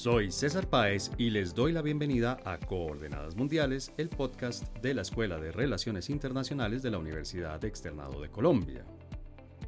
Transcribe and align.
Soy 0.00 0.30
César 0.30 0.70
Páez 0.70 1.10
y 1.18 1.30
les 1.30 1.56
doy 1.56 1.72
la 1.72 1.82
bienvenida 1.82 2.38
a 2.44 2.56
Coordenadas 2.58 3.34
Mundiales, 3.34 3.92
el 3.96 4.08
podcast 4.08 4.72
de 4.76 4.94
la 4.94 5.02
Escuela 5.02 5.40
de 5.40 5.50
Relaciones 5.50 6.08
Internacionales 6.08 6.84
de 6.84 6.92
la 6.92 6.98
Universidad 6.98 7.64
Externado 7.64 8.20
de 8.20 8.30
Colombia. 8.30 8.84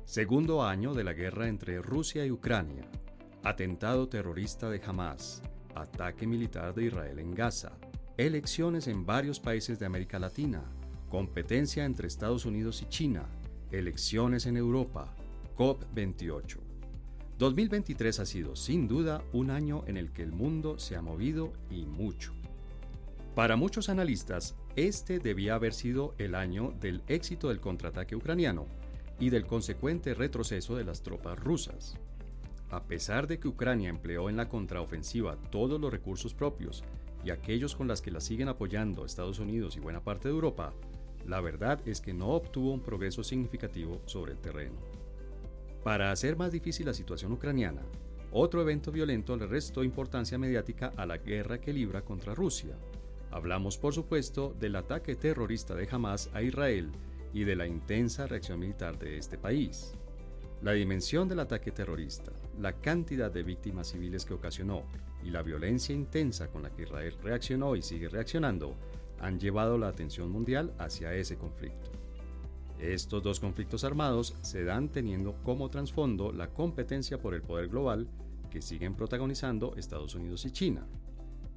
Segundo 0.04 0.62
año 0.62 0.94
de 0.94 1.02
la 1.02 1.14
guerra 1.14 1.48
entre 1.48 1.82
Rusia 1.82 2.24
y 2.24 2.30
Ucrania. 2.30 2.84
Atentado 3.42 4.08
terrorista 4.08 4.70
de 4.70 4.80
Hamas. 4.86 5.42
Ataque 5.74 6.28
militar 6.28 6.76
de 6.76 6.84
Israel 6.84 7.18
en 7.18 7.34
Gaza. 7.34 7.72
Elecciones 8.16 8.86
en 8.86 9.04
varios 9.04 9.40
países 9.40 9.80
de 9.80 9.86
América 9.86 10.20
Latina. 10.20 10.62
Competencia 11.08 11.84
entre 11.84 12.06
Estados 12.06 12.44
Unidos 12.44 12.82
y 12.82 12.88
China. 12.88 13.26
Elecciones 13.72 14.46
en 14.46 14.56
Europa. 14.56 15.12
COP28. 15.56 16.69
2023 17.40 18.20
ha 18.20 18.26
sido 18.26 18.54
sin 18.54 18.86
duda 18.86 19.24
un 19.32 19.48
año 19.48 19.82
en 19.86 19.96
el 19.96 20.12
que 20.12 20.22
el 20.22 20.30
mundo 20.30 20.78
se 20.78 20.94
ha 20.94 21.00
movido 21.00 21.54
y 21.70 21.86
mucho. 21.86 22.34
Para 23.34 23.56
muchos 23.56 23.88
analistas, 23.88 24.56
este 24.76 25.20
debía 25.20 25.54
haber 25.54 25.72
sido 25.72 26.14
el 26.18 26.34
año 26.34 26.74
del 26.82 27.02
éxito 27.08 27.48
del 27.48 27.58
contraataque 27.58 28.14
ucraniano 28.14 28.66
y 29.18 29.30
del 29.30 29.46
consecuente 29.46 30.12
retroceso 30.12 30.76
de 30.76 30.84
las 30.84 31.02
tropas 31.02 31.38
rusas. 31.38 31.96
A 32.68 32.84
pesar 32.84 33.26
de 33.26 33.40
que 33.40 33.48
Ucrania 33.48 33.88
empleó 33.88 34.28
en 34.28 34.36
la 34.36 34.50
contraofensiva 34.50 35.38
todos 35.50 35.80
los 35.80 35.90
recursos 35.90 36.34
propios 36.34 36.84
y 37.24 37.30
aquellos 37.30 37.74
con 37.74 37.88
los 37.88 38.02
que 38.02 38.10
la 38.10 38.20
siguen 38.20 38.48
apoyando 38.48 39.06
Estados 39.06 39.38
Unidos 39.38 39.78
y 39.78 39.80
buena 39.80 40.04
parte 40.04 40.28
de 40.28 40.34
Europa, 40.34 40.74
la 41.26 41.40
verdad 41.40 41.80
es 41.88 42.02
que 42.02 42.12
no 42.12 42.32
obtuvo 42.32 42.70
un 42.70 42.80
progreso 42.80 43.24
significativo 43.24 44.02
sobre 44.04 44.32
el 44.32 44.38
terreno. 44.40 44.89
Para 45.82 46.12
hacer 46.12 46.36
más 46.36 46.52
difícil 46.52 46.86
la 46.86 46.94
situación 46.94 47.32
ucraniana, 47.32 47.82
otro 48.32 48.60
evento 48.60 48.92
violento 48.92 49.36
le 49.36 49.46
restó 49.46 49.82
importancia 49.82 50.36
mediática 50.36 50.92
a 50.96 51.06
la 51.06 51.16
guerra 51.16 51.60
que 51.60 51.72
libra 51.72 52.02
contra 52.02 52.34
Rusia. 52.34 52.76
Hablamos, 53.30 53.78
por 53.78 53.94
supuesto, 53.94 54.54
del 54.58 54.76
ataque 54.76 55.16
terrorista 55.16 55.74
de 55.74 55.88
Hamas 55.90 56.30
a 56.34 56.42
Israel 56.42 56.90
y 57.32 57.44
de 57.44 57.56
la 57.56 57.66
intensa 57.66 58.26
reacción 58.26 58.58
militar 58.58 58.98
de 58.98 59.16
este 59.16 59.38
país. 59.38 59.94
La 60.62 60.72
dimensión 60.72 61.28
del 61.28 61.40
ataque 61.40 61.70
terrorista, 61.70 62.32
la 62.58 62.74
cantidad 62.74 63.30
de 63.30 63.42
víctimas 63.42 63.88
civiles 63.88 64.26
que 64.26 64.34
ocasionó 64.34 64.84
y 65.24 65.30
la 65.30 65.42
violencia 65.42 65.94
intensa 65.94 66.48
con 66.48 66.62
la 66.62 66.70
que 66.70 66.82
Israel 66.82 67.16
reaccionó 67.22 67.74
y 67.74 67.82
sigue 67.82 68.10
reaccionando 68.10 68.76
han 69.18 69.40
llevado 69.40 69.78
la 69.78 69.88
atención 69.88 70.30
mundial 70.30 70.74
hacia 70.78 71.14
ese 71.14 71.38
conflicto. 71.38 71.99
Estos 72.80 73.22
dos 73.22 73.40
conflictos 73.40 73.84
armados 73.84 74.34
se 74.40 74.64
dan 74.64 74.88
teniendo 74.88 75.34
como 75.42 75.68
trasfondo 75.68 76.32
la 76.32 76.48
competencia 76.48 77.20
por 77.20 77.34
el 77.34 77.42
poder 77.42 77.68
global 77.68 78.08
que 78.50 78.62
siguen 78.62 78.94
protagonizando 78.94 79.76
Estados 79.76 80.14
Unidos 80.14 80.46
y 80.46 80.50
China. 80.50 80.86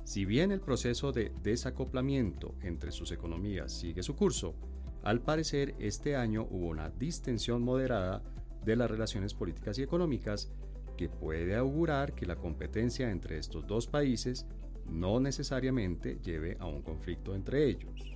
Si 0.04 0.26
bien 0.26 0.52
el 0.52 0.60
proceso 0.60 1.14
de 1.14 1.32
desacoplamiento 1.42 2.56
entre 2.62 2.92
sus 2.92 3.14
economías 3.14 3.72
sigue 3.72 4.04
su 4.04 4.18
curso, 4.18 4.54
al 5.02 5.22
parecer 5.22 5.76
este 5.80 6.18
año 6.18 6.46
hubo 6.52 6.68
una 6.68 6.90
distensión 6.90 7.62
moderada 7.64 8.22
de 8.66 8.76
las 8.76 8.92
relaciones 8.92 9.34
políticas 9.34 9.80
y 9.80 9.84
económicas 9.84 10.52
que 10.98 11.08
puede 11.08 11.56
augurar 11.56 12.14
que 12.16 12.26
la 12.26 12.36
competencia 12.36 13.10
entre 13.10 13.38
estos 13.38 13.66
dos 13.66 13.88
países 13.88 14.46
no 14.90 15.22
necesariamente 15.22 16.20
lleve 16.22 16.58
a 16.60 16.66
un 16.66 16.82
conflicto 16.82 17.34
entre 17.34 17.70
ellos. 17.70 18.12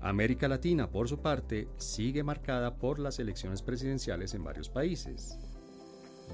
América 0.00 0.46
Latina, 0.48 0.90
por 0.90 1.08
su 1.08 1.18
parte, 1.18 1.68
sigue 1.76 2.22
marcada 2.22 2.76
por 2.76 2.98
las 2.98 3.18
elecciones 3.18 3.62
presidenciales 3.62 4.34
en 4.34 4.44
varios 4.44 4.68
países. 4.68 5.38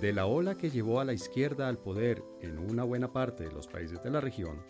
De 0.00 0.12
la 0.12 0.27
ola 0.27 0.56
que 0.56 0.71
llevó 0.71 1.00
a 1.00 1.05
la 1.05 1.12
izquierda 1.12 1.69
al 1.69 1.78
poder 1.78 2.22
en 2.43 2.59
una 2.59 2.84
buena 2.84 3.12
parte 3.12 3.44
de 3.44 3.53
los 3.53 3.66
países 3.66 4.03
de 4.03 4.11
la 4.11 4.21
región, 4.21 4.62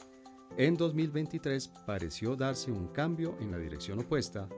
en 0.56 0.76
2023 0.76 1.68
pareció 1.86 2.36
darse 2.36 2.70
un 2.70 2.88
cambio 2.88 3.36
en 3.40 3.50
la 3.50 3.58
dirección 3.58 3.98
opuesta 3.98 4.48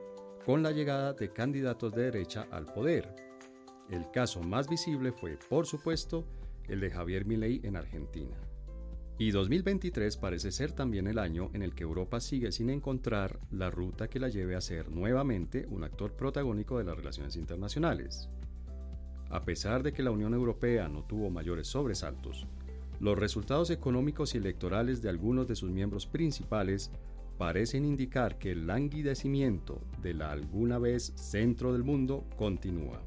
con 0.45 0.63
la 0.63 0.71
llegada 0.71 1.15
de 1.15 1.33
candidatos 1.33 1.93
de 1.95 2.03
derecha 2.03 2.47
al 2.51 2.67
poder. 2.67 3.15
El 3.89 4.11
caso 4.11 4.43
más 4.43 4.69
visible 4.69 5.13
fue, 5.13 5.39
por 5.49 5.67
supuesto, 5.67 6.27
el 6.69 6.81
de 6.81 6.91
Javier 6.91 7.25
Milei 7.25 7.61
en 7.65 7.77
Argentina. 7.77 8.37
Y 9.19 9.31
2023 9.31 10.19
parece 10.19 10.53
ser 10.53 10.73
también 10.73 11.07
el 11.07 11.19
año 11.19 11.51
en 11.55 11.63
el 11.63 11.75
que 11.75 11.85
Europa 11.85 12.21
sigue 12.21 12.53
sin 12.53 12.69
encontrar 12.69 13.41
la 13.51 13.71
ruta 13.71 14.09
que 14.09 14.21
la 14.21 14.29
lleve 14.29 14.57
a 14.57 14.61
ser 14.61 14.91
nuevamente 14.91 15.67
un 15.71 15.85
actor 15.85 16.13
protagónico 16.13 16.77
de 16.77 16.85
las 16.85 16.97
relaciones 16.97 17.37
internacionales. 17.37 18.29
A 19.31 19.45
pesar 19.45 19.83
de 19.83 19.95
que 19.95 20.03
la 20.03 20.11
Unión 20.11 20.35
Europea 20.35 20.89
no 20.89 21.03
tuvo 21.03 21.31
mayores 21.31 21.67
sobresaltos, 21.67 22.47
los 23.01 23.19
resultados 23.19 23.71
económicos 23.71 24.35
y 24.35 24.39
electorales 24.39 25.01
de 25.01 25.09
algunos 25.09 25.49
de 25.49 25.57
sus 25.57 25.71
miembros 25.71 26.07
principales 26.07 26.91
parecen 27.39 27.85
indicar 27.85 28.39
que 28.39 28.53
el 28.53 28.67
languidecimiento 28.67 29.81
de 30.03 30.15
la 30.15 30.31
alguna 30.31 30.79
vez 30.79 31.13
centro 31.17 31.73
del 31.73 31.85
mundo 31.85 32.27
continúa. 32.37 33.03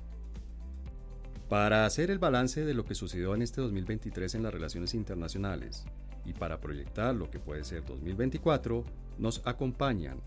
Para 1.50 1.88
hacer 1.88 2.12
el 2.12 2.20
balance 2.20 2.64
de 2.64 2.76
lo 2.76 2.86
que 2.86 2.94
sucedió 2.94 3.34
en 3.34 3.42
este 3.42 3.60
2023 3.60 4.36
en 4.36 4.44
las 4.44 4.54
relaciones 4.54 4.94
internacionales 4.94 5.84
y 6.24 6.34
para 6.34 6.62
proyectar 6.62 7.16
lo 7.16 7.32
que 7.32 7.40
puede 7.40 7.64
ser 7.64 7.84
2024, 7.86 8.84
nos 9.18 9.42
acompañan 9.48 10.22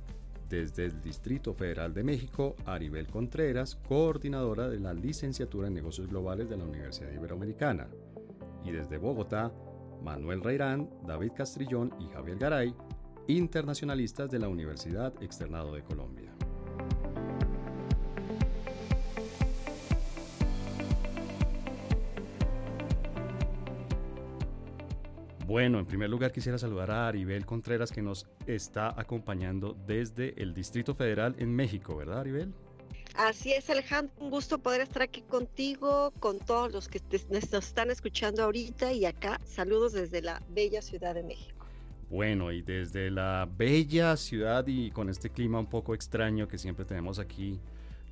desde 0.48 0.86
el 0.86 1.00
Distrito 1.00 1.54
Federal 1.54 1.94
de 1.94 2.02
México, 2.02 2.56
Aribel 2.66 3.06
Contreras, 3.06 3.76
coordinadora 3.76 4.68
de 4.68 4.80
la 4.80 4.94
Licenciatura 4.94 5.68
en 5.68 5.74
Negocios 5.74 6.08
Globales 6.08 6.50
de 6.50 6.56
la 6.56 6.64
Universidad 6.64 7.12
Iberoamericana, 7.12 7.86
y 8.64 8.72
desde 8.72 8.98
Bogotá, 8.98 9.52
Manuel 10.02 10.42
Reirán, 10.42 10.90
David 11.06 11.32
Castrillón 11.36 11.94
y 12.00 12.12
Javier 12.12 12.38
Garay, 12.38 12.74
internacionalistas 13.28 14.28
de 14.28 14.40
la 14.40 14.48
Universidad 14.48 15.14
Externado 15.22 15.72
de 15.72 15.84
Colombia. 15.84 16.31
Bueno, 25.52 25.78
en 25.78 25.84
primer 25.84 26.08
lugar 26.08 26.32
quisiera 26.32 26.56
saludar 26.56 26.90
a 26.90 27.08
Aribel 27.08 27.44
Contreras 27.44 27.92
que 27.92 28.00
nos 28.00 28.26
está 28.46 28.98
acompañando 28.98 29.76
desde 29.86 30.32
el 30.42 30.54
Distrito 30.54 30.94
Federal 30.94 31.34
en 31.38 31.54
México, 31.54 31.94
¿verdad 31.94 32.20
Aribel? 32.20 32.54
Así 33.16 33.52
es, 33.52 33.68
Alejandro, 33.68 34.14
un 34.18 34.30
gusto 34.30 34.60
poder 34.60 34.80
estar 34.80 35.02
aquí 35.02 35.20
contigo, 35.20 36.14
con 36.20 36.38
todos 36.38 36.72
los 36.72 36.88
que 36.88 37.02
nos 37.28 37.52
están 37.52 37.90
escuchando 37.90 38.42
ahorita 38.42 38.94
y 38.94 39.04
acá, 39.04 39.42
saludos 39.44 39.92
desde 39.92 40.22
la 40.22 40.42
bella 40.48 40.80
Ciudad 40.80 41.14
de 41.14 41.22
México. 41.22 41.66
Bueno, 42.08 42.50
y 42.50 42.62
desde 42.62 43.10
la 43.10 43.46
bella 43.54 44.16
ciudad 44.16 44.66
y 44.66 44.90
con 44.90 45.10
este 45.10 45.28
clima 45.28 45.58
un 45.58 45.68
poco 45.68 45.94
extraño 45.94 46.48
que 46.48 46.56
siempre 46.56 46.86
tenemos 46.86 47.18
aquí 47.18 47.60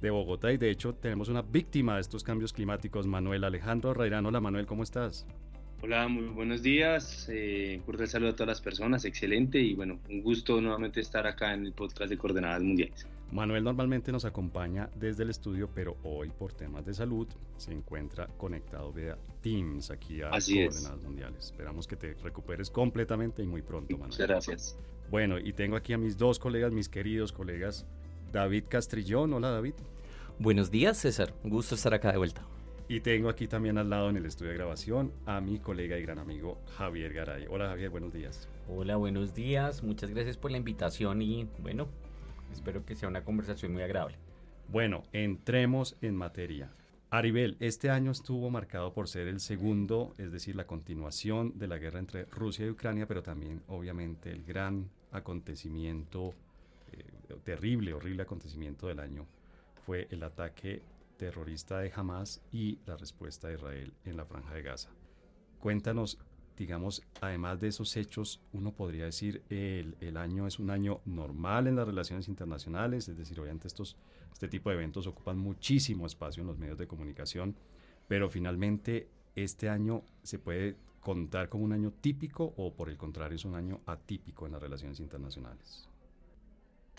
de 0.02 0.10
Bogotá 0.10 0.52
y 0.52 0.58
de 0.58 0.70
hecho 0.70 0.94
tenemos 0.94 1.30
una 1.30 1.40
víctima 1.40 1.94
de 1.94 2.02
estos 2.02 2.22
cambios 2.22 2.52
climáticos, 2.52 3.06
Manuel 3.06 3.44
Alejandro 3.44 3.94
Rairán. 3.94 4.26
Hola 4.26 4.42
Manuel, 4.42 4.66
¿cómo 4.66 4.82
estás? 4.82 5.24
Hola, 5.82 6.08
muy 6.08 6.26
buenos 6.26 6.62
días. 6.62 7.26
Eh, 7.30 7.80
cordial 7.86 8.06
saludo 8.06 8.30
a 8.30 8.32
todas 8.34 8.48
las 8.48 8.60
personas, 8.60 9.06
excelente 9.06 9.58
y 9.58 9.74
bueno, 9.74 9.98
un 10.10 10.22
gusto 10.22 10.60
nuevamente 10.60 11.00
estar 11.00 11.26
acá 11.26 11.54
en 11.54 11.64
el 11.64 11.72
podcast 11.72 12.10
de 12.10 12.18
Coordenadas 12.18 12.62
Mundiales. 12.62 13.06
Manuel 13.32 13.64
normalmente 13.64 14.12
nos 14.12 14.26
acompaña 14.26 14.90
desde 14.94 15.22
el 15.22 15.30
estudio, 15.30 15.70
pero 15.74 15.96
hoy 16.02 16.28
por 16.28 16.52
temas 16.52 16.84
de 16.84 16.92
salud 16.92 17.26
se 17.56 17.72
encuentra 17.72 18.26
conectado 18.36 18.92
vía 18.92 19.16
Teams 19.40 19.90
aquí 19.90 20.20
a 20.20 20.30
Coordenadas 20.30 21.02
Mundiales. 21.02 21.46
Esperamos 21.46 21.86
que 21.86 21.96
te 21.96 22.12
recuperes 22.14 22.68
completamente 22.68 23.42
y 23.42 23.46
muy 23.46 23.62
pronto, 23.62 23.90
Manuel. 23.92 24.10
Muchas 24.10 24.28
gracias. 24.28 24.78
Bueno, 25.10 25.38
y 25.38 25.54
tengo 25.54 25.76
aquí 25.76 25.94
a 25.94 25.98
mis 25.98 26.18
dos 26.18 26.38
colegas, 26.38 26.72
mis 26.72 26.90
queridos 26.90 27.32
colegas, 27.32 27.86
David 28.32 28.64
Castrillón. 28.68 29.32
Hola, 29.32 29.50
David. 29.50 29.74
Buenos 30.38 30.70
días, 30.70 30.98
César. 30.98 31.32
Un 31.42 31.50
gusto 31.50 31.74
estar 31.74 31.94
acá 31.94 32.12
de 32.12 32.18
vuelta. 32.18 32.44
Y 32.90 32.98
tengo 33.02 33.28
aquí 33.28 33.46
también 33.46 33.78
al 33.78 33.88
lado 33.88 34.10
en 34.10 34.16
el 34.16 34.26
estudio 34.26 34.50
de 34.50 34.56
grabación 34.56 35.12
a 35.24 35.40
mi 35.40 35.60
colega 35.60 35.96
y 35.96 36.02
gran 36.02 36.18
amigo 36.18 36.58
Javier 36.76 37.12
Garay. 37.12 37.46
Hola 37.48 37.68
Javier, 37.68 37.88
buenos 37.88 38.12
días. 38.12 38.48
Hola, 38.68 38.96
buenos 38.96 39.32
días. 39.32 39.84
Muchas 39.84 40.10
gracias 40.10 40.36
por 40.36 40.50
la 40.50 40.56
invitación 40.56 41.22
y 41.22 41.46
bueno, 41.62 41.86
espero 42.52 42.84
que 42.84 42.96
sea 42.96 43.08
una 43.08 43.22
conversación 43.22 43.72
muy 43.72 43.82
agradable. 43.82 44.16
Bueno, 44.66 45.04
entremos 45.12 45.96
en 46.02 46.16
materia. 46.16 46.72
Aribel, 47.10 47.56
este 47.60 47.90
año 47.90 48.10
estuvo 48.10 48.50
marcado 48.50 48.92
por 48.92 49.06
ser 49.06 49.28
el 49.28 49.38
segundo, 49.38 50.12
es 50.18 50.32
decir, 50.32 50.56
la 50.56 50.66
continuación 50.66 51.56
de 51.60 51.68
la 51.68 51.78
guerra 51.78 52.00
entre 52.00 52.24
Rusia 52.24 52.66
y 52.66 52.70
Ucrania, 52.70 53.06
pero 53.06 53.22
también 53.22 53.62
obviamente 53.68 54.32
el 54.32 54.42
gran 54.42 54.90
acontecimiento, 55.12 56.34
eh, 56.90 57.04
terrible, 57.44 57.94
horrible 57.94 58.24
acontecimiento 58.24 58.88
del 58.88 58.98
año 58.98 59.26
fue 59.86 60.08
el 60.10 60.24
ataque 60.24 60.82
terrorista 61.20 61.80
de 61.80 61.92
Hamas 61.94 62.40
y 62.50 62.78
la 62.86 62.96
respuesta 62.96 63.48
de 63.48 63.54
Israel 63.56 63.92
en 64.06 64.16
la 64.16 64.24
franja 64.24 64.54
de 64.54 64.62
Gaza. 64.62 64.88
Cuéntanos, 65.58 66.18
digamos, 66.56 67.02
además 67.20 67.60
de 67.60 67.68
esos 67.68 67.94
hechos, 67.98 68.40
uno 68.54 68.72
podría 68.72 69.04
decir 69.04 69.42
el, 69.50 69.98
el 70.00 70.16
año 70.16 70.46
es 70.46 70.58
un 70.58 70.70
año 70.70 71.02
normal 71.04 71.66
en 71.66 71.76
las 71.76 71.86
relaciones 71.86 72.26
internacionales, 72.28 73.06
es 73.06 73.18
decir, 73.18 73.38
obviamente 73.38 73.68
estos, 73.68 73.98
este 74.32 74.48
tipo 74.48 74.70
de 74.70 74.76
eventos 74.76 75.06
ocupan 75.06 75.36
muchísimo 75.36 76.06
espacio 76.06 76.40
en 76.40 76.46
los 76.46 76.56
medios 76.56 76.78
de 76.78 76.86
comunicación, 76.86 77.54
pero 78.08 78.30
finalmente 78.30 79.10
este 79.36 79.68
año 79.68 80.02
se 80.22 80.38
puede 80.38 80.78
contar 81.00 81.50
como 81.50 81.64
un 81.64 81.74
año 81.74 81.92
típico 82.00 82.54
o 82.56 82.72
por 82.72 82.88
el 82.88 82.96
contrario 82.96 83.36
es 83.36 83.44
un 83.44 83.56
año 83.56 83.82
atípico 83.84 84.46
en 84.46 84.52
las 84.52 84.62
relaciones 84.62 85.00
internacionales? 85.00 85.89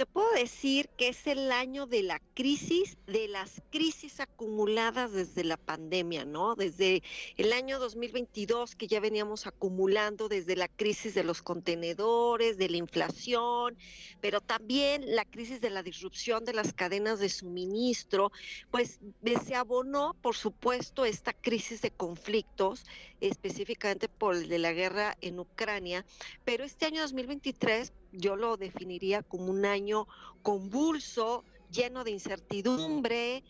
Te 0.01 0.07
puedo 0.07 0.31
decir 0.31 0.89
que 0.97 1.09
es 1.09 1.27
el 1.27 1.51
año 1.51 1.85
de 1.85 2.01
la 2.01 2.19
crisis, 2.33 2.97
de 3.05 3.27
las 3.27 3.61
crisis 3.69 4.19
acumuladas 4.19 5.11
desde 5.11 5.43
la 5.43 5.57
pandemia, 5.57 6.25
¿no? 6.25 6.55
Desde 6.55 7.03
el 7.37 7.53
año 7.53 7.77
2022 7.77 8.75
que 8.75 8.87
ya 8.87 8.99
veníamos 8.99 9.45
acumulando 9.45 10.27
desde 10.27 10.55
la 10.55 10.69
crisis 10.69 11.13
de 11.13 11.23
los 11.23 11.43
contenedores, 11.43 12.57
de 12.57 12.69
la 12.69 12.77
inflación, 12.77 13.77
pero 14.21 14.41
también 14.41 15.15
la 15.15 15.23
crisis 15.23 15.61
de 15.61 15.69
la 15.69 15.83
disrupción 15.83 16.45
de 16.45 16.53
las 16.53 16.73
cadenas 16.73 17.19
de 17.19 17.29
suministro, 17.29 18.31
pues 18.71 18.99
se 19.45 19.53
abonó, 19.53 20.15
por 20.19 20.35
supuesto, 20.35 21.05
esta 21.05 21.33
crisis 21.33 21.79
de 21.83 21.91
conflictos, 21.91 22.87
específicamente 23.19 24.09
por 24.09 24.35
el 24.35 24.49
de 24.49 24.57
la 24.57 24.73
guerra 24.73 25.15
en 25.21 25.39
Ucrania, 25.39 26.07
pero 26.43 26.63
este 26.63 26.87
año 26.87 27.03
2023 27.03 27.93
yo 28.11 28.35
lo 28.35 28.57
definiría 28.57 29.23
como 29.23 29.45
un 29.45 29.65
año 29.65 30.07
convulso, 30.41 31.43
lleno 31.71 32.03
de 32.03 32.11
incertidumbre, 32.11 33.43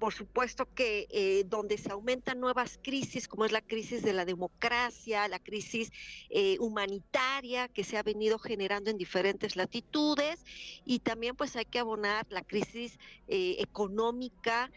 por 0.00 0.14
supuesto 0.14 0.66
que 0.74 1.06
eh, 1.10 1.44
donde 1.46 1.76
se 1.76 1.92
aumentan 1.92 2.40
nuevas 2.40 2.80
crisis, 2.82 3.28
como 3.28 3.44
es 3.44 3.52
la 3.52 3.60
crisis 3.60 4.02
de 4.02 4.14
la 4.14 4.24
democracia, 4.24 5.28
la 5.28 5.38
crisis 5.38 5.92
eh, 6.30 6.56
humanitaria 6.58 7.68
que 7.68 7.84
se 7.84 7.98
ha 7.98 8.02
venido 8.02 8.38
generando 8.38 8.90
en 8.90 8.96
diferentes 8.96 9.56
latitudes, 9.56 10.42
y 10.86 11.00
también 11.00 11.36
pues 11.36 11.54
hay 11.54 11.66
que 11.66 11.78
abonar 11.78 12.26
la 12.30 12.42
crisis 12.42 12.98
eh, 13.28 13.56
económica 13.58 14.70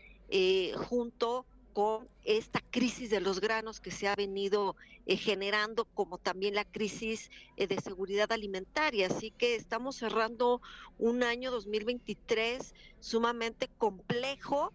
junto 0.89 1.45
con 1.73 2.07
esta 2.23 2.61
crisis 2.71 3.09
de 3.09 3.19
los 3.19 3.41
granos 3.41 3.81
que 3.81 3.91
se 3.91 4.07
ha 4.07 4.15
venido 4.15 4.75
eh, 5.05 5.17
generando, 5.17 5.85
como 5.85 6.17
también 6.17 6.55
la 6.55 6.63
crisis 6.63 7.29
eh, 7.57 7.67
de 7.67 7.79
seguridad 7.81 8.31
alimentaria. 8.31 9.07
Así 9.07 9.31
que 9.31 9.55
estamos 9.55 9.97
cerrando 9.97 10.61
un 10.99 11.23
año 11.23 11.51
2023 11.51 12.73
sumamente 12.99 13.67
complejo, 13.77 14.71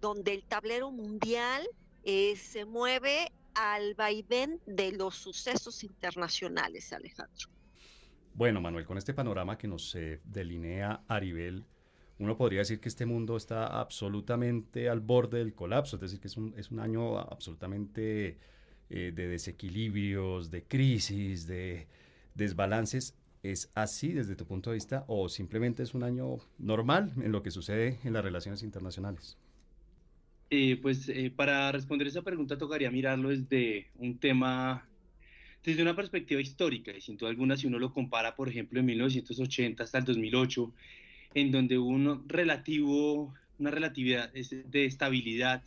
donde 0.00 0.32
el 0.32 0.44
tablero 0.44 0.90
mundial 0.90 1.66
eh, 2.04 2.36
se 2.36 2.64
mueve 2.64 3.32
al 3.54 3.94
vaivén 3.94 4.60
de 4.66 4.92
los 4.92 5.16
sucesos 5.16 5.82
internacionales, 5.82 6.92
Alejandro. 6.92 7.48
Bueno, 8.34 8.60
Manuel, 8.60 8.84
con 8.84 8.98
este 8.98 9.14
panorama 9.14 9.56
que 9.56 9.66
nos 9.66 9.96
delinea 10.24 11.02
Aribel, 11.08 11.64
uno 12.18 12.36
podría 12.36 12.60
decir 12.60 12.80
que 12.80 12.88
este 12.88 13.06
mundo 13.06 13.36
está 13.36 13.66
absolutamente 13.66 14.88
al 14.88 15.00
borde 15.00 15.38
del 15.38 15.54
colapso, 15.54 15.96
es 15.96 16.02
decir, 16.02 16.20
que 16.20 16.28
es 16.28 16.36
un, 16.36 16.54
es 16.56 16.70
un 16.70 16.80
año 16.80 17.18
absolutamente 17.18 18.38
eh, 18.88 19.12
de 19.14 19.28
desequilibrios, 19.28 20.50
de 20.50 20.62
crisis, 20.62 21.46
de 21.46 21.86
desbalances. 22.34 23.16
¿Es 23.42 23.70
así 23.74 24.12
desde 24.12 24.34
tu 24.34 24.46
punto 24.46 24.70
de 24.70 24.74
vista 24.74 25.04
o 25.08 25.28
simplemente 25.28 25.82
es 25.82 25.94
un 25.94 26.02
año 26.02 26.38
normal 26.58 27.12
en 27.22 27.32
lo 27.32 27.42
que 27.42 27.50
sucede 27.50 27.98
en 28.02 28.12
las 28.12 28.24
relaciones 28.24 28.62
internacionales? 28.62 29.36
Eh, 30.50 30.78
pues 30.80 31.08
eh, 31.08 31.32
para 31.34 31.70
responder 31.72 32.06
esa 32.06 32.22
pregunta 32.22 32.56
tocaría 32.56 32.90
mirarlo 32.90 33.28
desde 33.28 33.88
un 33.98 34.18
tema, 34.18 34.88
desde 35.64 35.82
una 35.82 35.94
perspectiva 35.94 36.40
histórica 36.40 36.92
y 36.92 37.00
sin 37.00 37.16
duda 37.16 37.30
alguna 37.30 37.56
si 37.56 37.66
uno 37.66 37.78
lo 37.78 37.92
compara, 37.92 38.36
por 38.36 38.48
ejemplo, 38.48 38.80
en 38.80 38.86
1980 38.86 39.82
hasta 39.82 39.98
el 39.98 40.04
2008, 40.04 40.72
en 41.36 41.52
donde 41.52 41.76
hubo 41.76 41.90
un 41.90 42.26
relativo, 42.26 43.34
una 43.58 43.70
relatividad 43.70 44.32
de 44.32 44.86
estabilidad 44.86 45.62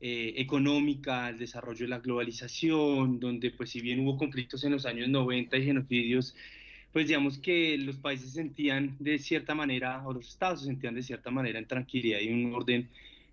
eh, 0.00 0.32
económica, 0.38 1.28
el 1.28 1.38
desarrollo 1.38 1.84
de 1.84 1.88
la 1.88 1.98
globalización, 1.98 3.20
donde 3.20 3.50
pues 3.50 3.68
si 3.70 3.82
bien 3.82 4.00
hubo 4.00 4.16
conflictos 4.16 4.64
en 4.64 4.72
los 4.72 4.86
años 4.86 5.10
90 5.10 5.54
y 5.58 5.64
genocidios, 5.66 6.34
pues 6.94 7.08
digamos 7.08 7.36
que 7.36 7.76
los 7.76 7.96
países 7.96 8.32
sentían 8.32 8.96
de 8.98 9.18
cierta 9.18 9.54
manera, 9.54 10.02
o 10.06 10.14
los 10.14 10.28
estados 10.28 10.60
se 10.60 10.66
sentían 10.66 10.94
de 10.94 11.02
cierta 11.02 11.30
manera 11.30 11.58
en 11.58 11.66
tranquilidad 11.66 12.20
y 12.20 12.32
un 12.32 12.54
orden 12.54 12.88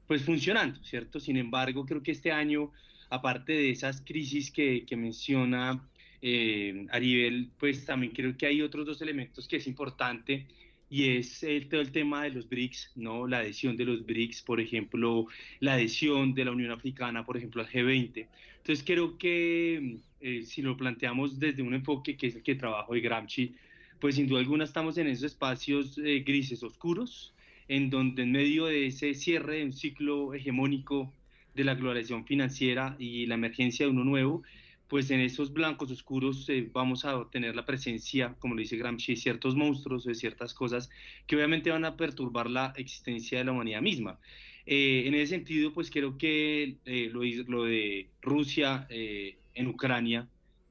pues 0.05 0.21
funcionando, 0.21 0.83
¿cierto? 0.83 1.21
Sin 1.21 1.37
embargo, 1.37 1.85
creo 1.85 2.03
que 2.03 2.11
este 2.11 2.33
año, 2.33 2.71
aparte 3.09 3.53
de 3.53 3.69
esas 3.69 4.01
crisis 4.01 4.51
que, 4.51 4.85
que 4.85 4.97
menciona 4.97 5.81
eh, 6.21 6.87
Aribel, 6.91 7.51
pues 7.57 7.85
también 7.85 8.11
creo 8.11 8.35
que 8.35 8.47
hay 8.47 8.61
otros 8.61 8.85
dos 8.85 9.01
elementos 9.01 9.47
que 9.47 9.55
es 9.57 9.67
importante 9.67 10.45
y 10.93 11.17
es 11.17 11.41
el, 11.41 11.69
todo 11.69 11.81
el 11.81 11.91
tema 11.91 12.21
de 12.21 12.29
los 12.29 12.47
BRICS, 12.47 12.91
¿no? 12.97 13.25
La 13.25 13.39
adhesión 13.39 13.75
de 13.75 13.83
los 13.83 14.05
BRICS, 14.05 14.43
por 14.43 14.61
ejemplo, 14.61 15.25
la 15.59 15.73
adhesión 15.73 16.35
de 16.35 16.45
la 16.45 16.51
Unión 16.51 16.69
Africana, 16.69 17.25
por 17.25 17.35
ejemplo, 17.35 17.63
al 17.63 17.67
G20. 17.67 18.27
Entonces 18.57 18.85
creo 18.85 19.17
que 19.17 19.97
eh, 20.21 20.43
si 20.43 20.61
lo 20.61 20.77
planteamos 20.77 21.39
desde 21.39 21.63
un 21.63 21.73
enfoque 21.73 22.15
que 22.15 22.27
es 22.27 22.35
el 22.35 22.43
que 22.43 22.53
trabajo 22.53 22.93
de 22.93 23.01
Gramsci, 23.01 23.55
pues 23.99 24.13
sin 24.13 24.27
duda 24.27 24.41
alguna 24.41 24.65
estamos 24.65 24.99
en 24.99 25.07
esos 25.07 25.23
espacios 25.23 25.97
eh, 25.97 26.19
grises 26.19 26.61
oscuros, 26.61 27.33
en 27.67 27.89
donde 27.89 28.21
en 28.21 28.31
medio 28.31 28.65
de 28.67 28.85
ese 28.85 29.15
cierre 29.15 29.57
de 29.57 29.65
un 29.65 29.73
ciclo 29.73 30.35
hegemónico 30.35 31.11
de 31.55 31.63
la 31.63 31.73
globalización 31.73 32.23
financiera 32.27 32.95
y 32.99 33.25
la 33.25 33.33
emergencia 33.33 33.87
de 33.87 33.91
uno 33.91 34.03
nuevo, 34.03 34.43
pues 34.87 35.09
en 35.11 35.21
esos 35.21 35.53
blancos 35.53 35.91
oscuros 35.91 36.47
eh, 36.49 36.69
vamos 36.71 37.05
a 37.05 37.27
tener 37.31 37.55
la 37.55 37.65
presencia, 37.65 38.35
como 38.39 38.55
lo 38.55 38.61
dice 38.61 38.77
Gramsci, 38.77 39.13
de 39.13 39.21
ciertos 39.21 39.55
monstruos, 39.55 40.03
de 40.05 40.15
ciertas 40.15 40.53
cosas 40.53 40.89
que 41.25 41.35
obviamente 41.35 41.71
van 41.71 41.85
a 41.85 41.97
perturbar 41.97 42.49
la 42.49 42.73
existencia 42.77 43.39
de 43.39 43.45
la 43.45 43.51
humanidad 43.53 43.81
misma. 43.81 44.19
Eh, 44.65 45.03
en 45.05 45.13
ese 45.15 45.27
sentido, 45.27 45.73
pues 45.73 45.89
creo 45.89 46.17
que 46.17 46.77
eh, 46.85 47.09
lo, 47.11 47.23
lo, 47.23 47.63
de 47.65 48.09
Rusia 48.21 48.87
en 48.89 49.67
Ucrania, 49.67 50.27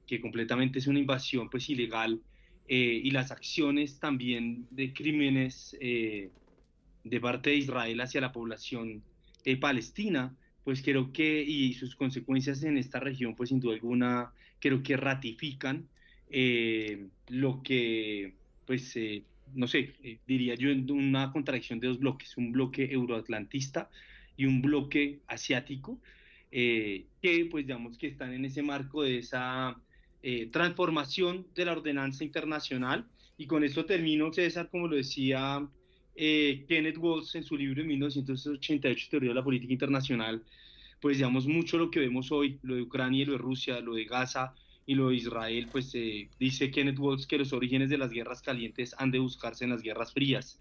que 0.06 0.20
completamente 0.20 0.78
es 0.78 0.86
una 0.86 0.98
invasión 0.98 1.50
pues 1.50 1.68
ilegal, 1.68 2.20
y 2.68 3.10
las 3.10 3.30
acciones 3.32 3.98
también 3.98 4.66
de 4.70 4.94
crímenes 4.94 5.76
de 5.78 7.20
parte 7.20 7.50
de 7.50 7.56
Israel 7.56 8.00
hacia 8.00 8.20
la 8.22 8.32
población 8.32 9.02
palestina, 9.60 10.34
pues 10.64 10.82
creo 10.82 11.12
que, 11.12 11.42
y 11.42 11.74
sus 11.74 11.96
consecuencias 11.96 12.62
en 12.62 12.78
esta 12.78 13.00
región, 13.00 13.34
pues 13.34 13.48
sin 13.48 13.60
duda 13.60 13.74
alguna, 13.74 14.32
creo 14.60 14.82
que 14.82 14.96
ratifican 14.96 15.88
eh, 16.30 17.08
lo 17.28 17.62
que, 17.62 18.34
pues, 18.66 18.96
eh, 18.96 19.24
no 19.54 19.66
sé, 19.66 19.94
eh, 20.02 20.18
diría 20.26 20.54
yo, 20.54 20.70
una 20.94 21.32
contradicción 21.32 21.80
de 21.80 21.88
dos 21.88 21.98
bloques, 21.98 22.36
un 22.36 22.52
bloque 22.52 22.90
euroatlantista 22.90 23.90
y 24.36 24.46
un 24.46 24.62
bloque 24.62 25.20
asiático, 25.26 26.00
que, 26.50 27.48
pues, 27.50 27.66
digamos 27.66 27.98
que 27.98 28.08
están 28.08 28.32
en 28.32 28.44
ese 28.44 28.62
marco 28.62 29.02
de 29.02 29.18
esa 29.18 29.80
transformación 30.50 31.46
de 31.54 31.64
la 31.64 31.72
ordenanza 31.72 32.24
internacional. 32.24 33.06
Y 33.38 33.46
con 33.46 33.64
esto 33.64 33.86
termino, 33.86 34.32
César, 34.32 34.68
como 34.70 34.86
lo 34.86 34.96
decía 34.96 35.66
eh, 36.14 36.64
Kenneth 36.68 36.98
Waltz 36.98 37.34
en 37.34 37.44
su 37.44 37.56
libro 37.56 37.82
de 37.82 37.88
1988, 37.88 39.08
Teoría 39.10 39.30
de 39.30 39.34
la 39.34 39.44
Política 39.44 39.72
Internacional, 39.72 40.42
pues 41.00 41.16
digamos 41.16 41.46
mucho 41.46 41.78
lo 41.78 41.90
que 41.90 42.00
vemos 42.00 42.30
hoy, 42.30 42.58
lo 42.62 42.74
de 42.74 42.82
Ucrania 42.82 43.22
y 43.22 43.24
lo 43.24 43.32
de 43.32 43.38
Rusia, 43.38 43.80
lo 43.80 43.94
de 43.94 44.04
Gaza 44.04 44.54
y 44.86 44.94
lo 44.94 45.08
de 45.08 45.16
Israel, 45.16 45.68
pues 45.70 45.94
eh, 45.94 46.28
dice 46.38 46.70
Kenneth 46.70 46.98
Waltz 46.98 47.26
que 47.26 47.38
los 47.38 47.52
orígenes 47.52 47.90
de 47.90 47.98
las 47.98 48.10
guerras 48.10 48.42
calientes 48.42 48.94
han 48.98 49.10
de 49.10 49.18
buscarse 49.18 49.64
en 49.64 49.70
las 49.70 49.82
guerras 49.82 50.12
frías. 50.12 50.60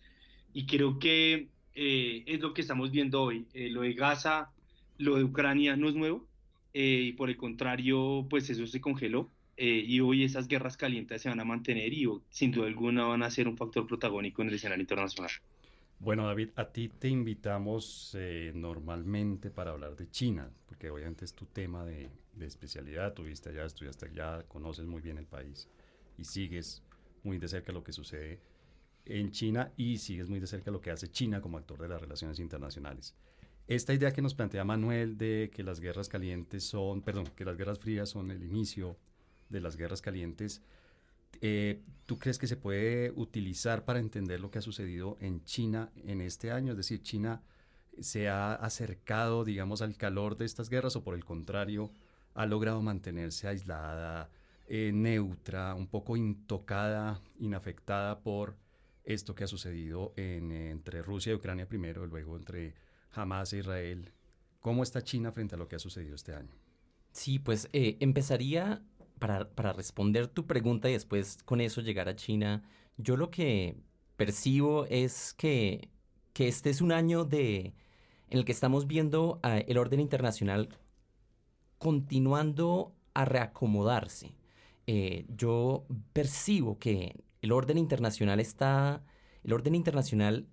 Y 0.54 0.66
creo 0.66 1.00
que 1.00 1.48
eh, 1.76 2.24
es 2.26 2.40
lo 2.40 2.54
que 2.54 2.62
estamos 2.62 2.92
viendo 2.92 3.22
hoy. 3.22 3.46
lo 3.54 3.82
de 3.82 3.94
Gaza, 3.94 4.52
lo 4.98 5.16
de 5.16 5.24
Ucrania 5.24 5.76
no 5.76 5.90
es 5.90 5.96
nuevo, 5.96 6.28
y 6.74 7.12
por 7.14 7.30
el 7.30 7.38
contrario, 7.38 8.26
pues 8.30 8.50
eso 8.50 8.66
se 8.66 8.80
congeló. 8.80 9.30
Y 9.66 10.00
hoy 10.00 10.24
esas 10.24 10.48
guerras 10.48 10.78
calientes 10.78 11.22
se 11.22 11.30
van 11.30 11.40
a 11.40 11.46
mantener 11.46 11.94
y 11.94 12.08
sin 12.30 12.52
duda 12.52 12.68
alguna 12.68 13.06
van 13.06 13.24
a 13.24 13.30
ser 13.30 13.48
un 13.48 13.58
factor 13.58 13.86
protagónico 13.86 14.42
en 14.42 14.50
el 14.50 14.56
escenario 14.56 14.82
internacional. 14.82 15.32
Bueno, 16.02 16.26
David, 16.26 16.50
a 16.56 16.66
ti 16.66 16.90
te 16.90 17.10
invitamos 17.10 18.18
eh, 18.18 18.52
normalmente 18.56 19.52
para 19.52 19.70
hablar 19.70 19.96
de 19.96 20.10
China, 20.10 20.50
porque 20.66 20.90
obviamente 20.90 21.26
es 21.26 21.34
tu 21.34 21.46
tema 21.46 21.86
de, 21.86 22.10
especialidad, 22.40 23.14
tuviste 23.14 23.50
allá, 23.50 23.66
estudiaste 23.66 24.08
allá, 24.08 24.42
conoces 24.48 24.88
muy 24.88 25.00
bien 25.00 25.20
el 25.20 25.28
país 25.28 25.68
y 26.18 26.24
sigues 26.24 26.82
muy 27.22 27.38
de 27.38 27.48
cerca 27.48 27.72
lo 27.72 27.84
que 27.84 27.92
sucede 27.92 28.40
en 29.06 29.30
China 29.30 29.72
y 29.78 30.00
sigues 30.00 30.28
muy 30.28 30.40
de 30.40 30.48
cerca 30.48 30.72
lo 30.72 30.82
que 30.82 30.90
hace 30.90 31.08
China 31.08 31.40
como 31.40 31.60
actor 31.60 31.80
de 31.80 31.90
las 31.90 32.02
relaciones 32.02 32.40
internacionales. 32.40 33.14
Esta 33.68 33.94
idea 33.94 34.12
que 34.12 34.24
nos 34.24 34.34
plantea 34.34 34.64
Manuel 34.64 35.20
de 35.20 35.52
que 35.54 35.62
las 35.62 35.80
guerras 35.80 36.10
calientes 36.10 36.64
son, 36.64 37.04
perdón, 37.04 37.28
que 37.36 37.46
las 37.46 37.58
guerras 37.58 37.78
frías 37.78 38.10
son 38.10 38.32
el 38.32 38.44
inicio 38.44 38.98
de 39.52 39.62
las 39.62 39.76
guerras 39.76 40.02
calientes, 40.02 40.62
eh, 41.42 41.82
¿tú 42.06 42.20
crees 42.20 42.38
que 42.38 42.48
se 42.48 42.58
puede 42.58 43.12
utilizar 43.12 43.86
para 43.86 44.00
entender 44.00 44.40
lo 44.40 44.52
que 44.52 44.60
ha 44.60 44.62
sucedido 44.62 45.18
en 45.22 45.44
China 45.44 45.92
en 45.96 46.22
este 46.22 46.52
año? 46.52 46.72
Es 46.72 46.78
decir, 46.78 47.02
China 47.02 47.42
se 48.00 48.30
ha 48.30 48.54
acercado, 48.54 49.44
digamos, 49.44 49.82
al 49.82 49.96
calor 49.96 50.38
de 50.38 50.46
estas 50.46 50.70
guerras 50.70 50.96
o 50.96 51.04
por 51.04 51.16
el 51.16 51.26
contrario, 51.26 51.92
ha 52.34 52.46
logrado 52.46 52.82
mantenerse 52.82 53.48
aislada, 53.48 54.30
eh, 54.68 54.92
neutra, 54.94 55.76
un 55.76 55.88
poco 55.88 56.16
intocada, 56.16 57.22
inafectada 57.40 58.20
por 58.20 58.56
esto 59.04 59.36
que 59.36 59.44
ha 59.44 59.48
sucedido 59.48 60.14
entre 60.16 61.02
Rusia 61.02 61.32
y 61.32 61.36
Ucrania 61.36 61.68
primero, 61.68 62.06
luego 62.06 62.38
entre 62.38 62.76
Hamas 63.12 63.52
e 63.54 63.58
Israel. 63.58 64.14
¿Cómo 64.62 64.84
está 64.84 65.04
China 65.04 65.32
frente 65.32 65.56
a 65.56 65.58
lo 65.58 65.68
que 65.68 65.76
ha 65.76 65.80
sucedido 65.80 66.16
este 66.16 66.34
año? 66.34 66.56
Sí, 67.12 67.40
pues 67.40 67.68
eh, 67.74 67.98
empezaría 68.00 68.84
para, 69.22 69.48
para 69.52 69.72
responder 69.72 70.28
tu 70.28 70.48
pregunta 70.48 70.90
y 70.90 70.94
después 70.94 71.38
con 71.46 71.62
eso 71.62 71.82
llegar 71.82 72.10
a 72.10 72.16
China. 72.16 72.64
Yo 72.98 73.16
lo 73.16 73.30
que 73.30 73.78
percibo 74.18 74.86
es 74.88 75.34
que, 75.34 75.90
que 76.34 76.48
este 76.48 76.72
es 76.72 76.82
un 76.82 76.92
año 76.92 77.24
de, 77.24 77.76
en 78.30 78.40
el 78.40 78.46
que 78.46 78.52
estamos 78.52 78.88
viendo 78.88 79.40
el 79.44 79.78
orden 79.78 80.00
internacional 80.00 80.70
continuando 81.78 82.96
a 83.14 83.26
reacomodarse. 83.26 84.34
Eh, 84.88 85.26
yo 85.30 85.86
percibo 86.14 86.80
que 86.80 87.24
el 87.44 87.52
orden 87.52 87.78
internacional 87.78 88.40
está, 88.40 89.04
el 89.44 89.54
orden 89.54 89.76
internacional 89.76 90.48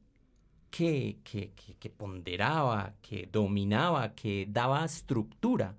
que, 0.70 1.20
que, 1.24 1.52
que, 1.54 1.90
ponderaba, 1.90 2.96
que 3.00 3.26
dominaba, 3.32 4.14
que 4.14 4.46
daba 4.46 4.84
estructura 4.84 5.74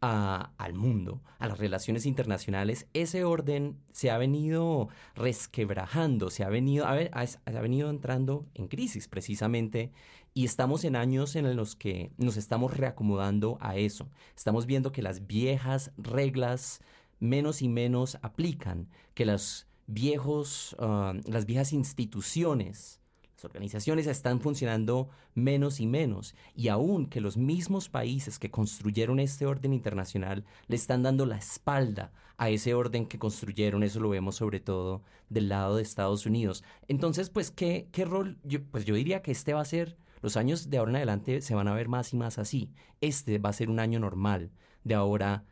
al 0.00 0.72
mundo, 0.72 1.20
a 1.38 1.46
las 1.46 1.58
relaciones 1.58 2.06
internacionales, 2.06 2.86
ese 2.94 3.24
orden 3.24 3.76
se 3.92 4.10
ha 4.10 4.16
venido 4.16 4.88
resquebrajando, 5.14 6.30
se 6.30 6.42
ha 6.42 6.48
venido, 6.48 6.86
ha, 6.86 6.96
ha 7.12 7.60
venido 7.60 7.90
entrando 7.90 8.46
en 8.54 8.68
crisis 8.68 9.08
precisamente 9.08 9.92
y 10.32 10.44
estamos 10.44 10.84
en 10.84 10.96
años 10.96 11.36
en 11.36 11.54
los 11.54 11.76
que 11.76 12.12
nos 12.16 12.36
estamos 12.36 12.76
reacomodando 12.76 13.58
a 13.60 13.76
eso. 13.76 14.08
Estamos 14.36 14.66
viendo 14.66 14.92
que 14.92 15.02
las 15.02 15.26
viejas 15.26 15.92
reglas 15.98 16.80
menos 17.18 17.60
y 17.60 17.68
menos 17.68 18.18
aplican, 18.22 18.88
que 19.14 19.26
los 19.26 19.66
viejos, 19.86 20.76
ah, 20.78 21.14
las 21.26 21.44
viejas 21.44 21.72
instituciones, 21.72 22.99
organizaciones 23.44 24.06
están 24.06 24.40
funcionando 24.40 25.08
menos 25.34 25.80
y 25.80 25.86
menos, 25.86 26.34
y 26.54 26.68
aún 26.68 27.06
que 27.06 27.20
los 27.20 27.36
mismos 27.36 27.88
países 27.88 28.38
que 28.38 28.50
construyeron 28.50 29.20
este 29.20 29.46
orden 29.46 29.72
internacional 29.72 30.44
le 30.66 30.76
están 30.76 31.02
dando 31.02 31.26
la 31.26 31.36
espalda 31.36 32.12
a 32.36 32.48
ese 32.48 32.74
orden 32.74 33.06
que 33.06 33.18
construyeron, 33.18 33.82
eso 33.82 34.00
lo 34.00 34.08
vemos 34.08 34.36
sobre 34.36 34.60
todo 34.60 35.02
del 35.28 35.48
lado 35.48 35.76
de 35.76 35.82
Estados 35.82 36.26
Unidos. 36.26 36.64
Entonces, 36.88 37.28
pues, 37.30 37.50
¿qué, 37.50 37.88
qué 37.92 38.04
rol? 38.04 38.38
Pues 38.70 38.84
yo 38.84 38.94
diría 38.94 39.22
que 39.22 39.32
este 39.32 39.52
va 39.52 39.60
a 39.60 39.64
ser, 39.66 39.96
los 40.22 40.36
años 40.36 40.70
de 40.70 40.78
ahora 40.78 40.92
en 40.92 40.96
adelante 40.96 41.42
se 41.42 41.54
van 41.54 41.68
a 41.68 41.74
ver 41.74 41.88
más 41.88 42.12
y 42.12 42.16
más 42.16 42.38
así. 42.38 42.72
Este 43.00 43.38
va 43.38 43.50
a 43.50 43.54
ser 43.54 43.70
un 43.70 43.78
año 43.78 44.00
normal 44.00 44.50
de 44.84 44.94
ahora, 44.94 45.44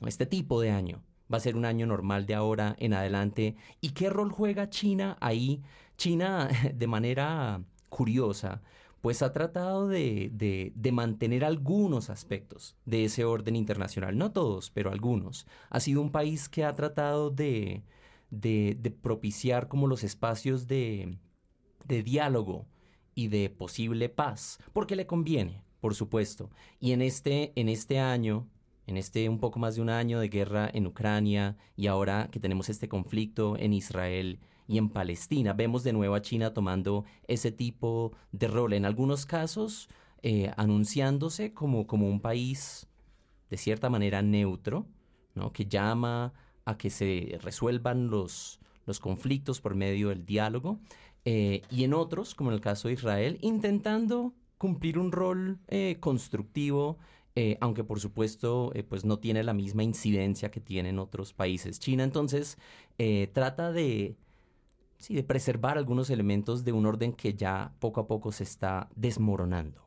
este 0.00 0.26
tipo 0.26 0.60
de 0.60 0.70
año 0.70 1.02
va 1.32 1.38
a 1.38 1.40
ser 1.40 1.56
un 1.56 1.64
año 1.64 1.86
normal 1.86 2.26
de 2.26 2.34
ahora 2.34 2.76
en 2.78 2.94
adelante. 2.94 3.56
¿Y 3.80 3.90
qué 3.90 4.10
rol 4.10 4.30
juega 4.30 4.70
China 4.70 5.16
ahí? 5.20 5.62
China, 5.96 6.48
de 6.74 6.86
manera 6.86 7.62
curiosa, 7.88 8.62
pues 9.00 9.22
ha 9.22 9.32
tratado 9.32 9.86
de, 9.86 10.30
de, 10.74 10.92
mantener 10.92 11.44
algunos 11.44 12.10
aspectos 12.10 12.76
de 12.86 13.04
ese 13.04 13.24
orden 13.24 13.54
internacional, 13.54 14.18
no 14.18 14.32
todos, 14.32 14.70
pero 14.70 14.90
algunos. 14.90 15.46
Ha 15.70 15.78
sido 15.78 16.00
un 16.00 16.10
país 16.10 16.48
que 16.48 16.64
ha 16.64 16.74
tratado 16.74 17.30
de, 17.30 17.84
de 18.30 18.98
propiciar 19.00 19.68
como 19.68 19.86
los 19.86 20.02
espacios 20.02 20.66
de, 20.66 21.18
diálogo 21.86 22.66
y 23.14 23.28
de 23.28 23.48
posible 23.48 24.08
paz, 24.08 24.58
porque 24.72 24.96
le 24.96 25.06
conviene, 25.06 25.62
por 25.80 25.94
supuesto. 25.94 26.50
Y 26.80 26.92
en 26.92 27.00
este, 27.00 27.52
en 27.54 27.68
este 27.68 28.00
año, 28.00 28.48
en 28.86 28.96
este 28.96 29.28
un 29.28 29.38
poco 29.38 29.58
más 29.58 29.76
de 29.76 29.82
un 29.82 29.90
año 29.90 30.18
de 30.18 30.28
guerra 30.28 30.68
en 30.72 30.86
Ucrania 30.86 31.56
y 31.76 31.86
ahora 31.86 32.28
que 32.30 32.40
tenemos 32.40 32.68
este 32.68 32.88
conflicto 32.88 33.56
en 33.56 33.72
Israel 33.72 34.40
y 34.68 34.78
en 34.78 34.88
Palestina. 34.88 35.52
Vemos 35.52 35.84
de 35.84 35.92
nuevo 35.92 36.14
a 36.14 36.22
China 36.22 36.52
tomando 36.52 37.04
ese 37.28 37.52
tipo 37.52 38.12
de 38.32 38.48
rol, 38.48 38.72
en 38.72 38.84
algunos 38.84 39.26
casos 39.26 39.88
eh, 40.22 40.50
anunciándose 40.56 41.52
como, 41.52 41.86
como 41.86 42.08
un 42.08 42.20
país 42.20 42.88
de 43.50 43.56
cierta 43.56 43.90
manera 43.90 44.22
neutro, 44.22 44.86
¿no? 45.34 45.52
que 45.52 45.66
llama 45.66 46.32
a 46.64 46.76
que 46.76 46.90
se 46.90 47.38
resuelvan 47.42 48.08
los, 48.08 48.58
los 48.86 48.98
conflictos 48.98 49.60
por 49.60 49.74
medio 49.74 50.08
del 50.08 50.26
diálogo, 50.26 50.80
eh, 51.24 51.62
y 51.70 51.84
en 51.84 51.94
otros, 51.94 52.34
como 52.34 52.50
en 52.50 52.54
el 52.54 52.60
caso 52.60 52.88
de 52.88 52.94
Israel, 52.94 53.38
intentando 53.40 54.32
cumplir 54.58 54.98
un 54.98 55.12
rol 55.12 55.58
eh, 55.68 55.98
constructivo 56.00 56.98
aunque 57.60 57.84
por 57.84 58.00
supuesto 58.00 58.72
pues 58.88 59.04
no 59.04 59.18
tiene 59.18 59.44
la 59.44 59.52
misma 59.52 59.82
incidencia 59.82 60.50
que 60.50 60.58
tienen 60.58 60.98
otros 60.98 61.34
países. 61.34 61.78
China 61.78 62.02
entonces 62.02 62.56
trata 63.34 63.72
de, 63.72 64.16
sí, 64.98 65.14
de 65.14 65.24
preservar 65.24 65.78
algunos 65.78 66.10
elementos 66.10 66.64
de 66.64 66.72
un 66.72 66.86
orden 66.86 67.12
que 67.12 67.34
ya 67.34 67.74
poco 67.78 68.00
a 68.00 68.06
poco 68.06 68.32
se 68.32 68.44
está 68.44 68.88
desmoronando. 68.94 69.86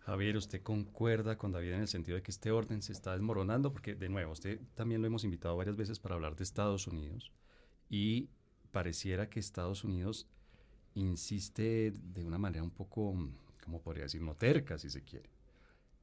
Javier, 0.00 0.36
¿usted 0.36 0.62
concuerda 0.62 1.36
con 1.36 1.50
David 1.50 1.72
en 1.72 1.80
el 1.80 1.88
sentido 1.88 2.14
de 2.14 2.22
que 2.22 2.30
este 2.30 2.52
orden 2.52 2.80
se 2.80 2.92
está 2.92 3.12
desmoronando? 3.12 3.72
Porque, 3.72 3.96
de 3.96 4.08
nuevo, 4.08 4.32
usted 4.32 4.60
también 4.74 5.00
lo 5.00 5.08
hemos 5.08 5.24
invitado 5.24 5.56
varias 5.56 5.74
veces 5.74 5.98
para 5.98 6.14
hablar 6.14 6.36
de 6.36 6.44
Estados 6.44 6.86
Unidos 6.86 7.32
y 7.88 8.30
pareciera 8.70 9.28
que 9.28 9.40
Estados 9.40 9.82
Unidos 9.82 10.28
insiste 10.94 11.92
de 11.92 12.24
una 12.24 12.38
manera 12.38 12.62
un 12.62 12.70
poco, 12.70 13.16
¿cómo 13.64 13.82
podría 13.82 14.04
decir? 14.04 14.22
No 14.22 14.36
terca, 14.36 14.78
si 14.78 14.90
se 14.90 15.02
quiere, 15.02 15.28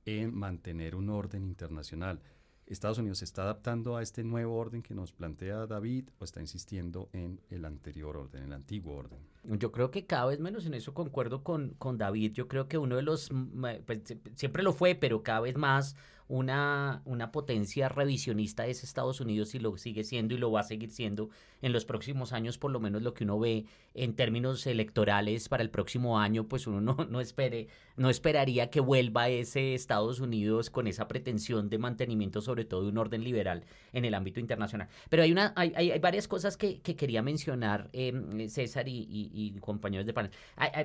en 0.05 0.35
mantener 0.35 0.95
un 0.95 1.09
orden 1.09 1.45
internacional. 1.45 2.21
Estados 2.67 2.97
Unidos 2.97 3.19
se 3.19 3.25
está 3.25 3.43
adaptando 3.43 3.97
a 3.97 4.01
este 4.01 4.23
nuevo 4.23 4.55
orden 4.55 4.81
que 4.81 4.95
nos 4.95 5.11
plantea 5.11 5.67
David 5.67 6.09
o 6.19 6.23
está 6.23 6.41
insistiendo 6.41 7.09
en 7.13 7.41
el 7.49 7.65
anterior 7.65 8.17
orden, 8.17 8.43
el 8.43 8.53
antiguo 8.53 8.95
orden? 8.95 9.32
Yo 9.43 9.71
creo 9.71 9.91
que 9.91 10.05
cada 10.05 10.27
vez 10.27 10.39
menos 10.39 10.65
en 10.65 10.73
eso 10.73 10.93
concuerdo 10.93 11.43
con, 11.43 11.75
con 11.77 11.97
David. 11.97 12.31
Yo 12.33 12.47
creo 12.47 12.67
que 12.67 12.77
uno 12.77 12.95
de 12.95 13.01
los, 13.01 13.29
pues, 13.85 14.01
siempre 14.35 14.63
lo 14.63 14.73
fue, 14.73 14.95
pero 14.95 15.21
cada 15.21 15.41
vez 15.41 15.57
más 15.57 15.95
una, 16.27 17.01
una 17.05 17.31
potencia 17.31 17.89
revisionista 17.89 18.65
es 18.65 18.83
Estados 18.83 19.19
Unidos 19.19 19.53
y 19.55 19.59
lo 19.59 19.75
sigue 19.77 20.03
siendo 20.03 20.33
y 20.33 20.37
lo 20.37 20.51
va 20.51 20.61
a 20.61 20.63
seguir 20.63 20.91
siendo 20.91 21.29
en 21.61 21.71
los 21.71 21.85
próximos 21.85 22.33
años, 22.33 22.57
por 22.57 22.71
lo 22.71 22.79
menos 22.79 23.01
lo 23.01 23.13
que 23.13 23.23
uno 23.23 23.39
ve 23.39 23.65
en 23.93 24.15
términos 24.15 24.65
electorales 24.67 25.47
para 25.47 25.63
el 25.63 25.69
próximo 25.69 26.19
año, 26.19 26.47
pues 26.47 26.67
uno 26.67 26.81
no, 26.81 27.05
no, 27.09 27.21
espere, 27.21 27.67
no 27.97 28.09
esperaría 28.09 28.69
que 28.69 28.79
vuelva 28.79 29.29
ese 29.29 29.73
Estados 29.75 30.19
Unidos 30.19 30.69
con 30.69 30.87
esa 30.87 31.07
pretensión 31.07 31.69
de 31.69 31.77
mantenimiento 31.77 32.41
sobre 32.41 32.65
todo 32.65 32.83
de 32.83 32.89
un 32.89 32.97
orden 32.97 33.23
liberal 33.23 33.65
en 33.91 34.05
el 34.05 34.13
ámbito 34.13 34.39
internacional. 34.39 34.87
Pero 35.09 35.23
hay, 35.23 35.31
una, 35.31 35.53
hay, 35.55 35.73
hay, 35.75 35.99
varias 35.99 36.27
cosas 36.27 36.57
que, 36.57 36.81
que 36.81 36.95
quería 36.95 37.21
mencionar, 37.21 37.89
eh, 37.93 38.47
César 38.49 38.87
y, 38.87 39.29
compañeros 39.61 40.05
de 40.05 40.13
panel, 40.13 40.31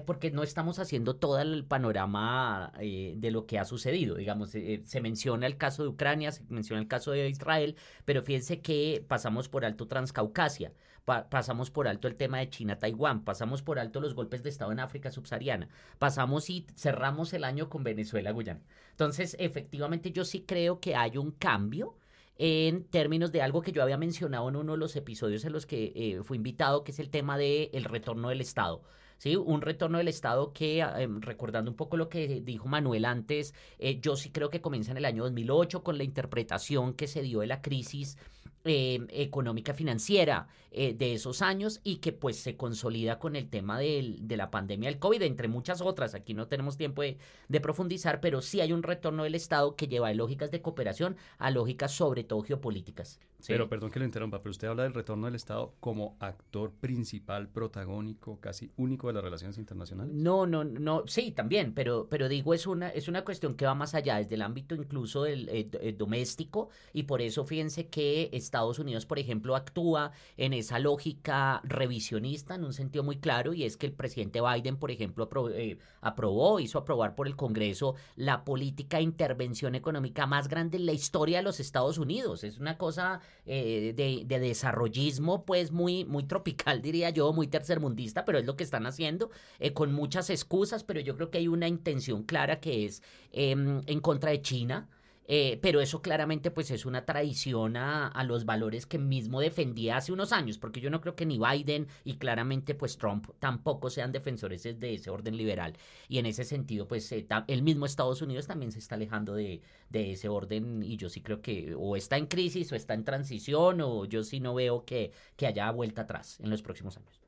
porque 0.07 0.31
no 0.31 0.43
estamos 0.43 0.78
haciendo 0.78 1.17
todo 1.17 1.38
el 1.40 1.64
panorama 1.64 2.73
eh, 2.81 3.14
de 3.17 3.31
lo 3.31 3.47
que 3.47 3.59
ha 3.59 3.64
sucedido, 3.64 4.14
digamos, 4.17 4.55
eh, 4.55 4.83
se 4.85 5.00
menciona 5.00 5.19
menciona 5.19 5.47
el 5.47 5.57
caso 5.57 5.83
de 5.83 5.88
Ucrania, 5.88 6.31
se 6.33 6.45
menciona 6.49 6.81
el 6.81 6.88
caso 6.88 7.11
de 7.11 7.28
Israel, 7.28 7.76
pero 8.05 8.23
fíjense 8.23 8.61
que 8.61 9.05
pasamos 9.09 9.49
por 9.49 9.64
alto 9.64 9.87
Transcaucasia, 9.88 10.73
pasamos 11.05 11.71
por 11.71 11.88
alto 11.88 12.07
el 12.07 12.14
tema 12.14 12.38
de 12.38 12.50
China-Taiwán, 12.50 13.25
pasamos 13.25 13.62
por 13.62 13.78
alto 13.78 14.00
los 14.00 14.14
golpes 14.14 14.43
de 14.43 14.50
Estado 14.50 14.71
en 14.71 14.81
África 14.81 15.11
subsahariana, 15.11 15.69
pasamos 15.99 16.50
y 16.50 16.67
cerramos 16.76 17.33
el 17.33 17.45
año 17.45 17.69
con 17.69 17.83
Venezuela-Guyana. 17.83 18.61
Entonces, 18.90 19.37
efectivamente, 19.40 20.12
yo 20.12 20.25
sí 20.25 20.45
creo 20.47 20.78
que 20.78 20.95
hay 20.95 21.17
un 21.17 21.33
cambio 21.33 21.97
en 22.38 22.85
términos 22.85 23.33
de 23.33 23.42
algo 23.42 23.62
que 23.62 23.73
yo 23.73 23.83
había 23.83 23.99
mencionado 23.99 24.49
en 24.49 24.57
uno 24.57 24.73
de 24.73 24.78
los 24.78 24.95
episodios 24.97 25.45
en 25.45 25.52
los 25.52 25.66
que 25.66 25.92
eh, 25.95 26.23
fui 26.23 26.37
invitado, 26.37 26.85
que 26.85 26.92
es 26.92 27.00
el 27.00 27.11
tema 27.11 27.37
del 27.37 27.68
el 27.73 27.85
retorno 27.85 28.28
del 28.28 28.40
Estado. 28.40 28.83
¿sí? 29.18 29.37
Un 29.37 29.61
retorno 29.61 29.99
del 29.99 30.09
Estado 30.09 30.52
que, 30.52 30.80
em, 30.80 31.21
recordando 31.21 31.71
un 31.71 31.76
poco 31.76 31.97
lo 31.97 32.09
que 32.09 32.40
dijo 32.40 32.68
Manuel 32.68 33.04
antes, 33.04 33.54
eh, 33.78 34.00
yo 34.00 34.16
sí 34.16 34.30
creo 34.30 34.50
que 34.50 34.61
comienza 34.61 34.92
en 34.92 34.99
el 34.99 35.04
año 35.04 35.25
2008 35.25 35.83
con 35.83 35.99
la 35.99 36.04
interpretación 36.04 36.95
que 36.95 37.09
se 37.09 37.23
dio 37.23 37.40
de 37.40 37.49
la 37.49 37.61
crisis 37.61 38.16
em, 38.65 39.07
económica 39.11 39.75
financiera 39.75 40.49
eh, 40.71 40.95
de 40.95 41.15
esos 41.15 41.43
años 41.43 41.81
y 41.85 41.97
que 41.97 42.12
pues 42.12 42.37
se 42.37 42.57
consolida 42.57 43.19
con 43.19 43.37
el 43.37 43.49
tema 43.49 43.79
de 43.79 44.37
la 44.37 44.50
pandemia 44.50 44.91
del 44.91 44.99
COVID, 44.99 45.23
entre 45.23 45.49
muchas 45.49 45.81
otras. 45.81 46.15
Aquí 46.15 46.35
no 46.35 46.49
tenemos 46.49 46.77
tiempo 46.77 47.03
de, 47.03 47.19
de, 47.49 47.61
profundizar, 47.61 48.21
pero 48.21 48.43
sí 48.43 48.61
hay 48.61 48.73
un 48.73 48.83
retorno 48.83 49.25
del 49.25 49.35
Estado 49.35 49.77
que 49.77 49.88
lleva 49.88 50.09
de 50.09 50.15
lógicas 50.15 50.50
de 50.50 50.61
cooperación 50.62 51.17
a 51.38 51.50
lógicas 51.50 51.93
sobre 51.93 52.25
todo 52.25 52.43
geopolíticas. 52.43 53.19
Pero 53.47 53.68
perdón 53.68 53.90
que 53.90 53.99
lo 54.00 54.04
interrumpa, 54.04 54.40
pero 54.42 54.50
usted 54.50 54.68
habla 54.68 54.83
del 54.83 54.95
retorno 54.95 55.26
del 55.26 55.37
Estado 55.37 55.75
como 55.80 56.16
actor 56.18 56.73
principal, 56.73 57.49
protagónico, 57.49 58.40
casi 58.40 58.73
único 58.76 59.07
de 59.07 59.12
las 59.14 59.23
relaciones 59.23 59.59
internacionales. 59.59 60.12
No, 60.12 60.47
no, 60.47 60.64
no, 60.64 61.04
sí, 61.07 61.30
también, 61.30 61.73
pero, 61.73 62.09
pero 62.11 62.28
digo, 62.28 62.52
es 62.52 62.66
una, 62.66 62.88
es 62.88 63.07
una 63.07 63.25
cuestión 63.25 63.54
que 63.54 63.64
va 63.64 63.75
más 63.75 63.95
allá, 63.95 64.16
desde 64.16 64.35
el 64.35 64.42
ámbito 64.42 64.75
incluso 64.75 65.23
del 65.23 65.49
eh, 65.50 65.68
eh, 65.80 65.95
doméstico, 65.97 66.68
y 66.92 67.04
por 67.04 67.23
eso 67.23 67.45
fíjense 67.45 67.88
que 67.88 68.28
Estados 68.33 68.80
Unidos, 68.80 69.07
por 69.07 69.18
ejemplo, 69.18 69.54
actúa 69.54 70.11
en 70.37 70.52
esa 70.52 70.78
lógica 70.78 71.61
revisionista 71.64 72.57
en 72.57 72.64
un 72.64 72.73
sentido 72.73 73.04
muy 73.04 73.18
claro, 73.18 73.54
y 73.54 73.64
es 73.64 73.76
que 73.76 73.87
el 73.87 73.92
presidente 73.92 74.40
Biden, 74.40 74.76
por 74.76 74.90
ejemplo, 74.90 75.28
eh, 75.54 75.78
aprobó, 76.00 76.59
hizo 76.59 76.78
aprobar 76.78 77.14
por 77.14 77.28
el 77.28 77.37
Congreso 77.37 77.95
la 78.16 78.45
política 78.45 78.97
de 78.97 79.04
intervención 79.04 79.75
económica 79.75 80.26
más 80.26 80.49
grande 80.49 80.76
en 80.76 80.87
la 80.87 80.92
historia 80.92 81.38
de 81.38 81.45
los 81.45 81.61
Estados 81.61 81.99
Unidos. 81.99 82.42
Es 82.42 82.59
una 82.59 82.76
cosa 82.76 83.21
eh, 83.47 83.94
de, 83.97 84.38
desarrollismo, 84.38 85.44
pues 85.44 85.73
muy, 85.73 86.04
muy 86.04 86.25
tropical, 86.25 86.82
diría 86.82 87.11
yo, 87.11 87.32
muy 87.32 87.47
tercermundista, 87.47 88.25
pero 88.25 88.38
es 88.38 88.47
lo 88.47 88.56
que 88.56 88.64
están 88.64 88.87
haciendo, 88.87 89.30
eh, 89.58 89.73
con 89.73 89.92
muchas 89.92 90.30
excusas, 90.30 90.85
pero 90.85 91.00
yo 91.00 91.16
creo 91.16 91.30
que 91.30 91.38
hay 91.38 91.49
una 91.49 91.68
intención 91.68 92.25
clara 92.25 92.61
que 92.61 92.85
es 92.85 93.02
em, 93.32 93.82
en 93.87 94.00
contra 94.00 94.30
de 94.30 94.42
China. 94.42 94.88
Eh, 95.30 95.58
pero 95.61 95.82
eso 95.82 96.00
claramente 96.00 96.50
pues 96.50 96.70
es 96.70 96.87
una 96.87 97.04
traición 97.04 97.76
a, 97.76 98.25
los 98.25 98.47
valores 98.47 98.87
que 98.87 98.99
mismo 98.99 99.40
defendía 99.40 99.99
hace 99.99 100.11
unos 100.11 100.32
años, 100.32 100.56
porque 100.56 100.80
yo 100.80 100.88
no 100.88 101.02
creo 101.02 101.14
que 101.14 101.26
ni 101.26 101.38
Biden 101.38 101.87
y 102.02 102.14
claramente 102.16 102.75
pues 102.75 102.97
Trump 102.97 103.28
tampoco 103.38 103.90
sean 103.90 104.11
defensores 104.11 104.62
de 104.62 104.94
ese 104.94 105.11
orden 105.11 105.37
liberal. 105.37 105.75
Y 106.08 106.18
en 106.18 106.25
ese 106.25 106.44
sentido 106.44 106.88
pues 106.88 107.12
eh, 107.12 107.26
el 107.47 107.62
mismo 107.62 107.85
Estados 107.85 108.23
Unidos 108.23 108.47
también 108.47 108.73
se 108.73 108.78
está 108.78 108.94
alejando 108.94 109.35
de, 109.35 109.61
de, 109.90 110.12
ese 110.12 110.30
orden 110.30 110.82
y 110.82 110.97
yo 110.97 111.11
sí 111.11 111.20
creo 111.20 111.42
que 111.42 111.75
o 111.76 111.94
está 111.94 112.16
en 112.16 112.26
crisis 112.26 112.73
o 112.73 112.75
está 112.75 112.94
en 112.94 113.04
transición 113.04 113.82
o 113.82 114.06
yo 114.06 114.23
sí 114.25 114.40
no 114.40 114.54
veo 114.54 114.87
que, 114.87 115.12
que 115.37 115.47
haya 115.47 115.70
vuelta 115.70 116.02
atrás 116.02 116.40
en 116.40 116.49
los 116.49 116.62
próximos 116.62 116.97
años. 116.97 117.20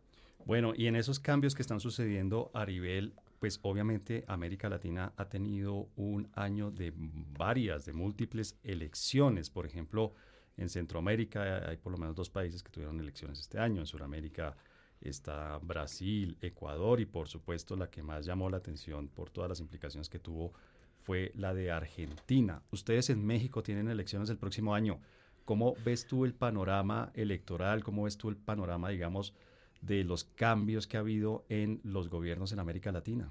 Bueno, 0.46 0.72
y 0.74 0.86
en 0.86 0.96
esos 0.96 1.20
cambios 1.20 1.54
que 1.54 1.60
están 1.60 1.80
sucediendo 1.80 2.50
a 2.54 2.64
nivel 2.64 3.12
pues 3.40 3.58
obviamente 3.62 4.24
América 4.28 4.68
Latina 4.68 5.14
ha 5.16 5.28
tenido 5.28 5.88
un 5.96 6.28
año 6.34 6.70
de 6.70 6.92
varias, 6.94 7.86
de 7.86 7.94
múltiples 7.94 8.58
elecciones. 8.62 9.48
Por 9.48 9.64
ejemplo, 9.64 10.14
en 10.58 10.68
Centroamérica 10.68 11.66
hay 11.66 11.78
por 11.78 11.90
lo 11.90 11.98
menos 11.98 12.14
dos 12.14 12.28
países 12.28 12.62
que 12.62 12.70
tuvieron 12.70 13.00
elecciones 13.00 13.40
este 13.40 13.58
año. 13.58 13.80
En 13.80 13.86
Sudamérica 13.86 14.54
está 15.00 15.56
Brasil, 15.58 16.36
Ecuador 16.42 17.00
y 17.00 17.06
por 17.06 17.28
supuesto 17.28 17.76
la 17.76 17.90
que 17.90 18.02
más 18.02 18.26
llamó 18.26 18.50
la 18.50 18.58
atención 18.58 19.08
por 19.08 19.30
todas 19.30 19.48
las 19.48 19.60
implicaciones 19.60 20.10
que 20.10 20.18
tuvo 20.18 20.52
fue 20.98 21.32
la 21.34 21.54
de 21.54 21.70
Argentina. 21.70 22.62
Ustedes 22.70 23.08
en 23.08 23.24
México 23.24 23.62
tienen 23.62 23.88
elecciones 23.88 24.28
el 24.28 24.36
próximo 24.36 24.74
año. 24.74 25.00
¿Cómo 25.46 25.74
ves 25.82 26.06
tú 26.06 26.26
el 26.26 26.34
panorama 26.34 27.10
electoral? 27.14 27.82
¿Cómo 27.82 28.02
ves 28.02 28.18
tú 28.18 28.28
el 28.28 28.36
panorama, 28.36 28.90
digamos, 28.90 29.32
de 29.80 30.04
los 30.04 30.24
cambios 30.24 30.86
que 30.86 30.96
ha 30.96 31.00
habido 31.00 31.44
en 31.48 31.80
los 31.84 32.08
gobiernos 32.08 32.52
en 32.52 32.58
América 32.58 32.92
Latina. 32.92 33.30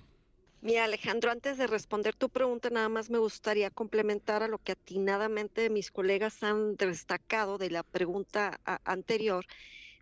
Mira, 0.62 0.84
Alejandro, 0.84 1.32
antes 1.32 1.58
de 1.58 1.68
responder 1.68 2.15
tu 2.15 2.27
pregunta, 2.27 2.70
nada 2.70 2.89
más 2.89 3.10
me 3.10 3.18
gustaría 3.18 3.70
complementar 3.70 4.44
a 4.44 4.50
lo 4.50 4.58
que 4.58 4.74
atinadamente 4.74 5.70
mis 5.70 5.89
colegas 5.89 6.44
han 6.44 6.75
destacado 6.75 7.58
de 7.58 7.70
la 7.70 7.84
pregunta 7.84 8.60
anterior, 8.84 9.46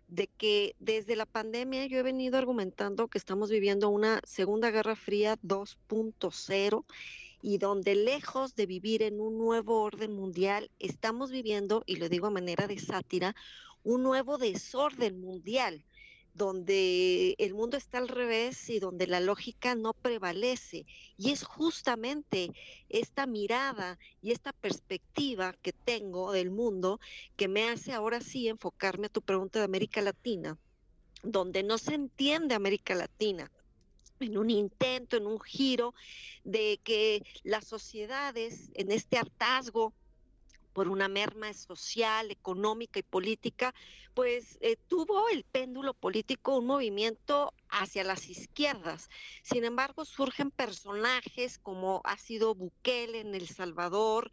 de 0.08 0.26
que 0.26 0.74
desde 0.80 1.14
la 1.14 1.26
pandemia 1.26 1.86
yo 1.86 1.98
he 1.98 2.02
venido 2.02 2.38
argumentando 2.38 3.06
que 3.06 3.18
estamos 3.18 3.50
viviendo 3.50 3.88
una 3.88 4.20
Segunda 4.24 4.72
Guerra 4.72 4.96
Fría 4.96 5.38
2.0 5.44 6.84
y 7.40 7.58
donde 7.58 7.94
lejos 7.94 8.56
de 8.56 8.66
vivir 8.66 9.02
en 9.02 9.20
un 9.20 9.38
nuevo 9.38 9.80
orden 9.82 10.12
mundial, 10.12 10.72
estamos 10.80 11.30
viviendo, 11.30 11.84
y 11.86 11.96
lo 11.96 12.08
digo 12.08 12.26
a 12.26 12.30
manera 12.30 12.66
de 12.66 12.80
sátira, 12.80 13.36
un 13.84 14.02
nuevo 14.02 14.38
desorden 14.38 15.20
mundial 15.20 15.84
donde 16.34 17.34
el 17.38 17.54
mundo 17.54 17.76
está 17.76 17.98
al 17.98 18.08
revés 18.08 18.70
y 18.70 18.78
donde 18.78 19.06
la 19.06 19.20
lógica 19.20 19.74
no 19.74 19.92
prevalece. 19.92 20.86
Y 21.16 21.30
es 21.30 21.44
justamente 21.44 22.52
esta 22.88 23.26
mirada 23.26 23.98
y 24.22 24.30
esta 24.30 24.52
perspectiva 24.52 25.54
que 25.62 25.72
tengo 25.72 26.32
del 26.32 26.50
mundo 26.50 27.00
que 27.36 27.48
me 27.48 27.68
hace 27.68 27.92
ahora 27.92 28.20
sí 28.20 28.48
enfocarme 28.48 29.06
a 29.06 29.10
tu 29.10 29.22
pregunta 29.22 29.58
de 29.58 29.64
América 29.64 30.00
Latina, 30.00 30.56
donde 31.22 31.62
no 31.62 31.78
se 31.78 31.94
entiende 31.94 32.54
América 32.54 32.94
Latina 32.94 33.50
en 34.20 34.38
un 34.38 34.50
intento, 34.50 35.16
en 35.16 35.26
un 35.26 35.40
giro 35.40 35.94
de 36.44 36.80
que 36.82 37.22
las 37.44 37.66
sociedades 37.66 38.70
en 38.74 38.90
este 38.90 39.18
hartazgo 39.18 39.92
por 40.78 40.86
una 40.86 41.08
merma 41.08 41.52
social, 41.54 42.30
económica 42.30 43.00
y 43.00 43.02
política, 43.02 43.74
pues 44.14 44.58
eh, 44.60 44.76
tuvo 44.86 45.28
el 45.28 45.42
péndulo 45.42 45.92
político 45.92 46.56
un 46.56 46.66
movimiento 46.66 47.52
hacia 47.68 48.04
las 48.04 48.28
izquierdas. 48.28 49.10
Sin 49.42 49.64
embargo, 49.64 50.04
surgen 50.04 50.52
personajes 50.52 51.58
como 51.58 52.00
ha 52.04 52.16
sido 52.16 52.54
Bukele 52.54 53.18
en 53.18 53.34
El 53.34 53.48
Salvador, 53.48 54.30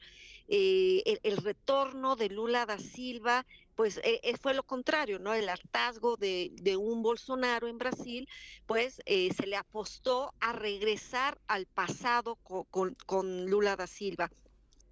eh, 0.47 1.19
el, 1.23 1.37
retorno 1.37 2.15
de 2.15 2.29
Lula 2.29 2.67
da 2.67 2.77
Silva, 2.77 3.47
pues 3.73 3.99
eh, 4.03 4.37
fue 4.39 4.53
lo 4.53 4.61
contrario, 4.61 5.17
¿no? 5.17 5.33
El 5.33 5.49
hartazgo 5.49 6.15
de, 6.15 6.77
un 6.79 7.01
Bolsonaro 7.01 7.67
en 7.67 7.79
Brasil, 7.79 8.29
pues 8.67 9.01
se 9.07 9.47
le 9.47 9.55
apostó 9.55 10.31
a 10.39 10.53
regresar 10.53 11.41
al 11.47 11.65
pasado 11.65 12.35
con 12.35 13.49
Lula 13.49 13.75
da 13.75 13.87
Silva. 13.87 14.29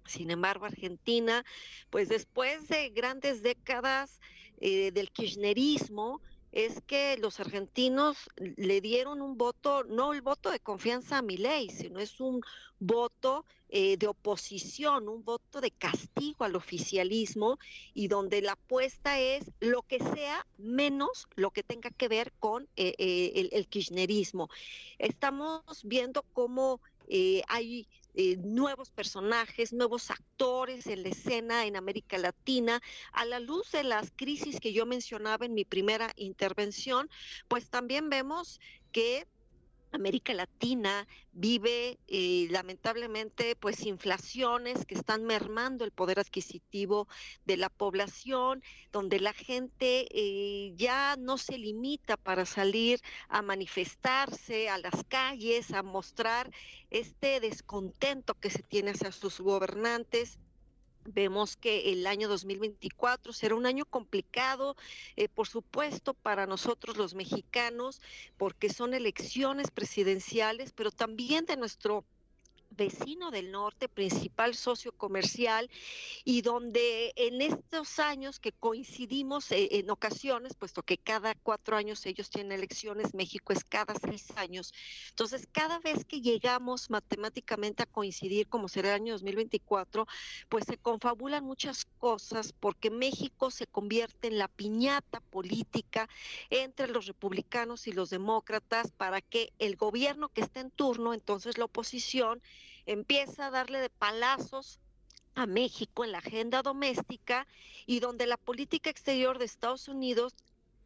Sin 0.06 0.30
embargo, 0.30 0.66
Argentina, 0.66 1.44
pues 1.90 2.08
después 2.08 2.68
de 2.68 2.90
grandes 2.90 3.42
décadas 3.42 4.20
eh, 4.60 4.90
del 4.92 5.10
kirchnerismo, 5.10 6.20
es 6.52 6.80
que 6.86 7.16
los 7.18 7.40
argentinos 7.40 8.16
le 8.36 8.80
dieron 8.80 9.20
un 9.20 9.36
voto, 9.36 9.82
no 9.84 10.12
el 10.12 10.22
voto 10.22 10.50
de 10.50 10.60
confianza 10.60 11.18
a 11.18 11.22
mi 11.22 11.36
ley, 11.36 11.68
sino 11.68 11.98
es 11.98 12.20
un 12.20 12.42
voto 12.78 13.44
eh, 13.70 13.96
de 13.96 14.06
oposición, 14.06 15.08
un 15.08 15.24
voto 15.24 15.60
de 15.60 15.72
castigo 15.72 16.44
al 16.44 16.54
oficialismo 16.54 17.58
y 17.92 18.06
donde 18.06 18.40
la 18.40 18.52
apuesta 18.52 19.18
es 19.18 19.50
lo 19.58 19.82
que 19.82 19.98
sea 19.98 20.46
menos 20.56 21.26
lo 21.34 21.50
que 21.50 21.64
tenga 21.64 21.90
que 21.90 22.06
ver 22.06 22.32
con 22.38 22.68
eh, 22.76 22.94
el, 23.34 23.48
el, 23.50 23.66
kirchnerismo. 23.66 24.48
Estamos 24.98 25.64
viendo 25.82 26.24
cómo 26.32 26.80
hay 27.48 27.88
eh, 28.14 28.36
nuevos 28.36 28.90
personajes, 28.90 29.72
nuevos 29.72 30.10
actores 30.10 30.86
en 30.86 31.02
la 31.02 31.08
escena 31.08 31.66
en 31.66 31.76
América 31.76 32.16
Latina, 32.18 32.80
a 33.12 33.24
la 33.24 33.40
luz 33.40 33.72
de 33.72 33.82
las 33.82 34.12
crisis 34.14 34.60
que 34.60 34.72
yo 34.72 34.86
mencionaba 34.86 35.46
en 35.46 35.54
mi 35.54 35.64
primera 35.64 36.12
intervención, 36.16 37.10
pues 37.48 37.68
también 37.68 38.08
vemos 38.10 38.60
que 38.92 39.26
América 39.94 40.34
Latina 40.34 41.06
vive 41.32 41.98
eh, 42.08 42.48
lamentablemente 42.50 43.56
pues 43.56 43.86
inflaciones 43.86 44.84
que 44.86 44.94
están 44.94 45.24
mermando 45.24 45.84
el 45.84 45.92
poder 45.92 46.18
adquisitivo 46.18 47.06
de 47.44 47.56
la 47.56 47.68
población, 47.68 48.62
donde 48.92 49.20
la 49.20 49.32
gente 49.32 50.06
eh, 50.10 50.72
ya 50.76 51.16
no 51.16 51.38
se 51.38 51.58
limita 51.58 52.16
para 52.16 52.44
salir 52.44 53.00
a 53.28 53.40
manifestarse 53.42 54.68
a 54.68 54.78
las 54.78 55.04
calles, 55.08 55.72
a 55.72 55.82
mostrar 55.82 56.50
este 56.90 57.40
descontento 57.40 58.34
que 58.34 58.50
se 58.50 58.62
tiene 58.62 58.90
hacia 58.90 59.12
sus 59.12 59.40
gobernantes 59.40 60.38
Vemos 61.06 61.56
que 61.56 61.92
el 61.92 62.06
año 62.06 62.28
2024 62.28 63.32
será 63.32 63.54
un 63.54 63.66
año 63.66 63.84
complicado, 63.84 64.76
eh, 65.16 65.28
por 65.28 65.46
supuesto, 65.46 66.14
para 66.14 66.46
nosotros 66.46 66.96
los 66.96 67.14
mexicanos, 67.14 68.00
porque 68.36 68.70
son 68.70 68.94
elecciones 68.94 69.70
presidenciales, 69.70 70.72
pero 70.72 70.90
también 70.90 71.44
de 71.46 71.56
nuestro 71.56 72.04
vecino 72.76 73.30
del 73.30 73.50
norte, 73.50 73.88
principal 73.88 74.54
socio 74.54 74.92
comercial, 74.92 75.70
y 76.24 76.42
donde 76.42 77.12
en 77.16 77.40
estos 77.40 77.98
años 77.98 78.40
que 78.40 78.52
coincidimos 78.52 79.50
eh, 79.52 79.68
en 79.72 79.90
ocasiones, 79.90 80.54
puesto 80.54 80.82
que 80.82 80.98
cada 80.98 81.34
cuatro 81.34 81.76
años 81.76 82.04
ellos 82.06 82.30
tienen 82.30 82.52
elecciones, 82.52 83.14
México 83.14 83.52
es 83.52 83.64
cada 83.64 83.94
seis 83.94 84.26
años. 84.36 84.72
Entonces, 85.10 85.48
cada 85.50 85.78
vez 85.80 86.04
que 86.04 86.20
llegamos 86.20 86.90
matemáticamente 86.90 87.82
a 87.82 87.86
coincidir, 87.86 88.48
como 88.48 88.68
será 88.68 88.90
el 88.90 89.02
año 89.02 89.12
2024, 89.14 90.06
pues 90.48 90.64
se 90.64 90.76
confabulan 90.76 91.44
muchas 91.44 91.84
cosas, 91.98 92.52
porque 92.52 92.90
México 92.90 93.50
se 93.50 93.66
convierte 93.66 94.28
en 94.28 94.38
la 94.38 94.48
piñata 94.48 95.20
política 95.20 96.08
entre 96.50 96.88
los 96.88 97.06
republicanos 97.06 97.86
y 97.86 97.92
los 97.92 98.10
demócratas 98.10 98.92
para 98.92 99.20
que 99.20 99.52
el 99.58 99.76
gobierno 99.76 100.28
que 100.28 100.40
está 100.40 100.60
en 100.60 100.70
turno, 100.70 101.14
entonces 101.14 101.58
la 101.58 101.64
oposición, 101.66 102.42
empieza 102.86 103.46
a 103.46 103.50
darle 103.50 103.80
de 103.80 103.90
palazos 103.90 104.80
a 105.34 105.46
México 105.46 106.04
en 106.04 106.12
la 106.12 106.18
agenda 106.18 106.62
doméstica 106.62 107.46
y 107.86 108.00
donde 108.00 108.26
la 108.26 108.36
política 108.36 108.90
exterior 108.90 109.38
de 109.38 109.46
Estados 109.46 109.88
Unidos 109.88 110.34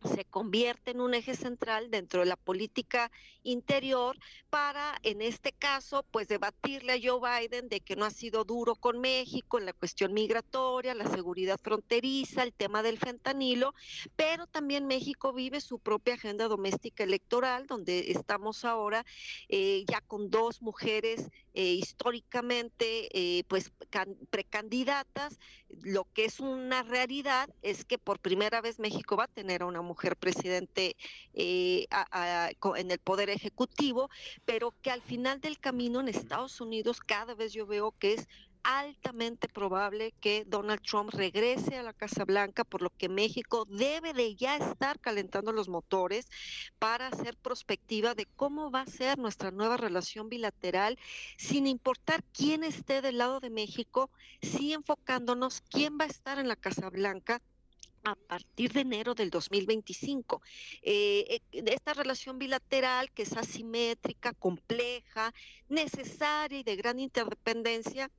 se 0.05 0.25
convierte 0.25 0.93
en 0.93 1.01
un 1.01 1.15
eje 1.15 1.35
central 1.35 1.91
dentro 1.91 2.21
de 2.21 2.27
la 2.27 2.37
política 2.37 3.11
interior 3.43 4.17
para, 4.51 4.99
en 5.03 5.23
este 5.23 5.53
caso, 5.53 6.05
pues 6.11 6.29
debatirle 6.29 6.93
a 6.93 6.99
Joe 7.03 7.21
Biden 7.21 7.69
de 7.69 7.81
que 7.81 7.97
no 7.97 8.05
ha 8.05 8.11
sido 8.11 8.45
duro 8.45 8.75
con 8.75 9.01
México 9.01 9.59
en 9.59 9.67
la 9.67 9.73
cuestión 9.73 10.13
migratoria, 10.13 10.95
la 10.95 11.09
seguridad 11.09 11.59
fronteriza, 11.63 12.43
el 12.43 12.53
tema 12.53 12.83
del 12.83 12.99
fentanilo, 12.99 13.75
pero 14.17 14.47
también 14.47 14.87
México 14.87 15.33
vive 15.33 15.61
su 15.61 15.79
propia 15.79 16.15
agenda 16.15 16.49
doméstica 16.49 17.05
electoral, 17.05 17.67
donde 17.67 18.11
estamos 18.13 18.65
ahora 18.65 19.05
eh, 19.49 19.85
ya 19.89 20.01
con 20.01 20.31
dos 20.31 20.63
mujeres 20.63 21.31
eh, 21.55 21.73
históricamente 21.73 23.09
eh, 23.13 23.45
pues 23.49 23.73
precandidatas. 24.31 25.39
Lo 25.83 26.07
que 26.15 26.25
es 26.25 26.41
una 26.41 26.83
realidad 26.83 27.51
es 27.63 27.85
que 27.85 27.99
por 27.99 28.21
primera 28.21 28.61
vez 28.61 28.79
México 28.79 29.17
va 29.17 29.25
a 29.25 29.29
tener 29.29 29.63
a 29.63 29.67
una 29.67 29.83
mujer 29.89 30.17
presidente 30.17 30.97
eh, 31.35 31.87
en 32.77 32.91
el 32.91 32.99
poder 32.99 33.31
ejecutivo, 33.31 34.11
pero 34.45 34.75
que 34.83 34.91
al 34.91 35.03
final 35.03 35.41
del 35.41 35.59
camino 35.59 36.01
en 36.01 36.09
Estados 36.09 36.61
Unidos 36.61 37.01
cada 37.01 37.35
vez 37.35 37.53
yo 37.53 37.67
veo 37.67 37.93
que 37.99 38.15
es 38.15 38.29
altamente 38.63 39.49
probable 39.49 40.13
que 40.21 40.45
Donald 40.47 40.83
Trump 40.83 41.11
regrese 41.11 41.79
a 41.79 41.83
la 41.83 41.93
Casa 41.93 42.25
Blanca, 42.25 42.65
por 42.65 42.83
lo 42.83 42.91
que 42.91 43.09
México 43.09 43.67
debe 43.69 44.13
de 44.13 44.35
ya 44.37 44.57
estar 44.57 45.01
calentando 45.01 45.53
los 45.53 45.69
motores 45.69 46.27
para 46.79 47.07
hacer 47.09 47.37
prospectiva 47.37 48.15
de 48.15 48.27
cómo 48.37 48.71
va 48.71 48.83
a 48.83 48.87
ser 48.87 49.19
nuestra 49.19 49.51
nueva 49.51 49.77
relación 49.77 50.29
bilateral, 50.29 50.99
sin 51.39 51.67
importar 51.67 52.23
quién 52.33 52.65
esté 52.65 53.01
del 53.01 53.19
lado 53.19 53.41
de 53.41 53.51
México, 53.51 54.11
sí 54.43 54.73
enfocándonos 54.73 55.63
quién 55.63 55.97
va 55.99 56.05
a 56.05 56.09
estar 56.09 56.39
en 56.39 56.49
la 56.49 56.57
Casa 56.57 56.91
Blanca 56.91 57.41
a 58.05 58.15
partir 58.15 58.73
de 58.73 58.81
enero 58.81 59.15
del 59.15 59.31
2025. 59.31 60.43
Eh, 60.83 61.41
eh, 61.53 61.63
esta 61.67 61.95
relación 61.95 62.39
bilateral 62.39 63.11
que 63.11 63.23
es 63.23 63.37
asimétrica, 63.37 64.33
compleja, 64.33 65.33
necesaria 65.69 66.61
y 66.61 66.63
de 66.63 66.77
gran 66.77 66.99
interdependencia, 66.99 68.11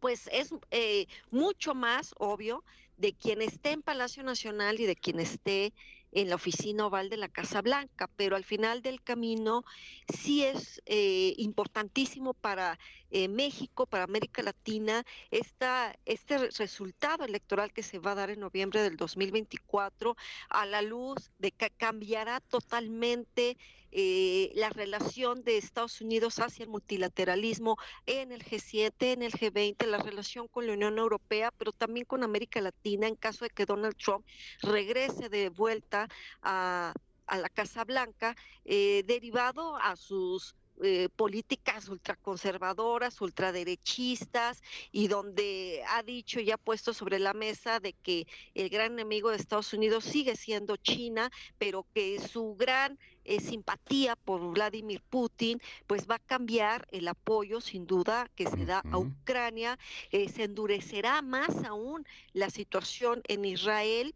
pues 0.00 0.28
es 0.32 0.50
eh, 0.70 1.06
mucho 1.30 1.74
más 1.74 2.14
obvio 2.18 2.64
de 2.96 3.12
quien 3.12 3.42
esté 3.42 3.72
en 3.72 3.82
Palacio 3.82 4.22
Nacional 4.22 4.80
y 4.80 4.86
de 4.86 4.96
quien 4.96 5.20
esté 5.20 5.72
en 6.12 6.30
la 6.30 6.36
oficina 6.36 6.86
oval 6.86 7.10
de 7.10 7.18
la 7.18 7.28
Casa 7.28 7.60
Blanca, 7.60 8.08
pero 8.16 8.36
al 8.36 8.44
final 8.44 8.80
del 8.80 9.02
camino 9.02 9.64
sí 10.08 10.44
es 10.44 10.80
eh, 10.86 11.34
importantísimo 11.36 12.32
para 12.32 12.78
eh, 13.10 13.28
México, 13.28 13.86
para 13.86 14.04
América 14.04 14.42
Latina, 14.42 15.04
esta, 15.30 15.96
este 16.04 16.38
resultado 16.38 17.24
electoral 17.24 17.72
que 17.72 17.82
se 17.82 17.98
va 17.98 18.12
a 18.12 18.16
dar 18.16 18.30
en 18.30 18.40
noviembre 18.40 18.82
del 18.82 18.96
2024 18.96 20.16
a 20.48 20.66
la 20.66 20.82
luz 20.82 21.30
de 21.38 21.52
que 21.52 21.70
cambiará 21.70 22.40
totalmente 22.40 23.56
eh, 23.92 24.52
la 24.54 24.68
relación 24.68 25.42
de 25.42 25.56
Estados 25.56 26.00
Unidos 26.00 26.38
hacia 26.38 26.64
el 26.64 26.68
multilateralismo 26.68 27.78
en 28.04 28.32
el 28.32 28.44
G7, 28.44 28.92
en 28.98 29.22
el 29.22 29.32
G20, 29.32 29.86
la 29.86 29.98
relación 29.98 30.48
con 30.48 30.66
la 30.66 30.74
Unión 30.74 30.98
Europea, 30.98 31.50
pero 31.56 31.72
también 31.72 32.04
con 32.04 32.22
América 32.22 32.60
Latina 32.60 33.06
en 33.06 33.14
caso 33.14 33.44
de 33.44 33.50
que 33.50 33.64
Donald 33.64 33.96
Trump 33.96 34.26
regrese 34.60 35.28
de 35.28 35.48
vuelta 35.48 36.08
a, 36.42 36.92
la 37.26 37.48
Casa 37.48 37.84
Blanca, 37.84 38.36
eh, 38.64 39.02
derivado 39.06 39.76
a 39.76 39.96
sus 39.96 40.54
eh, 40.82 41.08
políticas 41.16 41.88
ultraconservadoras, 41.88 43.20
ultraderechistas, 43.20 44.62
y 44.92 45.08
donde 45.08 45.82
ha 45.88 46.02
dicho 46.02 46.40
y 46.40 46.50
ha 46.50 46.58
puesto 46.58 46.92
sobre 46.92 47.18
la 47.18 47.34
mesa 47.34 47.80
de 47.80 47.92
que 47.92 48.26
el 48.54 48.68
gran 48.68 48.92
enemigo 48.92 49.30
de 49.30 49.36
Estados 49.36 49.72
Unidos 49.72 50.04
sigue 50.04 50.36
siendo 50.36 50.76
China, 50.76 51.30
pero 51.58 51.86
que 51.94 52.20
su 52.20 52.56
gran 52.56 52.98
eh, 53.24 53.40
simpatía 53.40 54.16
por 54.16 54.40
Vladimir 54.52 55.02
Putin, 55.10 55.60
pues 55.86 56.06
va 56.08 56.16
a 56.16 56.20
cambiar 56.20 56.86
el 56.92 57.08
apoyo 57.08 57.60
sin 57.60 57.86
duda 57.86 58.30
que 58.36 58.46
se 58.46 58.64
da 58.64 58.82
a 58.90 58.98
Ucrania, 58.98 59.78
eh, 60.10 60.28
se 60.28 60.44
endurecerá 60.44 61.22
más 61.22 61.64
aún 61.64 62.06
la 62.32 62.50
situación 62.50 63.22
en 63.28 63.44
Israel 63.44 64.14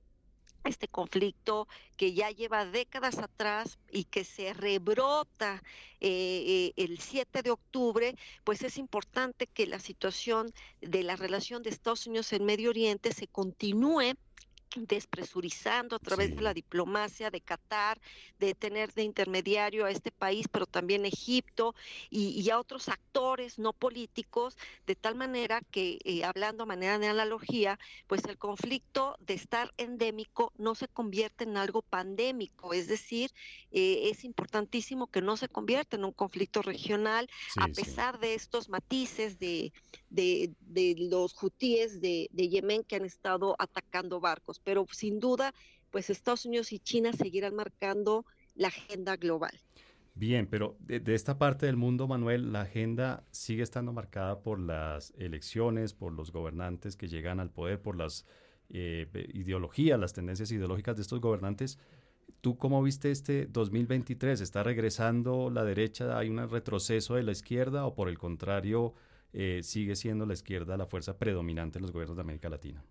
este 0.64 0.88
conflicto 0.88 1.68
que 1.96 2.12
ya 2.12 2.30
lleva 2.30 2.66
décadas 2.66 3.18
atrás 3.18 3.78
y 3.90 4.04
que 4.04 4.24
se 4.24 4.52
rebrota 4.52 5.62
eh, 6.00 6.72
eh, 6.76 6.82
el 6.82 6.98
7 6.98 7.42
de 7.42 7.50
octubre, 7.50 8.14
pues 8.44 8.62
es 8.62 8.78
importante 8.78 9.46
que 9.46 9.66
la 9.66 9.78
situación 9.78 10.52
de 10.80 11.02
la 11.02 11.16
relación 11.16 11.62
de 11.62 11.70
Estados 11.70 12.06
Unidos 12.06 12.32
en 12.32 12.44
Medio 12.44 12.70
Oriente 12.70 13.12
se 13.12 13.26
continúe 13.26 14.14
despresurizando 14.76 15.96
a 15.96 15.98
través 15.98 16.34
de 16.36 16.42
la 16.42 16.54
diplomacia 16.54 17.30
de 17.30 17.40
Qatar, 17.40 18.00
de 18.38 18.54
tener 18.54 18.92
de 18.94 19.02
intermediario 19.02 19.84
a 19.84 19.90
este 19.90 20.10
país, 20.12 20.46
pero 20.50 20.66
también 20.66 21.04
Egipto 21.04 21.74
y, 22.08 22.48
a 22.50 22.58
otros 22.58 22.88
actores 22.88 23.58
no 23.58 23.72
políticos, 23.72 24.56
de 24.86 24.94
tal 24.94 25.14
manera 25.14 25.60
que, 25.70 25.98
eh, 26.04 26.24
hablando 26.24 26.62
a 26.62 26.66
manera 26.66 26.98
de 26.98 27.08
analogía, 27.08 27.78
pues 28.06 28.24
el 28.24 28.38
conflicto 28.38 29.16
de 29.20 29.34
estar 29.34 29.72
endémico 29.76 30.52
no 30.56 30.74
se 30.74 30.88
convierte 30.88 31.44
en 31.44 31.56
algo 31.56 31.82
pandémico, 31.82 32.72
es 32.72 32.88
decir, 32.88 33.30
eh, 33.70 34.10
es 34.10 34.24
importantísimo 34.24 35.08
que 35.08 35.22
no 35.22 35.36
se 35.36 35.48
convierta 35.48 35.96
en 35.96 36.04
un 36.04 36.12
conflicto 36.12 36.62
regional, 36.62 37.28
a 37.56 37.68
pesar 37.68 38.18
de 38.18 38.34
estos 38.34 38.68
matices 38.68 39.38
de, 39.38 39.72
de, 40.08 40.54
los 40.98 41.40
hutíes 41.42 42.00
de, 42.00 42.28
de 42.32 42.48
Yemen 42.48 42.84
que 42.84 42.96
han 42.96 43.04
estado 43.04 43.56
atacando 43.58 44.20
barcos 44.20 44.59
pero 44.64 44.86
sin 44.90 45.20
duda, 45.20 45.54
pues 45.90 46.10
Estados 46.10 46.46
Unidos 46.46 46.72
y 46.72 46.78
China 46.78 47.12
seguirán 47.12 47.54
marcando 47.54 48.24
la 48.54 48.68
agenda 48.68 49.16
global. 49.16 49.52
Bien, 50.14 50.46
pero 50.46 50.76
de, 50.80 51.14
esta 51.14 51.38
parte 51.38 51.66
del 51.66 51.76
mundo, 51.76 52.06
Manuel, 52.06 52.52
la 52.52 52.62
agenda 52.62 53.24
sigue 53.30 53.62
estando 53.62 53.92
marcada 53.92 54.42
por 54.42 54.58
las 54.58 55.14
elecciones, 55.16 55.94
por 55.94 56.12
los 56.12 56.32
gobernantes 56.32 56.96
que 56.96 57.08
llegan 57.08 57.40
al 57.40 57.50
poder, 57.50 57.80
por 57.80 57.96
las 57.96 58.26
eh, 58.68 59.08
ideologías, 59.32 59.98
las 59.98 60.12
tendencias 60.12 60.50
ideológicas 60.50 60.96
de 60.96 61.02
estos 61.02 61.20
gobernantes. 61.20 61.78
¿Tú 62.40 62.58
cómo 62.58 62.82
viste 62.82 63.10
este 63.10 63.46
2023? 63.46 64.40
¿Está 64.40 64.62
regresando 64.62 65.48
la 65.50 65.64
derecha? 65.64 66.18
¿Hay 66.18 66.28
un 66.28 66.48
retroceso 66.48 67.14
de 67.14 67.22
la 67.22 67.32
izquierda 67.32 67.86
o 67.86 67.94
por 67.94 68.08
el 68.08 68.18
contrario 68.18 68.94
eh, 69.32 69.60
sigue 69.62 69.94
siendo 69.94 70.26
la 70.26 70.34
izquierda 70.34 70.76
la 70.76 70.86
fuerza 70.86 71.18
predominante 71.18 71.78
en 71.78 71.82
los 71.82 71.92
gobiernos 71.92 72.16
de 72.16 72.22
América 72.22 72.48
Latina? 72.48 72.84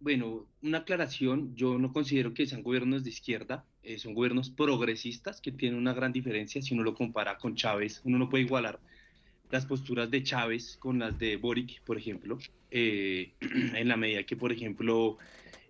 Bueno, 0.00 0.46
una 0.62 0.78
aclaración, 0.78 1.54
yo 1.56 1.78
no 1.78 1.92
considero 1.92 2.32
que 2.32 2.46
sean 2.46 2.62
gobiernos 2.62 3.02
de 3.02 3.10
izquierda, 3.10 3.64
eh, 3.82 3.98
son 3.98 4.14
gobiernos 4.14 4.50
progresistas 4.50 5.40
que 5.40 5.50
tienen 5.50 5.78
una 5.78 5.92
gran 5.92 6.12
diferencia 6.12 6.62
si 6.62 6.74
uno 6.74 6.84
lo 6.84 6.94
compara 6.94 7.36
con 7.38 7.56
Chávez, 7.56 8.00
uno 8.04 8.18
no 8.18 8.28
puede 8.28 8.44
igualar 8.44 8.78
las 9.50 9.66
posturas 9.66 10.10
de 10.10 10.22
Chávez 10.22 10.76
con 10.76 10.98
las 10.98 11.18
de 11.18 11.36
Boric, 11.36 11.82
por 11.82 11.98
ejemplo, 11.98 12.38
eh, 12.70 13.32
en 13.40 13.88
la 13.88 13.96
medida 13.96 14.22
que, 14.24 14.36
por 14.36 14.52
ejemplo, 14.52 15.18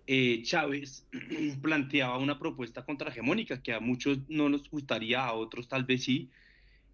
eh, 0.05 0.41
Chávez 0.43 1.07
planteaba 1.61 2.19
una 2.19 2.37
propuesta 2.37 2.85
contrahegemónica 2.85 3.63
que 3.63 3.73
a 3.73 3.79
muchos 3.79 4.19
no 4.27 4.49
nos 4.49 4.69
gustaría, 4.69 5.25
a 5.25 5.33
otros 5.33 5.67
tal 5.67 5.85
vez 5.85 6.03
sí, 6.03 6.29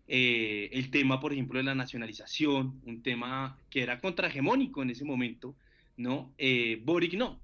el 0.07 0.91
tema, 0.91 1.19
por 1.19 1.33
ejemplo, 1.33 1.57
de 1.57 1.63
la 1.63 1.73
nacionalización, 1.73 2.79
un 2.85 3.01
tema 3.01 3.57
que 3.71 3.81
era 3.81 3.99
contrahegemónico 3.99 4.83
en 4.83 4.91
ese 4.91 5.03
momento, 5.03 5.55
¿no? 5.97 6.33
Eh, 6.37 6.81
Boric 6.83 7.13
no, 7.13 7.39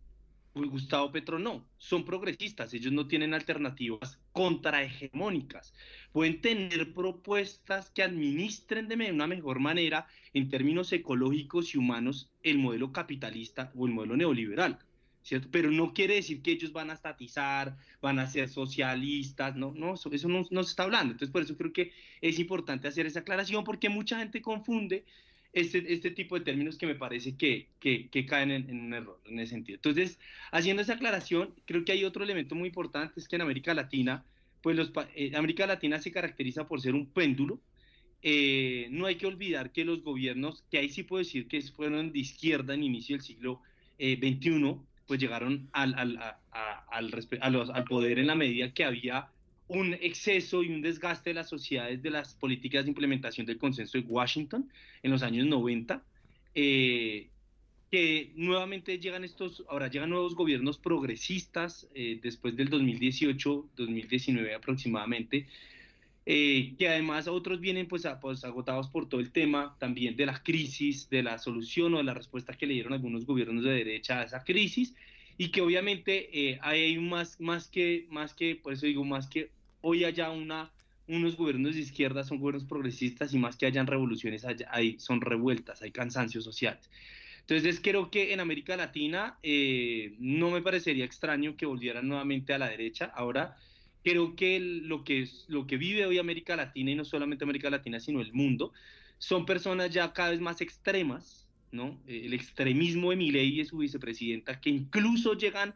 Gustavo 0.54 1.12
Petro 1.12 1.40
no, 1.40 1.66
son 1.78 2.04
progresistas, 2.04 2.74
ellos 2.74 2.92
no 2.92 3.08
tienen 3.08 3.34
alternativas 3.34 4.20
contrahegemónicas, 4.34 5.74
pueden 6.12 6.42
tener 6.42 6.94
propuestas 6.94 7.90
que 7.90 8.04
administren 8.04 8.88
de 8.88 9.12
una 9.12 9.28
mejor 9.28 9.60
manera 9.60 10.08
en 10.34 10.50
términos 10.50 10.92
ecológicos 10.92 11.74
y 11.74 11.78
humanos 11.78 12.30
el 12.44 12.58
modelo 12.58 12.92
capitalista 12.92 13.72
o 13.76 13.88
el 13.88 13.94
modelo 13.94 14.18
neoliberal. 14.18 14.80
¿Cierto? 15.24 15.50
Pero 15.52 15.70
no 15.70 15.94
quiere 15.94 16.16
decir 16.16 16.42
que 16.42 16.54
ellos 16.54 16.74
van 16.74 16.90
a 16.90 16.94
estatizar, 16.94 17.78
van 18.02 18.18
a 18.18 18.26
ser 18.26 18.50
socialistas, 18.50 19.56
no, 19.56 19.72
no, 19.72 19.94
eso, 19.94 20.10
eso 20.12 20.28
no, 20.28 20.48
no 20.50 20.64
se 20.64 20.72
está 20.72 20.82
hablando. 20.82 21.12
Entonces, 21.12 21.32
por 21.32 21.44
eso 21.44 21.56
creo 21.56 21.72
que 21.72 21.94
es 22.22 22.40
importante 22.40 22.88
hacer 22.88 23.06
esa 23.06 23.20
aclaración, 23.20 23.64
porque 23.64 23.88
mucha 23.88 24.18
gente 24.18 24.42
confunde 24.42 25.06
este, 25.54 25.94
este 25.94 26.12
tipo 26.12 26.38
de 26.38 26.46
términos 26.46 26.78
que 26.78 26.88
me 26.88 26.96
parece 26.96 27.36
que, 27.36 27.68
que, 27.80 28.26
caen 28.26 28.52
en, 28.52 28.80
un 28.80 28.94
error 28.94 29.20
en 29.26 29.40
ese 29.40 29.52
sentido. 29.52 29.76
Entonces, 29.76 30.20
haciendo 30.52 30.82
esa 30.82 30.94
aclaración, 30.94 31.54
creo 31.66 31.84
que 31.84 31.92
hay 31.92 32.06
otro 32.06 32.24
elemento 32.24 32.56
muy 32.56 32.70
importante, 32.70 33.20
es 33.20 33.28
que 33.28 33.36
en 33.36 33.42
América 33.42 33.74
Latina, 33.74 34.24
pues 34.62 34.78
los, 34.78 34.92
eh, 35.16 35.34
América 35.36 35.68
Latina 35.68 36.00
se 36.00 36.12
caracteriza 36.12 36.68
por 36.68 36.82
ser 36.82 36.96
un 36.96 37.06
péndulo. 37.06 37.60
Eh, 38.24 38.88
no 38.92 39.08
hay 39.08 39.16
que 39.16 39.26
olvidar 39.26 39.72
que 39.72 39.84
los 39.84 40.04
gobiernos, 40.04 40.64
que 40.70 40.78
ahí 40.78 40.90
sí 40.90 41.04
puedo 41.04 41.20
decir 41.24 41.48
que 41.48 41.62
fueron 41.64 42.12
de 42.14 42.20
izquierda 42.20 42.74
en 42.74 42.84
inicio 42.84 43.16
del 43.16 43.24
siglo 43.26 43.62
XXI, 43.98 44.68
eh, 44.68 44.76
pues 45.08 45.20
llegaron 45.20 45.68
al, 45.74 45.94
al, 45.96 46.18
al, 46.92 47.72
al 47.74 47.84
poder 47.84 48.20
en 48.20 48.28
la 48.28 48.36
medida 48.36 48.74
que 48.74 48.86
había 48.86 49.30
un 49.72 49.94
exceso 49.94 50.64
y 50.64 50.68
un 50.68 50.82
desgaste 50.82 51.30
de 51.30 51.36
las 51.36 51.48
sociedades 51.48 52.02
de 52.04 52.10
las 52.10 52.36
políticas 52.36 52.84
de 52.84 52.90
implementación 52.90 53.46
del 53.46 53.58
consenso 53.58 53.98
de 53.98 54.04
Washington 54.04 54.70
en 55.02 55.12
los 55.12 55.24
años 55.24 55.48
90, 55.48 56.04
eh, 56.56 57.30
que 57.90 58.32
nuevamente 58.36 59.00
llegan 59.00 59.24
estos, 59.24 59.64
ahora 59.70 59.88
llegan 59.88 60.10
nuevos 60.10 60.36
gobiernos 60.36 60.78
progresistas 60.78 61.88
eh, 61.96 62.20
después 62.22 62.58
del 62.58 62.68
2018, 62.68 63.70
2019 63.78 64.54
aproximadamente, 64.54 65.48
eh, 66.26 66.74
que 66.78 66.90
además 66.90 67.30
otros 67.30 67.62
vienen 67.62 67.88
pues, 67.88 68.06
pues, 68.22 68.44
agotados 68.44 68.90
por 68.90 69.08
todo 69.08 69.22
el 69.22 69.32
tema 69.32 69.78
también 69.80 70.18
de 70.18 70.26
la 70.26 70.44
crisis, 70.44 71.10
de 71.10 71.24
la 71.24 71.40
solución 71.40 71.94
o 71.94 71.98
de 71.98 72.04
la 72.04 72.14
respuesta 72.14 72.54
que 72.54 72.68
le 72.68 72.74
dieron 72.74 72.92
algunos 72.92 73.26
gobiernos 73.26 73.64
de 73.64 73.72
derecha 73.72 74.20
a 74.20 74.24
esa 74.24 74.44
crisis 74.44 74.94
y 75.38 75.48
que 75.48 75.62
obviamente 75.62 76.60
hay 76.62 76.98
más, 77.00 77.40
más 77.40 77.70
que, 77.70 78.06
más 78.10 78.34
que, 78.34 78.58
por 78.58 78.74
eso 78.74 78.86
digo, 78.86 79.06
más 79.06 79.28
que 79.28 79.50
hoy 79.82 80.04
haya 80.04 80.32
una, 80.32 80.72
unos 81.08 81.36
gobiernos 81.36 81.76
de 81.76 81.82
izquierda, 81.82 82.24
son 82.24 82.40
gobiernos 82.40 82.66
progresistas 82.66 83.34
y 83.34 83.40
más 83.40 83.58
que 83.58 83.66
hayan 83.66 83.88
revoluciones, 83.88 84.46
hay, 84.70 85.00
son 85.00 85.22
revueltas, 85.22 85.82
hay 85.82 85.92
cansancios 85.92 86.44
sociales. 86.44 86.90
Entonces 87.42 87.82
creo 87.82 88.12
que 88.12 88.34
en 88.34 88.40
América 88.40 88.78
Latina 88.78 89.38
eh, 89.44 90.16
no 90.20 90.52
me 90.52 90.62
parecería 90.62 91.06
extraño 91.06 91.58
que 91.58 91.66
volvieran 91.66 92.08
nuevamente 92.08 92.54
a 92.54 92.60
la 92.60 92.70
derecha. 92.70 93.06
Ahora 93.16 93.58
creo 94.04 94.36
que 94.36 94.60
lo 94.60 95.04
que, 95.04 95.28
lo 95.48 95.68
que 95.68 95.78
vive 95.78 96.06
hoy 96.06 96.18
América 96.18 96.56
Latina 96.56 96.92
y 96.92 96.96
no 96.96 97.06
solamente 97.06 97.44
América 97.44 97.70
Latina, 97.70 98.00
sino 98.00 98.22
el 98.22 98.32
mundo, 98.34 98.74
son 99.18 99.46
personas 99.46 99.92
ya 99.92 100.14
cada 100.14 100.32
vez 100.32 100.40
más 100.40 100.62
extremas, 100.62 101.48
¿no? 101.72 102.00
El 102.08 102.34
extremismo 102.34 103.12
de 103.12 103.18
Milei 103.18 103.60
y 103.60 103.66
su 103.66 103.78
vicepresidenta, 103.78 104.60
que 104.60 104.70
incluso 104.70 105.34
llegan 105.34 105.74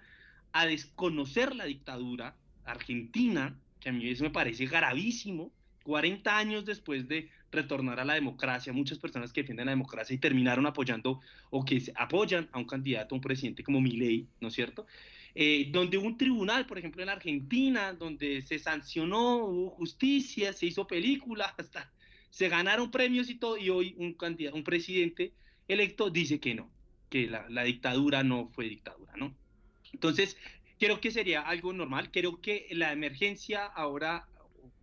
a 0.52 0.66
desconocer 0.66 1.56
la 1.56 1.66
dictadura 1.66 2.36
argentina, 2.64 3.60
a 3.86 3.92
mí 3.92 4.10
eso 4.10 4.24
me 4.24 4.30
parece 4.30 4.66
gravísimo, 4.66 5.52
40 5.84 6.38
años 6.38 6.66
después 6.66 7.08
de 7.08 7.30
retornar 7.52 8.00
a 8.00 8.06
la 8.06 8.16
democracia, 8.16 8.74
muchas 8.74 8.98
personas 8.98 9.32
que 9.32 9.42
defienden 9.42 9.68
la 9.68 9.72
democracia 9.72 10.14
y 10.14 10.18
terminaron 10.18 10.66
apoyando 10.66 11.22
o 11.52 11.64
que 11.64 11.82
apoyan 11.96 12.50
a 12.52 12.58
un 12.58 12.66
candidato, 12.66 13.14
a 13.14 13.18
un 13.18 13.22
presidente 13.22 13.64
como 13.64 13.80
Milei, 13.80 14.28
¿no 14.42 14.48
es 14.48 14.54
cierto? 14.54 14.88
Eh, 15.34 15.68
donde 15.70 15.98
un 15.98 16.18
tribunal, 16.18 16.66
por 16.66 16.78
ejemplo, 16.78 17.04
en 17.04 17.10
Argentina, 17.10 17.94
donde 17.94 18.42
se 18.42 18.58
sancionó, 18.58 19.46
hubo 19.46 19.70
justicia, 19.72 20.54
se 20.54 20.66
hizo 20.66 20.88
película, 20.88 21.54
hasta 21.58 21.92
se 22.30 22.50
ganaron 22.50 22.92
premios 22.92 23.30
y 23.30 23.36
todo, 23.36 23.58
y 23.58 23.70
hoy 23.70 23.96
un, 23.98 24.14
candidato, 24.14 24.58
un 24.58 24.64
presidente 24.64 25.34
electo 25.68 26.10
dice 26.10 26.40
que 26.40 26.56
no, 26.56 26.70
que 27.10 27.28
la, 27.28 27.64
dictadura 27.64 28.24
no 28.24 28.50
fue 28.50 28.68
dictadura, 28.68 29.14
¿no? 29.16 29.34
Entonces, 29.94 30.38
creo 30.80 31.00
que 31.00 31.12
sería 31.12 31.42
algo 31.42 31.74
normal, 31.74 32.12
creo 32.12 32.42
que 32.42 32.68
la 32.72 32.92
emergencia 32.92 33.66
ahora 33.66 34.28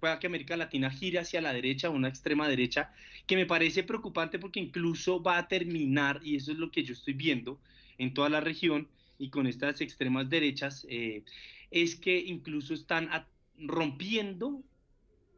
pueda 0.01 0.19
que 0.19 0.27
América 0.27 0.57
Latina 0.57 0.91
gire 0.91 1.21
hacia 1.21 1.41
la 1.41 1.53
derecha, 1.53 1.89
una 1.89 2.09
extrema 2.09 2.49
derecha, 2.49 2.93
que 3.27 3.37
me 3.37 3.47
parece 3.47 3.85
preocupante 3.85 4.39
porque 4.39 4.59
incluso 4.59 5.23
va 5.23 5.39
a 5.39 5.47
terminar, 5.47 6.21
y 6.25 6.37
eso 6.37 6.51
es 6.51 6.59
lo 6.59 6.71
que 6.71 6.83
yo 6.83 6.93
estoy 6.93 7.15
viendo 7.15 7.61
en 7.99 8.13
toda 8.13 8.29
la 8.29 8.41
región 8.41 8.89
y 9.19 9.31
con 9.31 9.47
estas 9.47 9.81
extremas 9.81 10.29
derechas, 10.29 10.85
eh, 10.89 11.23
es 11.71 11.95
que 11.95 12.19
incluso 12.19 12.75
están 12.75 13.09
rompiendo 13.57 14.65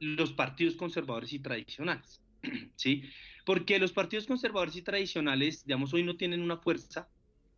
los 0.01 0.33
partidos 0.33 0.77
conservadores 0.77 1.33
y 1.35 1.41
tradicionales, 1.41 2.23
¿sí? 2.77 3.03
Porque 3.45 3.79
los 3.79 3.93
partidos 3.93 4.27
conservadores 4.27 4.77
y 4.77 4.83
tradicionales, 4.83 5.67
digamos, 5.67 5.93
hoy 5.93 6.03
no 6.03 6.17
tienen 6.17 6.41
una 6.41 6.57
fuerza 6.57 7.07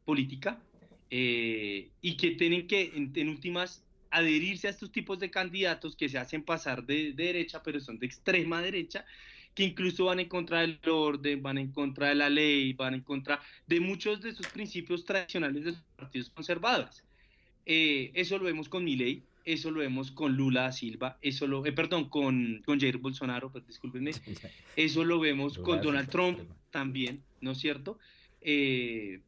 política 0.04 0.60
eh, 1.10 1.90
y 2.00 2.16
que 2.16 2.32
tienen 2.32 2.66
que, 2.66 2.92
en, 2.94 3.28
últimas, 3.28 3.84
adherirse 4.10 4.66
a 4.66 4.70
estos 4.70 4.90
tipos 4.90 5.18
de 5.18 5.30
candidatos 5.30 5.96
que 5.96 6.08
se 6.08 6.18
hacen 6.18 6.42
pasar 6.42 6.84
de, 6.84 7.12
derecha, 7.12 7.62
pero 7.62 7.80
son 7.80 7.98
de 7.98 8.06
extrema 8.06 8.62
derecha, 8.62 9.04
que 9.54 9.64
incluso 9.64 10.06
van 10.06 10.20
en 10.20 10.28
contra 10.28 10.60
del 10.60 10.78
orden, 10.86 11.42
van 11.42 11.58
en 11.58 11.72
contra 11.72 12.08
de 12.08 12.14
la 12.14 12.28
ley, 12.28 12.72
van 12.72 12.94
en 12.94 13.00
contra 13.00 13.40
de 13.66 13.80
muchos 13.80 14.20
de 14.20 14.30
esos 14.30 14.46
principios 14.48 15.04
tradicionales 15.04 15.64
de 15.64 15.70
los 15.72 15.82
partidos 15.96 16.30
conservadores. 16.30 17.02
Eh, 17.64 18.10
eso 18.14 18.38
lo 18.38 18.44
vemos 18.44 18.68
con 18.68 18.84
mi 18.84 18.96
ley, 18.96 19.22
eso 19.46 19.70
lo 19.70 19.80
vemos 19.80 20.10
con 20.10 20.36
Lula 20.36 20.70
Silva, 20.72 21.18
eso 21.22 21.46
lo, 21.46 21.64
eh, 21.64 21.72
perdón, 21.72 22.08
con, 22.08 22.62
con 22.66 22.78
Jair 22.78 22.98
Bolsonaro, 22.98 23.50
pues, 23.50 23.66
discúlpenme, 23.66 24.10
eso 24.76 25.04
lo 25.04 25.20
vemos 25.20 25.56
con 25.58 25.80
Donald 25.80 26.10
Trump 26.10 26.40
también, 26.70 27.22
¿no 27.40 27.52
es 27.52 27.58
cierto? 27.58 27.98
Eh, 28.40 29.20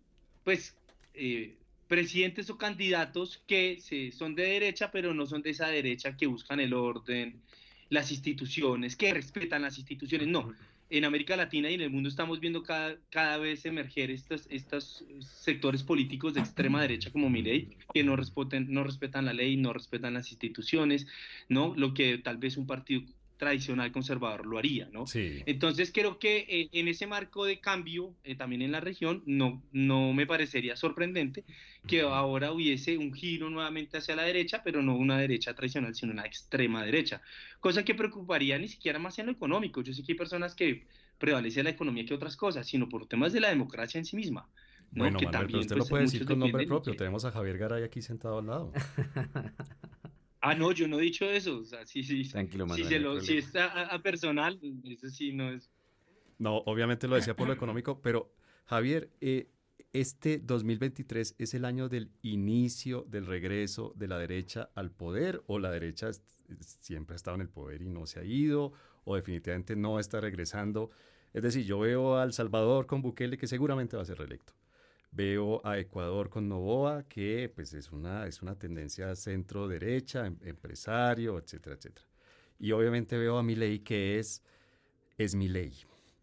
pues 0.44 0.76
eh, 1.14 1.57
presidentes 1.88 2.50
o 2.50 2.58
candidatos 2.58 3.42
que 3.46 3.78
se, 3.80 4.12
son 4.12 4.34
de 4.34 4.44
derecha, 4.44 4.90
pero 4.90 5.14
no 5.14 5.26
son 5.26 5.42
de 5.42 5.50
esa 5.50 5.68
derecha 5.68 6.16
que 6.16 6.26
buscan 6.26 6.60
el 6.60 6.74
orden, 6.74 7.40
las 7.88 8.12
instituciones, 8.12 8.94
que 8.94 9.12
respetan 9.12 9.62
las 9.62 9.78
instituciones, 9.78 10.28
no 10.28 10.52
en 10.90 11.04
América 11.04 11.36
Latina 11.36 11.70
y 11.70 11.74
en 11.74 11.82
el 11.82 11.90
mundo 11.90 12.08
estamos 12.08 12.40
viendo 12.40 12.62
cada, 12.62 12.96
cada 13.10 13.36
vez 13.36 13.64
emerger 13.66 14.10
estos, 14.10 14.46
estos 14.50 15.04
sectores 15.20 15.82
políticos 15.82 16.34
de 16.34 16.40
extrema 16.40 16.80
derecha 16.80 17.10
como 17.10 17.28
Milei, 17.28 17.76
que 17.92 18.02
no 18.02 18.16
respetan, 18.16 18.72
no 18.72 18.84
respetan 18.84 19.26
la 19.26 19.34
ley, 19.34 19.56
no 19.56 19.72
respetan 19.72 20.14
las 20.14 20.30
instituciones, 20.30 21.06
¿no? 21.48 21.74
Lo 21.76 21.92
que 21.92 22.18
tal 22.18 22.38
vez 22.38 22.56
un 22.56 22.66
partido 22.66 23.02
tradicional 23.38 23.92
conservador 23.92 24.44
lo 24.44 24.58
haría, 24.58 24.88
¿no? 24.92 25.06
Sí. 25.06 25.42
Entonces 25.46 25.90
creo 25.94 26.18
que 26.18 26.44
eh, 26.48 26.68
en 26.72 26.88
ese 26.88 27.06
marco 27.06 27.44
de 27.44 27.60
cambio, 27.60 28.14
eh, 28.24 28.34
también 28.34 28.62
en 28.62 28.72
la 28.72 28.80
región, 28.80 29.22
no, 29.24 29.62
no 29.72 30.12
me 30.12 30.26
parecería 30.26 30.76
sorprendente 30.76 31.44
que 31.86 32.02
ahora 32.02 32.52
hubiese 32.52 32.98
un 32.98 33.14
giro 33.14 33.48
nuevamente 33.48 33.96
hacia 33.96 34.16
la 34.16 34.24
derecha, 34.24 34.62
pero 34.62 34.82
no 34.82 34.96
una 34.96 35.16
derecha 35.18 35.54
tradicional, 35.54 35.94
sino 35.94 36.12
una 36.12 36.26
extrema 36.26 36.84
derecha, 36.84 37.22
cosa 37.60 37.84
que 37.84 37.94
preocuparía 37.94 38.58
ni 38.58 38.68
siquiera 38.68 38.98
más 38.98 39.18
en 39.18 39.26
lo 39.26 39.32
económico. 39.32 39.80
Yo 39.80 39.94
sé 39.94 40.02
que 40.02 40.12
hay 40.12 40.18
personas 40.18 40.54
que 40.54 40.86
prevalece 41.18 41.62
la 41.62 41.70
economía 41.70 42.04
que 42.04 42.14
otras 42.14 42.36
cosas, 42.36 42.66
sino 42.66 42.88
por 42.88 43.06
temas 43.06 43.32
de 43.32 43.40
la 43.40 43.48
democracia 43.48 43.98
en 43.98 44.04
sí 44.04 44.16
misma. 44.16 44.48
Bueno, 44.90 45.18
Manuel, 45.22 45.46
pero 45.46 45.60
usted 45.60 45.76
lo 45.76 45.80
pues, 45.80 45.90
puede 45.90 46.02
decir 46.04 46.24
con 46.24 46.38
nombre 46.38 46.66
propio. 46.66 46.96
Tenemos 46.96 47.24
a 47.24 47.30
Javier 47.30 47.58
Garay 47.58 47.84
aquí 47.84 48.02
sentado 48.02 48.38
al 48.38 48.46
lado. 48.46 48.72
Ah, 50.40 50.54
no, 50.54 50.72
yo 50.72 50.86
no 50.86 50.98
he 50.98 51.02
dicho 51.02 51.24
eso. 51.24 51.58
O 51.58 51.64
sea, 51.64 51.84
sí, 51.86 52.02
sí. 52.02 52.28
Tranquilo, 52.28 52.66
Manuel. 52.66 52.84
Si, 52.84 52.88
se 52.88 53.00
lo, 53.00 53.20
si 53.20 53.38
está 53.38 53.86
a, 53.86 54.02
personal, 54.02 54.58
eso 54.84 55.08
sí 55.08 55.32
no 55.32 55.50
es. 55.50 55.70
No, 56.38 56.58
obviamente 56.58 57.08
lo 57.08 57.16
decía 57.16 57.34
por 57.34 57.48
lo 57.48 57.52
económico, 57.52 58.00
pero 58.00 58.32
Javier, 58.66 59.10
eh, 59.20 59.48
este 59.92 60.38
2023 60.38 61.34
es 61.38 61.54
el 61.54 61.64
año 61.64 61.88
del 61.88 62.10
inicio 62.22 63.04
del 63.08 63.26
regreso 63.26 63.92
de 63.96 64.06
la 64.06 64.18
derecha 64.18 64.70
al 64.74 64.90
poder 64.90 65.42
o 65.46 65.58
la 65.58 65.70
derecha 65.70 66.10
siempre 66.80 67.14
ha 67.14 67.16
estado 67.16 67.34
en 67.36 67.40
el 67.40 67.48
poder 67.48 67.82
y 67.82 67.88
no 67.88 68.06
se 68.06 68.20
ha 68.20 68.24
ido 68.24 68.72
o 69.04 69.16
definitivamente 69.16 69.74
no 69.74 69.98
está 69.98 70.20
regresando. 70.20 70.90
Es 71.32 71.42
decir, 71.42 71.64
yo 71.64 71.80
veo 71.80 72.16
a 72.16 72.24
El 72.24 72.32
Salvador 72.32 72.86
con 72.86 73.02
Bukele 73.02 73.38
que 73.38 73.46
seguramente 73.46 73.96
va 73.96 74.02
a 74.02 74.06
ser 74.06 74.18
reelecto. 74.18 74.52
Veo 75.10 75.60
a 75.66 75.78
Ecuador 75.78 76.28
con 76.30 76.48
Novoa, 76.48 77.04
que 77.08 77.50
pues 77.54 77.72
es 77.72 77.90
una, 77.90 78.26
es 78.26 78.42
una 78.42 78.58
tendencia 78.58 79.14
centro-derecha, 79.16 80.26
em, 80.26 80.38
empresario, 80.42 81.38
etcétera, 81.38 81.76
etcétera. 81.76 82.06
Y 82.58 82.72
obviamente 82.72 83.16
veo 83.16 83.38
a 83.38 83.42
Milei 83.42 83.80
que 83.80 84.18
es, 84.18 84.42
es 85.16 85.34
Milei. 85.34 85.72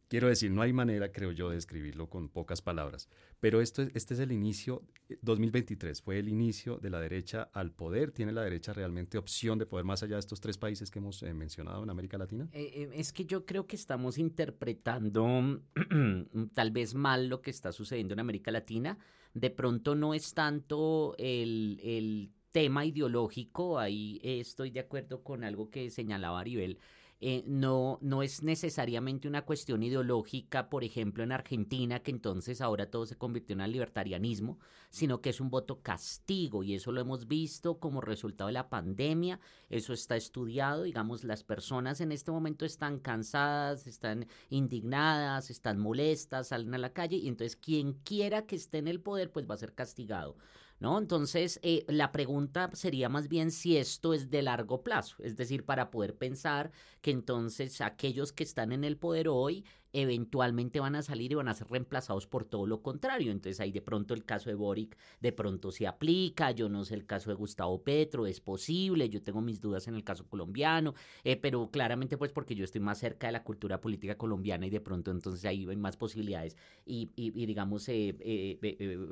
Quiero 0.08 0.28
decir, 0.28 0.52
no 0.52 0.62
hay 0.62 0.72
manera, 0.72 1.12
creo 1.12 1.32
yo, 1.32 1.50
de 1.50 1.56
describirlo 1.56 2.10
con 2.10 2.30
pocas 2.30 2.62
palabras. 2.62 3.10
Pero 3.40 3.60
esto, 3.60 3.82
este 3.94 4.14
es 4.14 4.20
el 4.20 4.32
inicio, 4.32 4.84
2023 5.22 6.02
fue 6.02 6.20
el 6.20 6.30
inicio 6.30 6.78
de 6.78 6.92
la 6.92 7.00
derecha 7.00 7.50
al 7.54 7.72
poder. 7.72 8.12
¿Tiene 8.12 8.32
la 8.32 8.44
derecha 8.44 8.72
realmente 8.74 9.18
opción 9.18 9.58
de 9.58 9.66
poder 9.66 9.84
más 9.84 10.04
allá 10.04 10.16
de 10.16 10.20
estos 10.20 10.42
tres 10.42 10.58
países 10.58 10.92
que 10.92 11.00
hemos 11.00 11.24
eh, 11.24 11.34
mencionado 11.34 11.84
en 11.84 11.90
América 11.90 12.18
Latina? 12.18 12.48
Eh, 12.54 12.72
eh, 12.74 12.90
es 12.94 13.12
que 13.14 13.26
yo 13.26 13.46
creo 13.46 13.66
que 13.66 13.76
estamos 13.76 14.20
interpretando 14.20 15.62
tal 16.54 16.72
vez 16.72 16.94
mal 16.94 17.28
lo 17.28 17.42
que 17.42 17.50
está 17.50 17.72
sucediendo 17.72 18.14
en 18.14 18.20
América 18.20 18.52
Latina. 18.52 19.00
De 19.34 19.50
pronto 19.50 19.96
no 19.96 20.14
es 20.14 20.34
tanto 20.34 21.16
el, 21.18 21.80
el 21.84 22.32
tema 22.52 22.86
ideológico, 22.86 23.80
ahí 23.80 24.22
estoy 24.24 24.70
de 24.70 24.80
acuerdo 24.80 25.24
con 25.24 25.44
algo 25.44 25.70
que 25.70 25.90
señalaba 25.90 26.40
Aribel 26.40 26.78
eh, 27.22 27.44
no, 27.48 27.98
no 28.02 28.24
es 28.24 28.44
necesariamente 28.44 29.28
una 29.28 29.46
cuestión 29.46 29.84
ideológica, 29.84 30.70
por 30.70 30.84
ejemplo, 30.84 31.24
en 31.24 31.32
Argentina, 31.32 32.02
que 32.02 32.12
entonces 32.12 32.60
ahora 32.60 32.90
todo 32.92 33.06
se 33.06 33.16
convirtió 33.16 33.54
en 33.54 33.62
el 33.62 33.72
libertarianismo, 33.72 34.60
sino 34.90 35.22
que 35.22 35.30
es 35.30 35.40
un 35.40 35.50
voto 35.50 35.82
castigo 35.82 36.64
y 36.64 36.76
eso 36.76 36.92
lo 36.92 37.00
hemos 37.00 37.28
visto 37.28 37.80
como 37.80 38.02
resultado 38.02 38.48
de 38.48 38.54
la 38.54 38.70
pandemia, 38.70 39.40
eso 39.70 39.94
está 39.94 40.18
estudiado, 40.18 40.84
digamos, 40.84 41.24
las 41.24 41.44
personas 41.44 42.02
en 42.02 42.12
este 42.12 42.32
momento 42.32 42.66
están 42.66 43.00
cansadas, 43.00 43.88
están 43.88 44.28
indignadas, 44.50 45.50
están 45.50 45.80
molestas, 45.80 46.50
salen 46.50 46.74
a 46.74 46.78
la 46.78 46.94
calle 46.94 47.16
y 47.18 47.30
entonces 47.30 47.56
quien 47.56 47.94
quiera 48.04 48.46
que 48.46 48.58
esté 48.58 48.80
en 48.80 48.90
el 48.90 49.00
poder, 49.00 49.32
pues 49.32 49.50
va 49.50 49.56
a 49.56 49.58
ser 49.58 49.74
castigado. 49.74 50.36
¿No? 50.80 50.98
Entonces, 50.98 51.60
eh, 51.64 51.86
la 51.88 52.12
pregunta 52.12 52.70
sería 52.74 53.10
más 53.10 53.28
bien 53.28 53.52
si 53.52 53.78
esto 53.78 54.14
es 54.14 54.30
de 54.30 54.42
largo 54.42 54.84
plazo, 54.84 55.16
es 55.20 55.36
decir, 55.36 55.66
para 55.66 55.92
poder 55.92 56.16
pensar 56.16 56.72
que 57.02 57.12
entonces 57.12 57.82
aquellos 57.82 58.32
que 58.32 58.44
están 58.44 58.72
en 58.72 58.84
el 58.84 58.98
poder 58.98 59.28
hoy 59.28 59.66
eventualmente 59.96 60.80
van 60.80 60.96
a 60.96 61.02
salir 61.02 61.32
y 61.32 61.36
van 61.36 61.48
a 61.48 61.54
ser 61.54 61.68
reemplazados 61.70 62.28
por 62.28 62.44
todo 62.44 62.68
lo 62.68 62.82
contrario. 62.82 63.32
Entonces 63.32 63.60
ahí 63.60 63.72
de 63.72 63.82
pronto 63.82 64.14
el 64.14 64.26
caso 64.26 64.50
de 64.50 64.56
Boric 64.56 64.98
de 65.22 65.32
pronto 65.32 65.72
se 65.72 65.88
aplica, 65.88 66.52
yo 66.52 66.70
no 66.70 66.84
sé 66.84 66.96
el 66.96 67.06
caso 67.06 67.30
de 67.30 67.36
Gustavo 67.36 67.82
Petro, 67.82 68.28
es 68.28 68.42
posible, 68.42 69.10
yo 69.10 69.24
tengo 69.24 69.42
mis 69.42 69.62
dudas 69.62 69.88
en 69.88 69.96
el 69.96 70.04
caso 70.04 70.28
colombiano, 70.28 70.94
eh, 71.24 71.38
pero 71.38 71.70
claramente 71.72 72.18
pues 72.18 72.32
porque 72.32 72.56
yo 72.56 72.66
estoy 72.66 72.82
más 72.82 73.00
cerca 73.00 73.28
de 73.28 73.34
la 73.34 73.44
cultura 73.44 73.80
política 73.80 74.18
colombiana 74.18 74.68
y 74.68 74.70
de 74.70 74.82
pronto 74.82 75.12
entonces 75.12 75.46
ahí 75.46 75.66
hay 75.68 75.78
más 75.78 75.96
posibilidades 75.98 76.58
y, 76.86 77.10
digamos, 77.46 77.88
eh, 77.90 78.16
eh, 78.20 79.06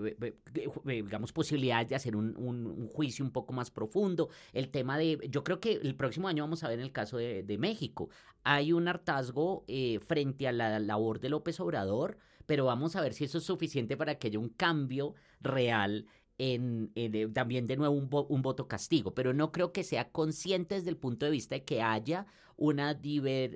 digamos 0.85 1.31
posibilidades 1.31 1.89
de 1.89 1.95
hacer 1.95 2.15
un, 2.15 2.35
un, 2.37 2.87
juicio 2.87 3.25
un 3.25 3.31
poco 3.31 3.53
más 3.53 3.71
profundo. 3.71 4.29
El 4.51 4.69
tema 4.69 4.97
de, 4.97 5.19
yo 5.29 5.43
creo 5.43 5.59
que 5.59 5.73
el 5.73 5.95
próximo 5.95 6.27
año 6.27 6.43
vamos 6.43 6.63
a 6.63 6.69
ver 6.69 6.79
en 6.79 6.85
el 6.85 6.91
caso 6.91 7.17
de, 7.17 7.43
de 7.43 7.57
México, 7.57 8.09
hay 8.43 8.73
un 8.73 8.87
hartazgo 8.87 9.65
frente 10.05 10.47
a 10.47 10.51
la 10.51 10.79
labor 10.79 11.19
de 11.19 11.29
López 11.29 11.59
Obrador, 11.59 12.17
pero 12.45 12.65
vamos 12.65 12.95
a 12.95 13.01
ver 13.01 13.13
si 13.13 13.23
eso 13.23 13.37
es 13.37 13.43
suficiente 13.43 13.97
para 13.97 14.15
que 14.15 14.27
haya 14.27 14.39
un 14.39 14.49
cambio 14.49 15.15
real 15.41 16.05
en, 16.37 16.91
eh, 16.95 17.29
también 17.33 17.67
de 17.67 17.77
nuevo 17.77 17.93
un, 17.95 18.41
voto 18.41 18.67
castigo, 18.67 19.13
pero 19.13 19.33
no 19.33 19.51
creo 19.51 19.71
que 19.71 19.83
sea 19.83 20.11
consciente 20.11 20.75
desde 20.75 20.89
el 20.89 20.97
punto 20.97 21.25
de 21.25 21.31
vista 21.31 21.55
de 21.55 21.63
que 21.63 21.81
haya 21.81 22.25
una 22.57 22.99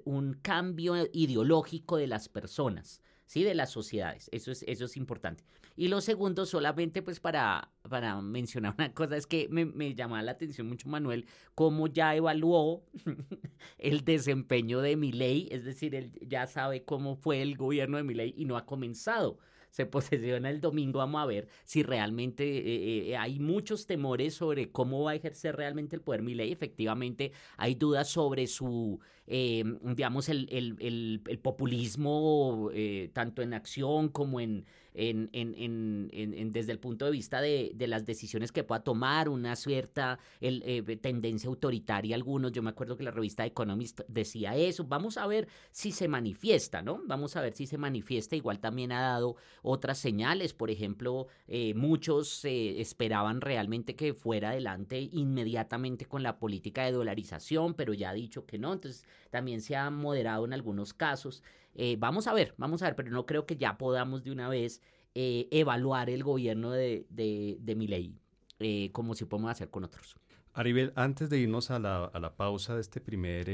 un 0.06 0.34
cambio 0.42 0.96
ideológico 1.14 1.98
de 1.98 2.08
las 2.08 2.30
personas. 2.30 3.02
¿sí? 3.26 3.44
De 3.44 3.54
las 3.54 3.72
sociedades. 3.72 4.30
Eso 4.32 4.52
es, 4.52 4.64
eso 4.68 4.86
es 4.86 4.98
importante. 4.98 5.44
Y 5.76 5.90
lo 5.90 6.02
segundo, 6.02 6.46
solamente 6.46 7.04
pues 7.04 7.20
para, 7.20 7.72
para 7.88 8.20
mencionar 8.22 8.74
una 8.78 8.94
cosa, 8.94 9.16
es 9.16 9.28
que 9.28 9.48
me, 9.50 9.66
me 9.66 9.94
llama 9.94 10.24
la 10.24 10.32
atención 10.32 10.68
mucho, 10.68 10.90
Manuel, 10.90 11.28
cómo 11.54 11.88
ya 11.88 12.16
evaluó 12.16 12.84
el 13.78 14.04
desempeño 14.04 14.82
de 14.82 14.96
ley, 14.96 15.48
es 15.52 15.64
decir, 15.66 15.96
él 15.96 16.12
ya 16.22 16.48
sabe 16.48 16.84
cómo 16.84 17.16
fue 17.16 17.42
el 17.42 17.56
gobierno 17.56 17.98
de 17.98 18.04
ley 18.14 18.34
y 18.38 18.46
no 18.46 18.58
ha 18.58 18.66
comenzado 18.66 19.40
se 19.78 19.86
posesiona 19.98 20.50
el 20.50 20.60
domingo, 20.60 21.00
vamos 21.00 21.22
a 21.22 21.26
ver 21.26 21.48
si 21.64 21.84
realmente 21.84 22.44
eh, 22.44 23.10
eh, 23.10 23.18
hay 23.18 23.40
muchos 23.40 23.86
temores 23.86 24.34
sobre 24.34 24.72
cómo 24.72 25.04
va 25.04 25.12
a 25.12 25.16
ejercer 25.16 25.56
realmente 25.56 25.96
el 25.96 26.02
poder 26.02 26.22
Milei. 26.22 26.52
Efectivamente, 26.52 27.32
hay 27.58 27.76
dudas 27.76 28.10
sobre 28.10 28.48
su, 28.48 29.00
eh, 29.28 29.64
digamos, 29.84 30.30
el, 30.30 30.48
el, 30.52 31.22
el, 31.28 31.40
populismo, 31.40 32.72
tanto 33.14 33.42
en 33.42 33.54
acción 33.54 34.10
como 34.10 34.40
en, 34.40 34.66
en, 34.98 35.30
en, 35.32 36.10
en, 36.12 36.52
desde 36.52 36.72
el 36.72 36.80
punto 36.80 37.06
de 37.06 37.12
vista 37.12 37.40
de, 37.40 37.72
de, 37.76 37.88
las 37.88 38.06
decisiones 38.06 38.52
que 38.52 38.64
pueda 38.64 38.84
tomar, 38.84 39.30
una 39.30 39.56
cierta 39.56 40.18
eh, 40.42 40.98
tendencia 41.02 41.48
autoritaria 41.48 42.16
algunos. 42.16 42.52
Yo 42.52 42.64
me 42.64 42.72
acuerdo 42.72 42.98
que 42.98 43.04
la 43.04 43.12
revista 43.12 43.46
Economist 43.46 44.02
decía 44.08 44.56
eso. 44.56 44.86
Vamos 44.86 45.18
a 45.18 45.28
ver 45.28 45.48
si 45.72 45.92
se 45.92 46.08
manifiesta, 46.08 46.82
¿no? 46.82 47.02
Vamos 47.06 47.36
a 47.36 47.42
ver 47.42 47.54
si 47.54 47.68
se 47.68 47.78
manifiesta. 47.78 48.36
Igual 48.36 48.60
también 48.60 48.92
ha 48.92 49.02
dado 49.02 49.36
otras 49.62 50.00
señales. 50.00 50.54
Por 50.54 50.72
ejemplo, 50.72 51.28
eh, 51.48 51.74
muchos 51.76 52.44
eh, 52.46 52.82
esperaban 52.82 53.42
realmente 53.42 53.96
que 53.96 54.16
fuera 54.16 54.50
adelante 54.50 55.00
inmediatamente 55.12 56.06
con 56.06 56.24
la 56.24 56.40
política 56.40 56.86
de 56.86 56.92
dolarización, 56.92 57.76
pero 57.76 57.94
ya 57.94 58.10
ha 58.10 58.14
dicho 58.14 58.46
que 58.46 58.58
no. 58.58 58.74
Entonces, 58.74 59.06
también 59.30 59.62
se 59.62 59.76
ha 59.76 59.90
moderado 59.92 60.46
en 60.46 60.54
algunos 60.54 60.94
casos. 60.94 61.44
Eh, 61.80 61.96
vamos 62.00 62.26
a 62.26 62.34
ver, 62.34 62.56
vamos 62.58 62.82
a 62.82 62.86
ver, 62.86 62.96
pero 62.96 63.12
no 63.12 63.28
creo 63.28 63.46
que 63.46 63.56
ya 63.56 63.78
podamos 63.78 64.24
de 64.24 64.32
una 64.32 64.50
vez 64.50 64.82
eh, 65.14 65.48
evaluar 65.52 66.10
el 66.10 66.24
gobierno 66.24 66.72
de, 66.72 67.06
de, 67.12 67.58
de 67.60 68.14
eh, 68.60 68.92
como 68.92 69.14
si 69.14 69.26
podemos 69.26 69.52
hacer 69.52 69.70
con 69.70 69.84
otros. 69.84 70.18
Aribel, 70.54 70.92
antes 70.96 71.30
de 71.30 71.38
irnos 71.38 71.70
a 71.70 71.78
la, 71.78 72.06
a 72.06 72.20
la 72.20 72.36
pausa 72.36 72.74
de 72.74 72.82
este 72.82 73.00
primer 73.00 73.48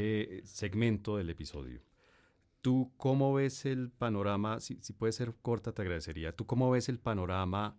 segmento 0.46 1.18
del 1.18 1.32
episodio, 1.32 1.82
¿tú 2.62 2.94
cómo 2.96 3.34
ves 3.34 3.66
el 3.66 3.92
panorama? 3.92 4.62
Si, 4.62 4.78
si 4.82 4.94
puede 4.94 5.12
ser 5.12 5.36
corta, 5.42 5.74
te 5.74 5.82
agradecería. 5.82 6.34
¿Tú 6.34 6.46
cómo 6.46 6.72
ves 6.72 6.88
el 6.88 7.00
panorama 7.00 7.76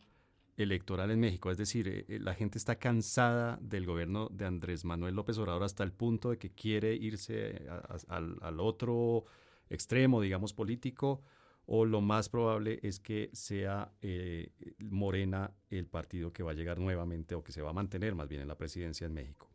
electoral 0.58 1.10
en 1.10 1.20
México? 1.20 1.50
Es 1.50 1.56
decir, 1.56 2.04
la 2.20 2.34
gente 2.34 2.58
está 2.58 2.78
cansada 2.78 3.58
del 3.62 3.86
gobierno 3.86 4.28
de 4.30 4.44
Andrés 4.44 4.84
Manuel 4.84 5.14
López 5.14 5.38
Obrador 5.38 5.62
hasta 5.62 5.84
el 5.84 5.92
punto 5.92 6.28
de 6.28 6.36
que 6.36 6.50
quiere 6.50 6.94
irse 6.94 7.66
al, 8.08 8.36
al 8.42 8.60
otro 8.60 9.24
extremo, 9.70 10.20
digamos, 10.20 10.52
político, 10.52 11.22
o 11.66 11.84
lo 11.84 12.00
más 12.00 12.28
probable 12.28 12.78
es 12.82 13.00
que 13.00 13.30
sea 13.32 13.92
eh, 14.02 14.50
Morena 14.78 15.54
el 15.70 15.86
partido 15.86 16.32
que 16.32 16.42
va 16.42 16.50
a 16.50 16.54
llegar 16.54 16.78
nuevamente 16.78 17.34
o 17.34 17.42
que 17.42 17.52
se 17.52 17.62
va 17.62 17.70
a 17.70 17.72
mantener 17.72 18.14
más 18.14 18.28
bien 18.28 18.42
en 18.42 18.48
la 18.48 18.56
presidencia 18.56 19.06
en 19.06 19.14
México. 19.14 19.50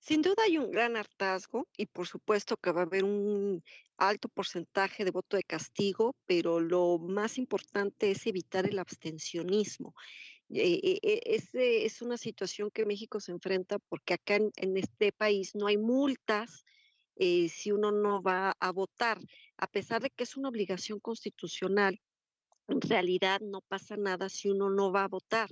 Sin 0.00 0.20
duda 0.20 0.42
hay 0.44 0.58
un 0.58 0.70
gran 0.70 0.98
hartazgo 0.98 1.66
y 1.78 1.86
por 1.86 2.06
supuesto 2.06 2.58
que 2.58 2.72
va 2.72 2.82
a 2.82 2.84
haber 2.84 3.04
un 3.04 3.64
alto 3.96 4.28
porcentaje 4.28 5.02
de 5.02 5.10
voto 5.10 5.38
de 5.38 5.44
castigo, 5.44 6.14
pero 6.26 6.60
lo 6.60 6.98
más 6.98 7.38
importante 7.38 8.10
es 8.10 8.26
evitar 8.26 8.68
el 8.68 8.78
abstencionismo. 8.78 9.94
Eh, 10.50 11.00
eh, 11.02 11.40
es, 11.86 12.02
una 12.02 12.18
situación 12.18 12.70
que 12.70 12.84
México 12.84 13.18
se 13.18 13.32
enfrenta 13.32 13.78
porque 13.78 14.12
acá 14.12 14.36
en 14.36 14.76
este 14.76 15.10
país 15.10 15.54
no 15.54 15.68
hay 15.68 15.78
multas 15.78 16.66
eh, 17.16 17.48
si 17.48 17.72
uno 17.72 17.92
no 17.92 18.22
va 18.22 18.54
a 18.58 18.72
votar, 18.72 19.18
a 19.56 19.66
pesar 19.66 20.02
de 20.02 20.10
que 20.10 20.24
es 20.24 20.36
una 20.36 20.48
obligación 20.48 21.00
constitucional. 21.00 22.00
En 22.68 22.80
realidad 22.80 23.40
no 23.40 23.60
pasa 23.60 23.96
nada 23.96 24.28
si 24.28 24.48
uno 24.48 24.70
no 24.70 24.92
va 24.92 25.04
a 25.04 25.08
votar. 25.08 25.48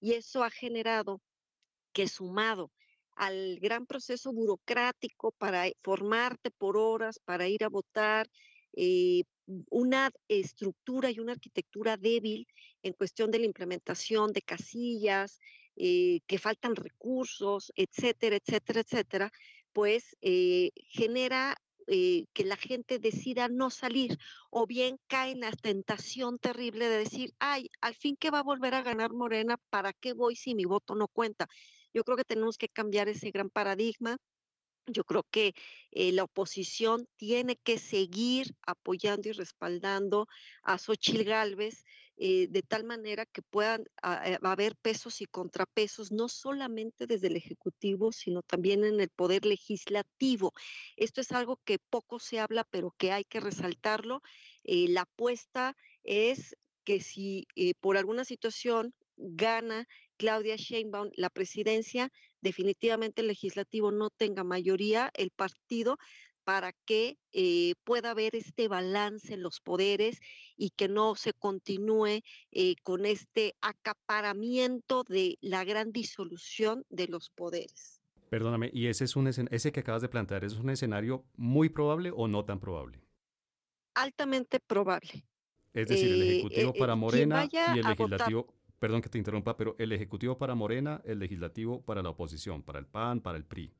Y 0.00 0.12
eso 0.12 0.44
ha 0.44 0.50
generado 0.50 1.20
que 1.92 2.08
sumado 2.08 2.70
al 3.16 3.58
gran 3.60 3.86
proceso 3.86 4.32
burocrático 4.32 5.32
para 5.32 5.64
formarte 5.82 6.50
por 6.50 6.76
horas, 6.76 7.18
para 7.24 7.48
ir 7.48 7.64
a 7.64 7.68
votar, 7.68 8.28
eh, 8.72 9.22
una 9.70 10.10
estructura 10.28 11.10
y 11.10 11.20
una 11.20 11.32
arquitectura 11.32 11.96
débil 11.96 12.46
en 12.82 12.92
cuestión 12.94 13.30
de 13.30 13.38
la 13.38 13.46
implementación 13.46 14.32
de 14.32 14.42
casillas, 14.42 15.38
eh, 15.76 16.20
que 16.26 16.38
faltan 16.38 16.76
recursos, 16.76 17.72
etcétera, 17.76 18.36
etcétera, 18.36 18.80
etcétera, 18.80 19.32
pues 19.74 20.16
eh, 20.22 20.70
genera 20.76 21.56
eh, 21.86 22.26
que 22.32 22.44
la 22.44 22.56
gente 22.56 22.98
decida 22.98 23.48
no 23.48 23.68
salir 23.68 24.18
o 24.50 24.66
bien 24.66 24.98
cae 25.06 25.32
en 25.32 25.40
la 25.40 25.52
tentación 25.52 26.38
terrible 26.38 26.88
de 26.88 26.98
decir, 26.98 27.34
ay, 27.38 27.70
al 27.82 27.94
fin 27.94 28.16
que 28.16 28.30
va 28.30 28.38
a 28.38 28.42
volver 28.42 28.74
a 28.74 28.82
ganar 28.82 29.12
Morena, 29.12 29.58
¿para 29.68 29.92
qué 29.92 30.14
voy 30.14 30.36
si 30.36 30.54
mi 30.54 30.64
voto 30.64 30.94
no 30.94 31.08
cuenta? 31.08 31.46
Yo 31.92 32.04
creo 32.04 32.16
que 32.16 32.24
tenemos 32.24 32.56
que 32.56 32.70
cambiar 32.70 33.08
ese 33.08 33.30
gran 33.30 33.50
paradigma. 33.50 34.16
Yo 34.86 35.04
creo 35.04 35.24
que 35.30 35.54
eh, 35.90 36.12
la 36.12 36.24
oposición 36.24 37.06
tiene 37.16 37.56
que 37.56 37.78
seguir 37.78 38.54
apoyando 38.66 39.28
y 39.28 39.32
respaldando 39.32 40.28
a 40.62 40.78
Xochil 40.78 41.24
Gálvez 41.24 41.84
eh, 42.16 42.46
de 42.48 42.62
tal 42.62 42.84
manera 42.84 43.26
que 43.26 43.42
puedan 43.42 43.82
eh, 44.24 44.38
haber 44.42 44.76
pesos 44.76 45.20
y 45.20 45.26
contrapesos, 45.26 46.12
no 46.12 46.28
solamente 46.28 47.06
desde 47.06 47.26
el 47.28 47.36
Ejecutivo, 47.36 48.12
sino 48.12 48.42
también 48.42 48.84
en 48.84 49.00
el 49.00 49.08
Poder 49.08 49.44
Legislativo. 49.44 50.52
Esto 50.96 51.20
es 51.20 51.32
algo 51.32 51.60
que 51.64 51.78
poco 51.78 52.18
se 52.18 52.40
habla, 52.40 52.64
pero 52.64 52.94
que 52.96 53.12
hay 53.12 53.24
que 53.24 53.40
resaltarlo. 53.40 54.22
la 54.64 55.02
apuesta 55.02 55.76
es 56.02 56.56
que 56.84 57.00
si 57.00 57.46
por 57.80 57.96
alguna 57.96 58.24
situación 58.24 58.94
gana 59.16 59.86
Claudia 60.16 60.56
Sheinbaum 60.56 61.10
la 61.16 61.30
presidencia, 61.30 62.10
definitivamente 62.40 63.22
el 63.22 63.28
legislativo 63.28 63.90
no 63.90 64.10
tenga 64.10 64.44
mayoría, 64.44 65.10
el 65.14 65.30
partido 65.30 65.98
para 66.44 66.72
que 66.72 67.18
eh, 67.32 67.74
pueda 67.84 68.10
haber 68.10 68.36
este 68.36 68.68
balance 68.68 69.34
en 69.34 69.42
los 69.42 69.60
poderes 69.60 70.20
y 70.56 70.70
que 70.70 70.88
no 70.88 71.14
se 71.14 71.32
continúe 71.32 72.22
eh, 72.52 72.76
con 72.82 73.06
este 73.06 73.54
acaparamiento 73.60 75.04
de 75.08 75.38
la 75.40 75.64
gran 75.64 75.90
disolución 75.92 76.84
de 76.90 77.08
los 77.08 77.30
poderes. 77.30 78.00
Perdóname, 78.28 78.70
¿y 78.72 78.86
ese, 78.86 79.04
es 79.04 79.16
un 79.16 79.28
ese 79.28 79.72
que 79.72 79.80
acabas 79.80 80.02
de 80.02 80.08
plantear, 80.08 80.44
es 80.44 80.54
un 80.54 80.70
escenario 80.70 81.24
muy 81.36 81.68
probable 81.68 82.10
o 82.14 82.28
no 82.28 82.44
tan 82.44 82.60
probable? 82.60 83.00
Altamente 83.94 84.60
probable. 84.60 85.24
Es 85.72 85.88
decir, 85.88 86.12
el 86.12 86.22
eh, 86.22 86.30
Ejecutivo 86.32 86.72
para 86.72 86.94
Morena 86.94 87.48
y 87.50 87.78
el 87.78 87.86
Legislativo, 87.86 88.54
perdón 88.78 89.02
que 89.02 89.08
te 89.08 89.18
interrumpa, 89.18 89.56
pero 89.56 89.76
el 89.78 89.92
Ejecutivo 89.92 90.38
para 90.38 90.54
Morena, 90.54 91.00
el 91.04 91.18
Legislativo 91.18 91.82
para 91.82 92.02
la 92.02 92.10
oposición, 92.10 92.62
para 92.62 92.78
el 92.78 92.86
PAN, 92.86 93.20
para 93.20 93.38
el 93.38 93.44
PRI. 93.44 93.72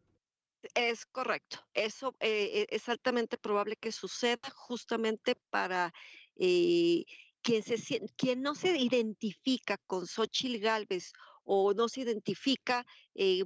Es 0.75 1.07
correcto. 1.07 1.59
Eso 1.75 2.15
eh, 2.21 2.67
es 2.71 2.89
altamente 2.89 3.37
probable 3.39 3.77
que 3.77 3.93
suceda 3.93 4.51
justamente 4.55 5.37
para 5.51 5.93
eh, 6.37 7.05
quien, 7.43 8.43
no 8.43 8.55
se 8.55 8.77
identifica 8.79 9.79
con 9.87 10.07
Xochitl 10.07 10.59
Galvez 10.59 11.13
o 11.47 11.75
no 11.75 11.91
se 11.91 12.01
identifica 12.01 12.87
eh, 13.15 13.45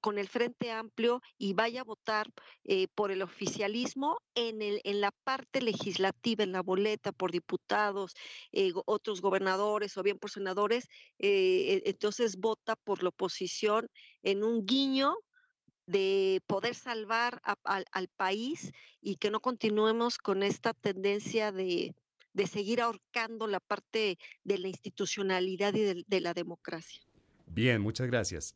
con 0.00 0.18
el 0.18 0.28
Frente 0.28 0.70
Amplio 0.70 1.20
y 1.36 1.52
vaya 1.52 1.82
a 1.82 1.84
votar 1.84 2.26
por 2.94 3.10
el 3.10 3.20
oficialismo 3.20 4.18
en, 4.34 4.62
el, 4.62 4.80
en 4.84 5.02
la 5.02 5.10
parte 5.24 5.60
legislativa, 5.60 6.42
en 6.42 6.52
la 6.52 6.62
boleta, 6.62 7.12
por 7.12 7.30
diputados, 7.30 8.14
otros 8.86 9.20
gobernadores 9.20 9.98
o 9.98 10.02
bien 10.02 10.18
por 10.18 10.30
senadores, 10.30 10.88
entonces 11.18 12.38
vota 12.38 12.76
por 12.76 13.02
la 13.02 13.10
oposición 13.10 13.90
en 14.22 14.42
un 14.42 14.64
guiño 14.64 15.14
de 15.88 16.42
poder 16.46 16.74
salvar 16.74 17.40
al 17.64 18.08
país 18.08 18.72
y 19.00 19.16
que 19.16 19.30
no 19.30 19.40
continuemos 19.40 20.18
con 20.18 20.42
esta 20.42 20.74
tendencia 20.74 21.50
de, 21.50 21.94
seguir 22.46 22.82
ahorcando 22.82 23.46
la 23.46 23.58
parte 23.58 24.18
de 24.44 24.58
la 24.58 24.68
institucionalidad 24.68 25.74
y 25.74 26.04
de, 26.06 26.20
la 26.20 26.34
democracia. 26.34 27.00
Bien, 27.46 27.80
muchas 27.80 28.06
gracias. 28.06 28.54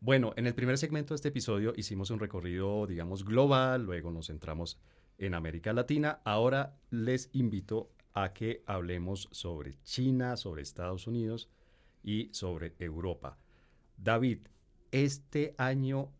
Bueno, 0.00 0.34
en 0.36 0.46
el 0.46 0.54
primer 0.54 0.76
segmento 0.76 1.14
de 1.14 1.16
este 1.16 1.28
episodio 1.28 1.72
hicimos 1.74 2.10
un 2.10 2.20
recorrido, 2.20 2.86
digamos, 2.86 3.24
global, 3.24 3.84
luego 3.84 4.10
nos 4.10 4.26
centramos 4.26 4.78
en 5.16 5.34
América 5.34 5.72
Latina. 5.72 6.20
Ahora 6.24 6.76
les 6.90 7.30
invito 7.32 7.90
a 8.14 8.32
que 8.32 8.62
hablemos 8.66 9.28
sobre 9.30 9.74
China, 9.82 10.36
sobre 10.36 10.62
Estados 10.62 11.06
Unidos 11.06 11.48
y 12.02 12.28
sobre 12.32 12.74
Europa. 12.78 13.38
David, 13.96 14.40
este 14.90 15.54
año, 15.58 16.10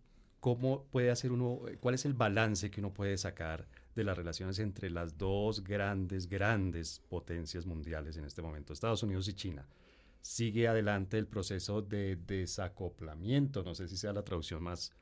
¿cómo 0.41 0.85
puede 0.91 1.11
hacer 1.11 1.33
uno, 1.33 1.61
cuál 1.81 1.95
es 1.95 2.05
el 2.05 2.15
balance 2.15 2.71
que 2.71 2.81
uno 2.81 2.93
puede 2.93 3.17
sacar 3.19 3.67
de 3.95 4.05
las 4.05 4.17
relaciones 4.17 4.59
entre 4.59 4.91
las 4.91 5.19
dos 5.19 5.65
grandes, 5.65 6.29
grandes 6.29 7.01
potencias 7.09 7.67
mundiales 7.67 8.17
en 8.17 8.25
este 8.25 8.43
momento, 8.43 8.73
Estados 8.73 9.03
Unidos 9.03 9.29
y 9.29 9.35
China? 9.35 9.67
Sigue 10.21 10.69
adelante 10.69 11.19
el 11.19 11.27
proceso 11.27 11.81
de 11.81 12.17
desacoplamiento, 12.17 13.63
no 13.63 13.75
sé 13.75 13.89
si 13.89 13.97
sea 13.97 14.13
la 14.13 14.23
traducción 14.23 14.63
más, 14.63 14.93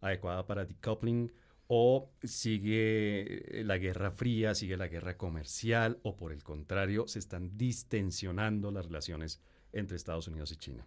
adecuada 0.00 0.46
para 0.46 0.64
decoupling? 0.64 1.32
¿O 1.68 2.10
sigue 2.22 3.62
la 3.64 3.76
guerra 3.78 4.10
fría, 4.10 4.54
sigue 4.54 4.76
la 4.76 4.88
guerra 4.88 5.16
comercial? 5.16 5.98
¿O 6.02 6.16
por 6.16 6.32
el 6.32 6.42
contrario, 6.42 7.06
se 7.06 7.18
están 7.18 7.56
distensionando 7.56 8.70
las 8.70 8.86
relaciones 8.86 9.40
entre 9.72 9.96
Estados 9.96 10.28
Unidos 10.28 10.50
y 10.52 10.56
China? 10.56 10.86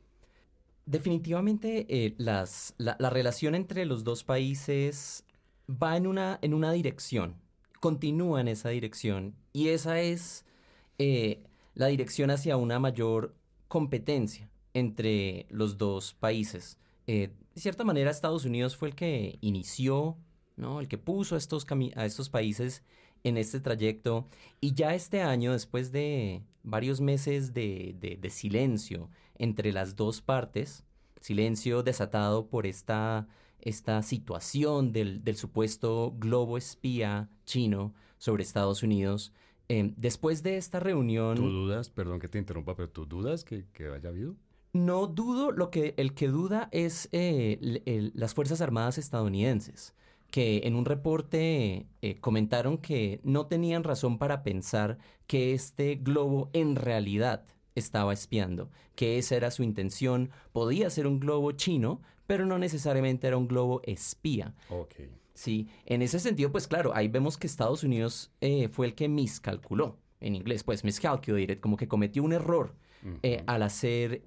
Definitivamente 0.86 1.86
eh, 1.89 2.15
las, 2.17 2.73
la, 2.77 3.09
relación 3.09 3.53
entre 3.53 3.86
los 3.86 4.03
dos 4.03 4.23
países 4.23 5.23
va 5.69 5.95
en 5.95 6.07
una, 6.07 6.39
en 6.41 6.53
una 6.55 6.71
dirección, 6.71 7.36
continúa 7.79 8.41
en 8.41 8.47
esa 8.47 8.69
dirección 8.69 9.36
y 9.53 9.69
esa 9.69 10.01
es 10.01 10.43
eh, 10.97 11.43
la 11.75 11.88
dirección 11.88 12.32
hacia 12.32 12.57
una 12.57 12.79
mayor 12.79 13.36
competencia 13.67 14.49
entre 14.73 15.45
los 15.49 15.77
dos 15.77 16.13
países. 16.15 16.77
Eh, 17.07 17.29
de 17.53 17.61
cierta 17.61 17.84
manera 17.84 18.09
Estados 18.09 18.45
Unidos 18.45 18.75
fue 18.75 18.89
el 18.89 18.95
que 18.95 19.38
inició, 19.41 20.17
¿no? 20.56 20.80
el 20.80 20.88
que 20.88 20.97
puso 20.97 21.36
a 21.36 21.38
estos, 21.38 21.66
a 21.95 22.06
estos 22.06 22.30
países 22.30 22.84
en 23.24 23.38
este 23.38 23.60
trayecto 23.60 24.28
y 24.60 24.74
ya 24.74 24.95
este 24.95 25.22
año, 25.22 25.52
después 25.54 25.91
de 25.91 26.41
varios 26.64 27.02
meses 27.02 27.54
de, 27.54 27.95
de 28.20 28.30
silencio, 28.30 29.10
entre 29.38 29.72
las 29.72 29.95
dos 29.95 30.22
partes, 30.22 30.84
silencio 31.20 31.82
desatado 31.84 32.47
por 32.47 32.68
esta, 32.68 33.28
esta 33.62 34.02
situación 34.04 34.91
del, 34.91 35.36
supuesto 35.36 36.14
globo 36.18 36.58
espía 36.58 37.30
chino 37.45 37.93
sobre 38.18 38.43
Estados 38.43 38.84
Unidos. 38.84 39.32
Em, 39.68 39.93
después 39.97 40.43
de 40.43 40.58
esta 40.58 40.80
reunión... 40.80 41.36
¿Tú 41.36 41.49
dudas, 41.49 41.89
perdón 41.89 42.20
que 42.20 42.28
te 42.28 42.38
interrumpa, 42.38 42.76
pero 42.76 42.89
tú 42.89 43.06
dudas 43.06 43.43
que, 43.45 43.66
haya 43.80 44.10
habido? 44.10 44.36
No 44.74 45.08
dudo, 45.08 45.52
lo 45.52 45.70
que, 45.70 45.93
el 45.97 46.14
que 46.14 46.28
duda 46.28 46.70
es 46.72 47.10
eh, 47.12 48.12
las 48.14 48.34
Fuerzas 48.34 48.62
Armadas 48.62 48.97
estadounidenses, 48.97 49.93
que 50.32 50.61
en 50.63 50.75
un 50.75 50.86
reporte 50.86 51.86
eh, 52.01 52.19
comentaron 52.19 52.77
que 52.77 53.19
no 53.23 53.45
tenían 53.45 53.84
razón 53.84 54.17
para 54.17 54.43
pensar 54.43 54.97
que 55.27 55.53
este 55.53 55.95
globo 55.95 56.49
en 56.53 56.75
realidad 56.75 57.43
estaba 57.75 58.13
espiando, 58.13 58.71
que 58.95 59.17
esa 59.17 59.36
era 59.36 59.51
su 59.51 59.61
intención. 59.61 60.32
Podía 60.53 60.89
ser 60.89 61.05
un 61.05 61.19
globo 61.19 61.51
chino, 61.51 62.01
pero 62.27 62.45
no 62.45 62.57
necesariamente 62.57 63.27
era 63.27 63.38
un 63.38 63.47
globo 63.47 63.82
espía. 63.84 64.55
Ok. 64.69 64.95
Sí, 65.34 65.67
en 65.86 66.01
ese 66.01 66.19
sentido, 66.19 66.51
pues 66.51 66.67
claro, 66.67 66.95
ahí 66.95 67.07
vemos 67.07 67.38
que 67.38 67.47
Estados 67.47 67.84
Unidos 67.84 68.32
eh, 68.41 68.69
fue 68.69 68.88
el 68.88 68.95
que 68.95 69.07
miscalculó, 69.09 69.97
en 70.19 70.36
inglés, 70.36 70.63
pues 70.63 70.84
miscalculated, 70.84 71.59
como 71.59 71.77
que 71.77 71.88
cometió 71.88 72.23
un 72.23 72.34
error 72.34 72.75
eh, 73.23 73.43
al 73.47 73.63
hacer 73.63 74.21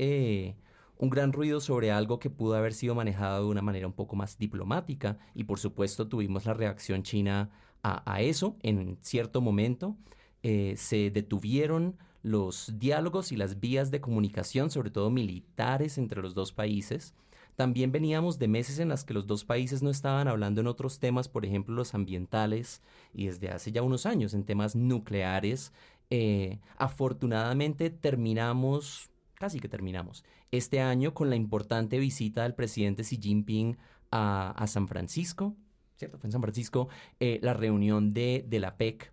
un 0.99 1.11
gran 1.11 1.33
ruido 1.33 1.61
sobre 1.61 1.91
algo 1.91 2.19
que 2.19 2.31
pudo 2.31 2.55
haber 2.55 2.73
sido 2.73 2.95
manejado 2.95 3.45
de 3.45 3.51
una 3.51 3.63
manera 3.63 3.87
un 3.87 3.93
poco 3.93 4.17
más 4.17 4.39
diplomática 4.39 5.19
y 5.35 5.45
por 5.45 5.59
supuesto 5.59 6.09
tuvimos 6.09 6.47
la 6.47 6.55
reacción 6.55 7.03
china 7.03 7.51
a, 7.83 8.23
eso 8.23 8.57
en 8.63 8.97
cierto 9.03 9.41
momento. 9.43 9.97
se 10.43 11.11
detuvieron 11.11 11.97
los 12.25 12.73
diálogos 12.79 13.33
y 13.33 13.37
las 13.37 13.61
vías 13.61 13.91
de 13.91 14.01
comunicación, 14.01 14.71
sobre 14.71 14.91
todo 14.91 15.11
militares, 15.11 15.99
entre 15.99 16.23
los 16.23 16.35
dos 16.35 16.53
países. 16.53 17.15
También 17.55 17.93
veníamos 17.93 18.39
de 18.39 18.49
meses 18.49 18.79
en 18.79 18.89
las 18.89 19.05
que 19.05 19.15
los 19.15 19.27
dos 19.27 19.45
países 19.45 19.83
no 19.83 19.91
estaban 19.91 20.27
hablando 20.27 20.63
en 20.63 20.67
otros 20.67 20.99
temas, 20.99 21.29
por 21.29 21.45
ejemplo 21.45 21.75
los 21.75 21.95
ambientales, 21.95 22.83
y 23.13 23.27
desde 23.27 23.51
hace 23.51 23.73
ya 23.73 23.83
unos 23.83 24.07
años 24.07 24.33
en 24.33 24.45
temas 24.45 24.75
nucleares. 24.75 25.73
Eh, 26.09 26.59
afortunadamente 26.79 27.91
terminamos, 27.91 29.11
casi 29.35 29.61
que 29.61 29.69
terminamos, 29.69 30.25
este 30.57 30.81
año 30.81 31.15
con 31.15 31.31
la 31.31 31.37
importante 31.37 31.99
visita 31.99 32.43
del 32.43 32.55
presidente 32.55 33.03
Xi 33.03 33.19
Jinping 33.21 33.77
a, 34.11 34.65
San 34.69 34.87
Francisco, 34.87 35.57
¿cierto? 35.97 36.19
Fue 36.19 36.29
en 36.29 36.33
San 36.33 36.43
Francisco 36.43 36.89
eh, 37.19 37.41
la 37.43 37.55
reunión 37.55 38.15
de, 38.15 38.47
la 38.51 38.77
PEC. 38.77 39.13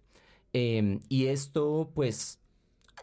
Eh, 0.53 0.99
y 1.09 1.27
esto, 1.27 1.91
pues, 1.95 2.40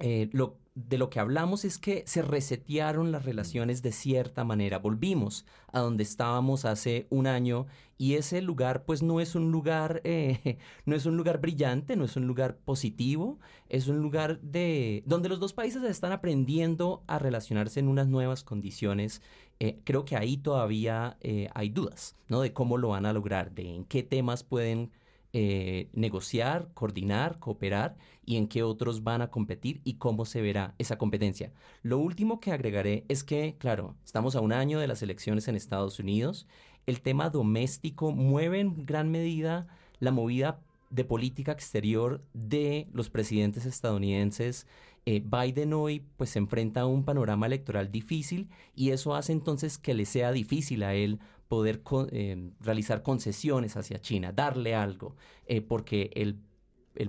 eh, 0.00 0.28
lo, 0.32 0.56
de 0.74 0.96
lo 0.96 1.10
que 1.10 1.18
hablamos 1.18 1.64
es 1.64 1.78
que 1.78 2.04
se 2.06 2.22
resetearon 2.22 3.10
las 3.10 3.24
relaciones 3.24 3.82
de 3.82 3.92
cierta 3.92 4.44
manera. 4.44 4.78
Volvimos 4.78 5.44
a 5.72 5.80
donde 5.80 6.04
estábamos 6.04 6.64
hace 6.64 7.06
un 7.10 7.26
año 7.26 7.66
y 7.96 8.14
ese 8.14 8.40
lugar 8.40 8.84
pues 8.84 9.02
no 9.02 9.20
es 9.20 9.34
un 9.34 9.50
lugar, 9.50 10.00
eh, 10.04 10.58
no 10.86 10.94
es 10.94 11.06
un 11.06 11.16
lugar 11.16 11.40
brillante, 11.40 11.96
no 11.96 12.04
es 12.04 12.16
un 12.16 12.26
lugar 12.26 12.56
positivo, 12.58 13.38
es 13.68 13.88
un 13.88 13.98
lugar 13.98 14.40
de 14.40 15.02
donde 15.06 15.28
los 15.28 15.40
dos 15.40 15.52
países 15.52 15.82
están 15.82 16.12
aprendiendo 16.12 17.02
a 17.08 17.18
relacionarse 17.18 17.80
en 17.80 17.88
unas 17.88 18.06
nuevas 18.06 18.44
condiciones. 18.44 19.20
Eh, 19.60 19.80
creo 19.82 20.04
que 20.04 20.16
ahí 20.16 20.36
todavía 20.36 21.18
hay 21.54 21.68
dudas, 21.70 22.16
¿no? 22.28 22.40
De 22.40 22.52
cómo 22.52 22.76
lo 22.76 22.90
van 22.90 23.06
a 23.06 23.12
lograr, 23.12 23.52
de 23.52 23.74
en 23.74 23.84
qué 23.84 24.04
temas 24.04 24.44
pueden 24.44 24.92
eh, 25.34 25.88
negociar, 25.92 26.70
coordinar, 26.72 27.38
cooperar 27.38 27.96
y 28.24 28.36
en 28.36 28.48
qué 28.48 28.62
otros 28.62 29.04
van 29.04 29.20
a 29.20 29.30
competir 29.30 29.80
y 29.84 29.94
cómo 29.94 30.24
se 30.24 30.40
verá 30.40 30.74
esa 30.78 30.96
competencia. 30.96 31.52
Lo 31.82 31.98
último 31.98 32.40
que 32.40 32.52
agregaré 32.52 33.04
es 33.08 33.24
que, 33.24 33.56
claro, 33.58 33.94
estamos 34.04 34.36
a 34.36 34.40
un 34.40 34.52
año 34.52 34.80
de 34.80 34.88
las 34.88 35.02
elecciones 35.02 35.46
en 35.46 35.56
Estados 35.56 35.98
Unidos. 35.98 36.46
El 36.86 37.02
tema 37.02 37.28
doméstico 37.28 38.12
mueve 38.12 38.60
en 38.60 38.86
gran 38.86 39.10
medida 39.10 39.66
la 40.00 40.12
movida 40.12 40.60
de 40.90 41.04
política 41.04 41.52
exterior 41.52 42.22
de 42.32 42.88
los 42.92 43.10
presidentes 43.10 43.66
estadounidenses. 43.66 44.66
Eh, 45.04 45.22
Biden 45.24 45.72
hoy 45.74 46.04
pues 46.16 46.30
se 46.30 46.38
enfrenta 46.38 46.82
a 46.82 46.86
un 46.86 47.04
panorama 47.04 47.46
electoral 47.46 47.90
difícil 47.90 48.48
y 48.74 48.90
eso 48.90 49.14
hace 49.14 49.32
entonces 49.32 49.78
que 49.78 49.94
le 49.94 50.06
sea 50.06 50.32
difícil 50.32 50.82
a 50.82 50.94
él 50.94 51.18
poder 51.48 51.82
eh, 52.12 52.50
realizar 52.60 53.02
concesiones 53.02 53.76
hacia 53.76 54.00
China, 54.00 54.32
darle 54.32 54.74
algo, 54.74 55.16
eh, 55.46 55.60
porque 55.60 56.10
el, 56.14 56.40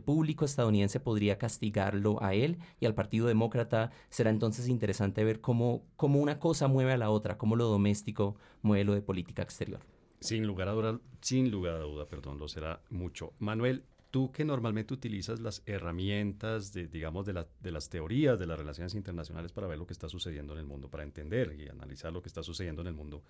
público 0.03 0.45
estadounidense 0.45 0.99
podría 0.99 1.39
castigarlo 1.39 2.21
a 2.21 2.35
él 2.35 2.59
y 2.79 2.85
al 2.85 2.93
Partido 2.93 3.27
Demócrata 3.27 3.91
será 4.09 4.29
entonces 4.29 4.67
interesante 4.67 5.23
ver 5.23 5.41
cómo, 5.41 5.83
cómo 5.95 6.19
una 6.19 6.39
cosa 6.39 6.67
mueve 6.67 6.93
a 6.93 6.97
la 6.97 7.09
otra, 7.09 7.39
cómo 7.39 7.55
lo 7.55 7.65
doméstico 7.65 8.35
mueve 8.61 8.83
lo 8.83 8.93
de 8.93 9.01
política 9.01 9.41
exterior. 9.41 9.79
Sin 10.19 10.45
lugar 10.45 10.67
a 10.69 10.73
duda, 10.73 10.99
sin 11.21 11.49
lugar 11.49 11.75
a 11.75 11.79
duda, 11.79 12.07
perdón, 12.07 12.37
lo 12.37 12.47
será 12.47 12.83
mucho. 12.89 13.33
Manuel, 13.39 13.83
tú 14.11 14.31
que 14.31 14.45
normalmente 14.45 14.93
utilizas 14.93 15.39
las 15.39 15.63
herramientas, 15.65 16.71
digamos, 16.71 17.25
de, 17.25 17.45
de, 17.59 17.71
las 17.71 17.89
teorías 17.89 18.37
de 18.37 18.45
las 18.45 18.59
relaciones 18.59 18.93
internacionales 18.93 19.51
para 19.51 19.67
ver 19.67 19.79
lo 19.79 19.87
que 19.87 19.93
está 19.93 20.07
sucediendo 20.07 20.53
en 20.53 20.59
el 20.59 20.65
mundo, 20.65 20.89
para 20.89 21.03
entender 21.03 21.55
y 21.59 21.67
analizar 21.67 22.13
lo 22.13 22.21
que 22.21 22.29
está 22.29 22.43
sucediendo 22.43 22.81
en 22.81 22.87
el 22.87 22.93
mundo, 22.93 23.23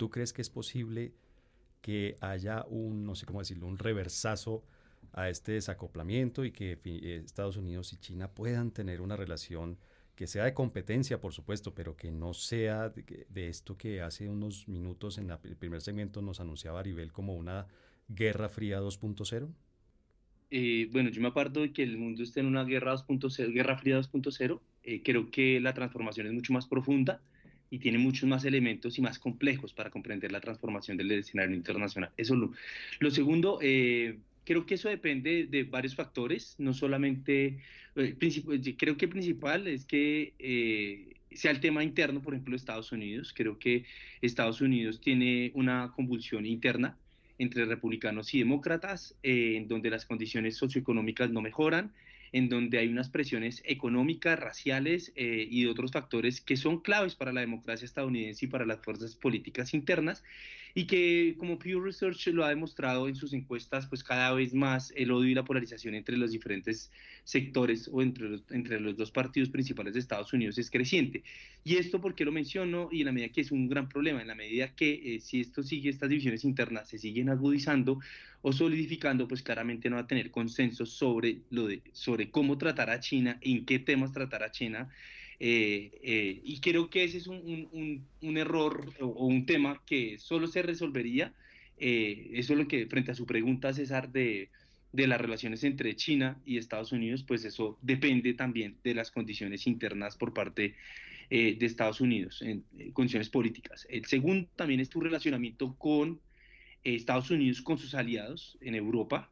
¿Tú 0.00 0.08
crees 0.08 0.32
que 0.32 0.40
es 0.40 0.48
posible 0.48 1.12
que 1.82 2.16
haya 2.22 2.64
un, 2.70 3.04
no 3.04 3.14
sé 3.14 3.26
cómo 3.26 3.40
decirlo, 3.40 3.66
un 3.66 3.76
reversazo 3.76 4.64
a 5.12 5.28
este 5.28 5.52
desacoplamiento 5.52 6.42
y 6.46 6.52
que 6.52 6.78
eh, 6.82 7.20
Estados 7.22 7.58
Unidos 7.58 7.92
y 7.92 7.98
China 7.98 8.30
puedan 8.30 8.70
tener 8.70 9.02
una 9.02 9.14
relación 9.14 9.76
que 10.14 10.26
sea 10.26 10.46
de 10.46 10.54
competencia, 10.54 11.20
por 11.20 11.34
supuesto, 11.34 11.74
pero 11.74 11.98
que 11.98 12.10
no 12.10 12.32
sea 12.32 12.88
de, 12.88 13.48
esto 13.50 13.76
que 13.76 14.00
hace 14.00 14.30
unos 14.30 14.66
minutos 14.68 15.18
en 15.18 15.28
el 15.28 15.56
primer 15.58 15.82
segmento 15.82 16.22
nos 16.22 16.40
anunciaba 16.40 16.80
Aribel 16.80 17.12
como 17.12 17.34
una 17.34 17.66
guerra 18.08 18.48
fría 18.48 18.80
2.0? 18.80 19.50
Eh, 20.50 20.88
bueno, 20.90 21.10
yo 21.10 21.20
me 21.20 21.28
aparto 21.28 21.60
de 21.60 21.74
que 21.74 21.82
el 21.82 21.98
mundo 21.98 22.22
esté 22.22 22.40
en 22.40 22.46
una 22.46 22.64
guerra 22.64 22.94
2.0, 22.94 23.52
guerra 23.52 23.76
fría 23.76 24.00
2.0. 24.00 24.60
Eh, 24.82 25.02
creo 25.04 25.30
que 25.30 25.60
la 25.60 25.74
transformación 25.74 26.26
es 26.26 26.32
mucho 26.32 26.54
más 26.54 26.66
profunda 26.66 27.20
y 27.70 27.78
tiene 27.78 27.98
muchos 27.98 28.28
más 28.28 28.44
elementos 28.44 28.98
y 28.98 29.02
más 29.02 29.18
complejos 29.18 29.72
para 29.72 29.90
comprender 29.90 30.32
la 30.32 30.40
transformación 30.40 30.96
del 30.96 31.12
escenario 31.12 31.54
internacional. 31.54 32.10
Eso 32.16 32.34
lo, 32.34 32.52
lo 32.98 33.10
segundo, 33.10 33.60
eh, 33.62 34.18
creo 34.44 34.66
que 34.66 34.74
eso 34.74 34.88
depende 34.88 35.46
de 35.46 35.62
varios 35.62 35.94
factores, 35.94 36.56
no 36.58 36.74
solamente, 36.74 37.58
eh, 37.94 38.74
creo 38.76 38.96
que 38.96 39.04
el 39.04 39.10
principal 39.10 39.68
es 39.68 39.84
que 39.84 40.32
eh, 40.40 41.14
sea 41.32 41.52
el 41.52 41.60
tema 41.60 41.84
interno, 41.84 42.20
por 42.20 42.34
ejemplo, 42.34 42.52
de 42.52 42.56
Estados 42.56 42.90
Unidos. 42.90 43.32
Creo 43.32 43.58
que 43.58 43.84
Estados 44.20 44.60
Unidos 44.60 45.00
tiene 45.00 45.52
una 45.54 45.92
convulsión 45.94 46.44
interna 46.46 46.96
entre 47.38 47.64
republicanos 47.64 48.34
y 48.34 48.40
demócratas, 48.40 49.14
en 49.22 49.68
donde 49.68 49.90
las 49.90 50.04
condiciones 50.04 50.56
socioeconómicas 50.56 51.30
no 51.30 51.40
mejoran, 51.40 51.92
en 52.32 52.48
donde 52.48 52.78
hay 52.78 52.88
unas 52.88 53.08
presiones 53.10 53.62
económicas, 53.64 54.38
raciales 54.38 55.12
eh, 55.16 55.46
y 55.50 55.64
de 55.64 55.70
otros 55.70 55.92
factores 55.92 56.40
que 56.40 56.56
son 56.56 56.80
claves 56.80 57.14
para 57.14 57.32
la 57.32 57.40
democracia 57.40 57.84
estadounidense 57.84 58.46
y 58.46 58.48
para 58.48 58.66
las 58.66 58.80
fuerzas 58.80 59.16
políticas 59.16 59.74
internas 59.74 60.22
y 60.74 60.86
que 60.86 61.34
como 61.38 61.58
Pew 61.58 61.80
Research 61.80 62.28
lo 62.28 62.44
ha 62.44 62.48
demostrado 62.48 63.08
en 63.08 63.16
sus 63.16 63.32
encuestas, 63.32 63.86
pues 63.86 64.04
cada 64.04 64.32
vez 64.32 64.54
más 64.54 64.92
el 64.96 65.10
odio 65.10 65.30
y 65.30 65.34
la 65.34 65.44
polarización 65.44 65.94
entre 65.94 66.16
los 66.16 66.30
diferentes 66.30 66.90
sectores 67.24 67.88
o 67.92 68.02
entre 68.02 68.28
los, 68.28 68.42
entre 68.50 68.80
los 68.80 68.96
dos 68.96 69.10
partidos 69.10 69.48
principales 69.48 69.94
de 69.94 70.00
Estados 70.00 70.32
Unidos 70.32 70.58
es 70.58 70.70
creciente. 70.70 71.22
Y 71.64 71.76
esto 71.76 72.00
porque 72.00 72.24
lo 72.24 72.32
menciono 72.32 72.88
y 72.90 73.00
en 73.00 73.06
la 73.06 73.12
medida 73.12 73.32
que 73.32 73.40
es 73.40 73.50
un 73.50 73.68
gran 73.68 73.88
problema, 73.88 74.20
en 74.20 74.28
la 74.28 74.34
medida 74.34 74.74
que 74.74 75.16
eh, 75.16 75.20
si 75.20 75.40
esto 75.40 75.62
sigue, 75.62 75.90
estas 75.90 76.08
divisiones 76.08 76.44
internas 76.44 76.88
se 76.88 76.98
siguen 76.98 77.28
agudizando 77.28 78.00
o 78.42 78.52
solidificando, 78.52 79.28
pues 79.28 79.42
claramente 79.42 79.90
no 79.90 79.96
va 79.96 80.02
a 80.02 80.06
tener 80.06 80.30
consenso 80.30 80.86
sobre, 80.86 81.38
lo 81.50 81.66
de, 81.66 81.82
sobre 81.92 82.30
cómo 82.30 82.56
tratar 82.58 82.90
a 82.90 83.00
China, 83.00 83.38
en 83.40 83.64
qué 83.66 83.78
temas 83.78 84.12
tratar 84.12 84.42
a 84.42 84.50
China. 84.50 84.88
Eh, 85.38 85.90
eh, 86.02 86.40
y 86.44 86.60
creo 86.60 86.90
que 86.90 87.04
ese 87.04 87.18
es 87.18 87.26
un, 87.26 87.68
un, 87.72 88.06
un 88.20 88.36
error 88.36 88.92
o, 89.00 89.26
un 89.26 89.46
tema 89.46 89.82
que 89.86 90.18
solo 90.18 90.46
se 90.46 90.62
resolvería 90.62 91.32
Eh, 91.80 92.32
eso 92.34 92.52
es 92.52 92.58
lo 92.58 92.68
que, 92.68 92.86
frente 92.86 93.10
a 93.10 93.14
su 93.14 93.24
pregunta, 93.24 93.72
César, 93.72 94.12
de, 94.12 94.50
de 94.92 95.06
las 95.06 95.20
relaciones 95.20 95.64
entre 95.64 95.96
China 95.96 96.38
y 96.44 96.58
Estados 96.58 96.92
Unidos, 96.92 97.24
pues 97.26 97.44
eso 97.44 97.78
depende 97.80 98.34
también 98.34 98.76
de 98.84 98.94
las 98.94 99.10
condiciones 99.10 99.66
internas 99.66 100.16
por 100.16 100.34
parte 100.34 100.74
eh, 101.30 101.56
de 101.58 101.66
Estados 101.66 102.00
Unidos, 102.00 102.42
en, 102.42 102.64
condiciones 102.92 103.30
políticas. 103.30 103.86
El 103.88 104.04
segundo 104.04 104.48
también 104.56 104.80
es 104.80 104.90
tu 104.90 105.00
relacionamiento 105.00 105.74
con 105.78 106.20
Estados 106.84 107.30
Unidos, 107.30 107.62
con 107.62 107.78
sus 107.78 107.94
aliados 107.94 108.58
en 108.60 108.74
Europa. 108.74 109.30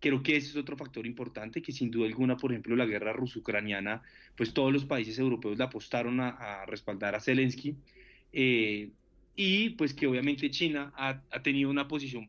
Creo 0.00 0.22
que 0.22 0.36
ese 0.36 0.50
es 0.50 0.56
otro 0.56 0.76
factor 0.76 1.06
importante, 1.06 1.62
que 1.62 1.72
sin 1.72 1.90
duda 1.90 2.06
alguna, 2.06 2.36
por 2.36 2.52
ejemplo, 2.52 2.76
la 2.76 2.84
guerra 2.86 3.12
ruso-ucraniana, 3.12 4.02
pues 4.36 4.52
todos 4.52 4.72
los 4.72 4.84
países 4.84 5.18
europeos 5.18 5.56
le 5.56 5.64
apostaron 5.64 6.20
a, 6.20 6.64
respaldar 6.66 7.14
a 7.14 7.20
Zelensky. 7.20 7.76
Eh, 8.32 8.90
y 9.36 9.70
pues 9.70 9.92
que 9.92 10.06
obviamente 10.06 10.50
China 10.50 10.92
ha, 10.96 11.20
tenido 11.42 11.70
una 11.70 11.86
posición 11.86 12.28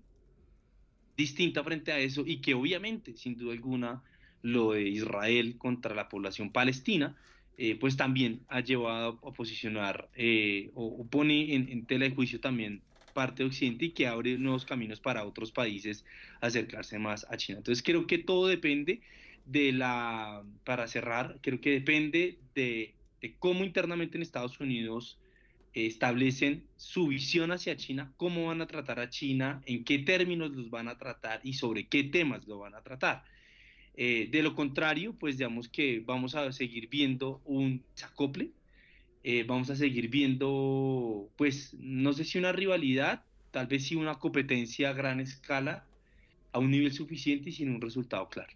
distinta 1.16 1.64
frente 1.64 1.92
a 1.92 2.00
eso 2.00 2.24
y 2.26 2.42
que 2.42 2.54
obviamente, 2.54 3.16
sin 3.16 3.38
duda 3.38 3.54
alguna, 3.54 4.04
lo 4.42 4.74
de 4.74 4.84
Israel 4.84 5.58
contra 5.58 5.96
la 5.96 6.10
población 6.10 6.52
palestina, 6.52 7.16
eh, 7.58 7.76
pues 7.76 7.98
también 7.98 8.42
ha 8.50 8.60
llevado 8.60 9.20
a 9.26 9.34
posicionar 9.34 10.10
eh, 10.16 10.70
o, 10.76 11.06
pone 11.08 11.56
en, 11.56 11.86
tela 11.86 12.06
de 12.06 12.14
juicio 12.14 12.40
también 12.40 12.82
parte 13.18 13.42
de 13.42 13.50
Occidente 13.50 13.86
y 13.86 13.90
que 13.94 14.06
abre 14.06 14.38
nuevos 14.38 14.64
caminos 14.64 15.00
para 15.00 15.26
otros 15.26 15.52
países 15.52 16.06
acercarse 16.40 17.00
más 17.00 17.26
a 17.32 17.36
China. 17.36 17.58
Entonces 17.58 17.84
creo 17.84 18.06
que 18.06 18.20
todo 18.20 18.46
depende 18.46 19.02
de 19.44 19.72
la, 19.72 20.44
para 20.64 20.88
cerrar, 20.88 21.40
creo 21.42 21.60
que 21.60 21.72
depende 21.72 22.38
de, 22.54 22.94
de 23.20 23.36
cómo 23.40 23.64
internamente 23.64 24.18
en 24.18 24.22
Estados 24.22 24.60
Unidos 24.60 25.18
establecen 25.74 26.68
su 26.76 27.08
visión 27.08 27.52
hacia 27.52 27.76
China, 27.76 28.14
cómo 28.18 28.46
van 28.46 28.62
a 28.62 28.68
tratar 28.68 29.00
a 29.00 29.10
China, 29.10 29.64
en 29.66 29.84
qué 29.84 29.98
términos 29.98 30.52
los 30.52 30.70
van 30.70 30.88
a 30.88 31.00
tratar 31.00 31.42
y 31.44 31.54
sobre 31.54 31.88
qué 31.88 32.04
temas 32.04 32.48
lo 32.48 32.60
van 32.60 32.76
a 32.76 32.84
tratar. 32.84 33.24
Eh, 33.96 34.28
de 34.30 34.44
lo 34.44 34.54
contrario, 34.54 35.16
pues 35.18 35.40
digamos 35.40 35.70
que 35.70 36.04
vamos 36.06 36.36
a 36.36 36.52
seguir 36.52 36.88
viendo 36.88 37.42
un 37.46 37.84
desacople, 37.96 38.52
eh, 39.30 39.44
vamos 39.44 39.70
a 39.70 39.76
seguir 39.76 40.08
viendo, 40.10 41.30
pues 41.36 41.74
no 41.78 42.14
sé 42.14 42.24
si 42.24 42.38
una 42.38 42.54
rivalidad, 42.54 43.26
tal 43.52 43.68
vez 43.68 43.86
sí 43.86 43.94
una 43.94 44.20
competencia 44.20 44.92
a 44.92 44.94
gran 44.94 45.20
escala, 45.20 45.84
a 46.54 46.60
un 46.60 46.72
nivel 46.72 46.94
suficiente 46.94 47.50
y 47.50 47.52
sin 47.52 47.70
un 47.70 47.82
resultado 47.82 48.30
claro. 48.30 48.54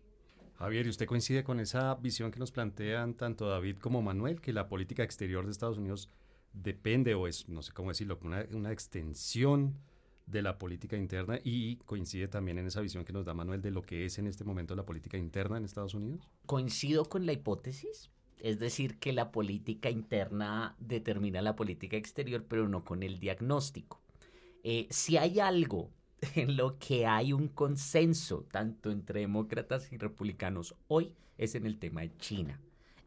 Javier, 0.59 0.86
¿y 0.86 0.89
usted 0.89 1.07
coincide 1.07 1.43
con 1.43 1.59
esa 1.59 1.95
visión 1.95 2.32
que 2.32 2.39
nos 2.39 2.53
plantean 2.53 3.15
tanto 3.15 3.49
David 3.49 3.80
como 3.80 4.01
Manuel, 4.01 4.39
que 4.39 4.53
la 4.53 4.69
política 4.69 5.03
exterior 5.03 5.43
de 5.43 5.51
Estados 5.51 5.78
Unidos 5.78 6.07
depende 6.53 7.15
o 7.15 7.28
es, 7.28 7.49
no 7.49 7.61
sé 7.63 7.74
cómo 7.74 7.89
decirlo, 7.89 8.17
una, 8.24 8.45
una 8.53 8.72
extensión 8.72 9.76
de 10.26 10.41
la 10.41 10.57
política 10.57 10.95
interna 10.95 11.38
y 11.43 11.76
coincide 11.80 12.30
también 12.30 12.59
en 12.59 12.67
esa 12.67 12.80
visión 12.80 13.03
que 13.03 13.11
nos 13.11 13.26
da 13.26 13.34
Manuel 13.34 13.61
de 13.61 13.72
lo 13.72 13.82
que 13.82 14.05
es 14.05 14.17
en 14.19 14.28
este 14.28 14.45
momento 14.45 14.74
la 14.74 14.86
política 14.86 15.17
interna 15.17 15.57
en 15.57 15.65
Estados 15.65 15.95
Unidos? 15.95 16.30
Coincido 16.45 17.09
con 17.09 17.26
la 17.26 17.34
hipótesis, 17.34 18.09
es 18.42 18.60
decir, 18.60 18.98
que 18.98 19.14
la 19.14 19.32
política 19.32 19.89
interna 19.89 20.76
determina 20.80 21.42
la 21.42 21.56
política 21.56 21.98
exterior, 21.98 22.46
pero 22.48 22.68
no 22.68 22.84
con 22.84 23.04
el 23.04 23.20
diagnóstico. 23.20 24.02
Eh, 24.64 24.88
si 24.89 25.18
hay 25.18 25.39
algo 25.39 25.92
en 26.36 26.58
lo 26.58 26.78
que 26.78 27.06
hay 27.06 27.34
un 27.34 27.48
consenso, 27.48 28.46
tanto 28.52 28.92
entre 28.92 29.22
demócratas 29.22 29.92
y 29.92 29.98
republicanos 29.98 30.76
hoy, 30.88 31.14
es 31.38 31.56
en 31.56 31.66
el 31.66 31.78
tema 31.78 32.02
de 32.02 32.16
China, 32.18 32.60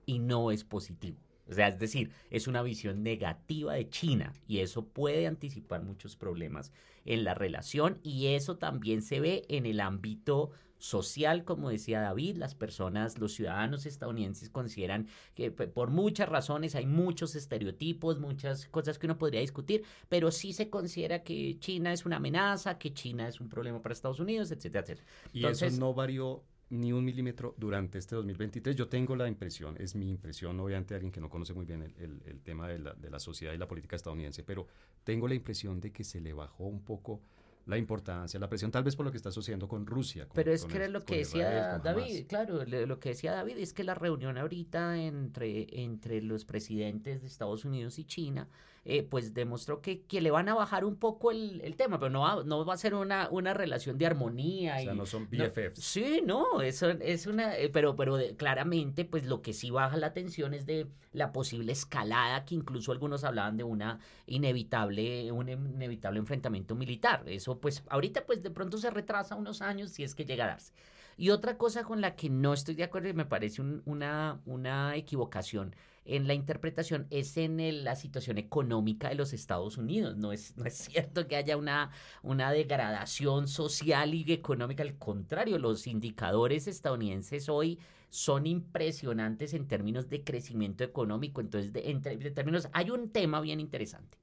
y 0.07 0.19
no 0.19 0.51
es 0.51 0.65
positivo. 0.65 1.19
O 1.49 1.53
sea, 1.53 1.69
es 1.69 1.79
decir, 1.79 2.11
es 2.31 2.47
una 2.49 2.63
visión 2.63 3.03
negativa 3.03 3.75
de 3.75 3.89
China 3.91 4.33
y 4.49 4.61
eso 4.61 4.87
puede 4.87 5.27
anticipar 5.27 5.83
muchos 5.83 6.17
problemas 6.17 6.73
en 7.05 7.23
la 7.23 7.35
relación 7.35 7.99
y 8.03 8.29
eso 8.29 8.57
también 8.57 9.03
se 9.03 9.21
ve 9.21 9.45
en 9.49 9.67
el 9.67 9.81
ámbito 9.81 10.53
social, 10.85 11.45
como 11.45 11.71
decía 11.71 12.03
David, 12.03 12.37
las 12.37 12.55
personas, 12.55 13.19
los 13.19 13.33
ciudadanos 13.33 13.87
estadounidenses 13.87 14.51
consideran 14.51 15.09
que 15.35 15.51
por 15.51 15.91
muchas 15.91 16.29
razones 16.29 16.75
hay 16.75 16.85
muchos 16.85 17.35
estereotipos, 17.37 18.21
muchas 18.21 18.67
cosas 18.67 18.99
que 18.99 19.07
uno 19.07 19.17
podría 19.17 19.41
discutir, 19.41 19.83
pero 20.11 20.31
sí 20.31 20.53
se 20.53 20.69
considera 20.69 21.23
que 21.23 21.59
China 21.59 21.91
es 21.91 22.05
una 22.05 22.17
amenaza, 22.17 22.77
que 22.77 22.93
China 22.93 23.27
es 23.27 23.41
un 23.41 23.49
problema 23.49 23.81
para 23.81 23.95
Estados 23.95 24.21
Unidos, 24.21 24.51
etcétera, 24.51 24.85
etcétera. 24.85 25.07
Y 25.33 25.47
eso 25.47 25.71
no 25.71 25.95
varió 25.95 26.43
ni 26.69 26.93
un 26.93 27.03
milímetro 27.03 27.55
durante 27.57 27.97
este 27.97 28.17
2023. 28.17 28.77
Yo 28.77 28.87
tengo 28.87 29.17
la 29.17 29.27
impresión, 29.27 29.77
es 29.79 29.95
mi 29.95 30.11
impresión, 30.11 30.61
obviamente 30.61 30.95
alguien 30.95 31.13
que 31.13 31.21
no 31.21 31.31
conoce 31.31 31.55
muy 31.55 31.65
bien 31.65 31.83
el, 31.99 32.21
el, 32.27 32.41
tema 32.43 32.69
de 32.69 32.79
la, 32.79 32.93
de 32.93 33.09
la, 33.09 33.21
sociedad 33.21 33.55
y 33.55 33.59
la 33.59 33.69
política 33.69 33.97
estadounidense, 33.97 34.43
pero 34.43 34.67
tengo 35.03 35.29
la 35.29 35.35
impresión 35.35 35.81
de 35.81 35.93
que 35.93 36.05
se 36.05 36.21
le 36.21 36.35
bajó 36.35 36.65
un 36.65 36.83
poco 36.83 37.23
la 37.67 37.79
importancia, 37.79 38.39
la 38.39 38.49
presión, 38.49 38.71
tal 38.71 38.85
vez 38.85 38.95
por 38.97 39.07
lo 39.07 39.11
que 39.11 39.17
está 39.17 39.31
sucediendo 39.31 39.69
con 39.69 39.87
Rusia. 39.87 40.27
Pero 40.35 40.53
es 40.53 40.65
que 40.65 40.77
era 40.77 40.89
lo 40.89 41.05
que 41.05 41.19
decía 41.19 41.79
David, 41.79 42.27
claro, 42.27 42.65
lo 42.65 43.01
que 43.01 43.11
decía 43.11 43.33
David 43.33 43.59
es 43.59 43.73
que 43.73 43.85
la 43.85 43.95
reunión 43.95 44.37
ahorita 44.37 44.99
entre, 44.99 45.83
entre 45.83 46.21
los 46.21 46.45
presidentes 46.45 47.23
de 47.23 47.27
Estados 47.27 47.65
Unidos 47.65 47.99
y 47.99 48.05
China, 48.05 48.49
eh, 48.87 49.03
pues 49.03 49.33
demostró 49.33 49.81
que, 49.81 50.03
que, 50.03 50.21
le 50.21 50.31
van 50.31 50.49
a 50.51 50.55
bajar 50.55 50.85
un 50.85 50.97
poco 50.97 51.31
el, 51.31 51.63
el, 51.63 51.75
tema, 51.75 51.99
pero 51.99 52.11
no 52.11 52.21
va, 52.21 52.45
no 52.45 52.67
va 52.67 52.75
a 52.75 52.77
ser 52.77 52.95
una, 52.95 53.29
una 53.31 53.55
relación 53.55 53.97
de 53.97 54.05
armonía. 54.05 54.77
O 54.79 54.83
sea, 54.83 54.95
no 54.95 55.07
son 55.07 55.27
BFFs. 55.31 55.83
sí, 55.83 56.23
no, 56.25 56.61
eso 56.61 56.91
es 56.91 57.27
una, 57.27 57.57
eh, 57.57 57.71
pero, 57.71 57.97
pero 57.97 58.19
claramente, 58.37 59.07
pues 59.07 59.25
lo 59.25 59.41
que 59.41 59.55
sí 59.55 59.71
baja 59.71 59.97
la 59.97 60.13
tensión 60.13 60.53
es 60.53 60.67
de 60.67 60.87
la 61.13 61.33
posible 61.33 61.73
escalada, 61.73 62.45
que 62.45 62.55
incluso 62.55 62.93
algunos 62.93 63.25
hablaban 63.25 63.57
de 63.57 63.65
una 63.65 64.01
inevitable, 64.27 65.33
un 65.33 65.49
inevitable 65.49 66.19
enfrentamiento 66.19 66.75
militar. 66.75 67.23
Eso, 67.27 67.59
pues, 67.59 67.83
ahorita, 67.89 68.27
pues 68.27 68.43
de 68.43 68.51
pronto 68.51 68.77
se 68.77 68.91
retrasa 68.91 69.35
unos 69.35 69.63
años 69.63 69.93
si 69.93 70.05
es 70.05 70.15
que 70.15 70.27
llega 70.27 70.45
a 70.45 70.49
darse. 70.49 70.75
Y 71.17 71.31
otra 71.31 71.57
cosa 71.59 71.85
con 71.85 72.01
la 72.01 72.17
que 72.17 72.31
no 72.31 72.53
estoy 72.53 72.75
de 72.75 72.85
acuerdo 72.85 73.09
y 73.09 73.15
me 73.15 73.27
parece 73.27 73.63
una, 73.63 74.41
una 74.45 74.97
equivocación 74.97 75.75
en 76.05 76.27
la 76.27 76.35
interpretación 76.35 77.07
es 77.11 77.37
en 77.37 77.85
la 77.85 77.97
situación 77.97 78.39
económica 78.39 79.09
de 79.09 79.15
los 79.15 79.33
Estados 79.33 79.79
Unidos. 79.79 80.17
No 80.17 80.33
es, 80.33 80.57
no 80.57 80.65
es 80.65 80.75
cierto 80.75 81.27
que 81.27 81.37
haya 81.37 81.57
una, 81.57 81.91
una 82.23 82.53
degradación 82.53 83.49
social 83.49 84.15
y 84.15 84.31
económica, 84.33 84.83
al 84.83 84.99
contrario, 84.99 85.59
los 85.59 85.87
indicadores 85.87 86.67
estadounidenses 86.67 87.49
hoy 87.49 87.79
son 88.11 88.47
impresionantes 88.47 89.55
en 89.55 89.67
términos 89.67 90.09
de 90.09 90.23
crecimiento 90.23 90.85
económico. 90.85 91.41
Entonces, 91.41 91.73
de, 91.73 91.91
en, 91.91 92.03
términos, 92.03 92.69
hay 92.73 92.91
un 92.91 93.11
tema 93.11 93.41
bien 93.41 93.59
interesante 93.61 94.19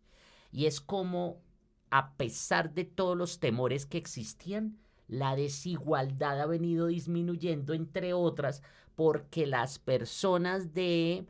y 0.51 0.65
es 0.65 0.81
como, 0.81 1.41
a 1.89 2.13
pesar 2.15 2.73
de 2.73 2.85
todos 2.85 3.17
los 3.17 3.39
temores 3.39 3.85
que 3.85 3.97
existían, 3.97 4.77
la 5.11 5.35
desigualdad 5.35 6.39
ha 6.39 6.45
venido 6.45 6.87
disminuyendo, 6.87 7.73
entre 7.73 8.13
otras, 8.13 8.63
porque 8.95 9.45
las 9.45 9.77
personas 9.77 10.73
de 10.73 11.27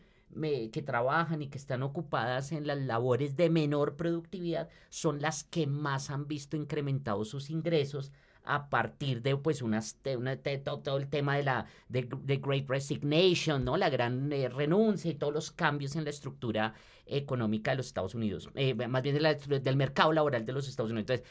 que 0.72 0.84
trabajan 0.86 1.42
y 1.42 1.48
que 1.48 1.58
están 1.58 1.84
ocupadas 1.84 2.54
en 2.54 2.66
las 2.68 2.78
labores 2.78 3.36
de 3.36 3.50
menor 3.50 3.98
productividad 3.98 4.70
son 4.90 5.20
las 5.20 5.44
que 5.44 5.68
más 5.68 6.10
han 6.10 6.28
visto 6.28 6.56
incrementados 6.56 7.30
sus 7.30 7.50
ingresos 7.50 8.14
a 8.44 8.70
partir 8.70 9.22
de 9.22 9.36
pues 9.38 9.62
unas, 9.62 9.98
una, 10.18 10.38
todo, 10.38 10.98
el 10.98 11.08
tema 11.08 11.38
de 11.38 11.44
la 11.44 11.66
de, 11.89 12.08
Great 12.38 12.68
Resignation, 12.68 13.64
¿no? 13.64 13.78
La 13.78 13.89
gran 13.89 14.32
eh, 14.32 14.50
renuncia 14.50 15.12
y 15.12 15.16
todos 15.16 15.34
los 15.34 15.52
cambios 15.52 15.96
en 15.96 16.04
la 16.04 16.10
estructura 16.10 16.74
económica 17.06 17.72
de 17.72 17.78
los 17.78 17.88
Estados 17.88 18.16
Unidos, 18.16 18.50
eh, 18.56 18.74
más 18.74 19.02
bien 19.02 19.18
del 19.20 19.76
mercado 19.76 20.14
laboral 20.14 20.46
de 20.46 20.54
los 20.54 20.68
Estados 20.68 20.92
Unidos. 20.92 21.12
Entonces, 21.12 21.28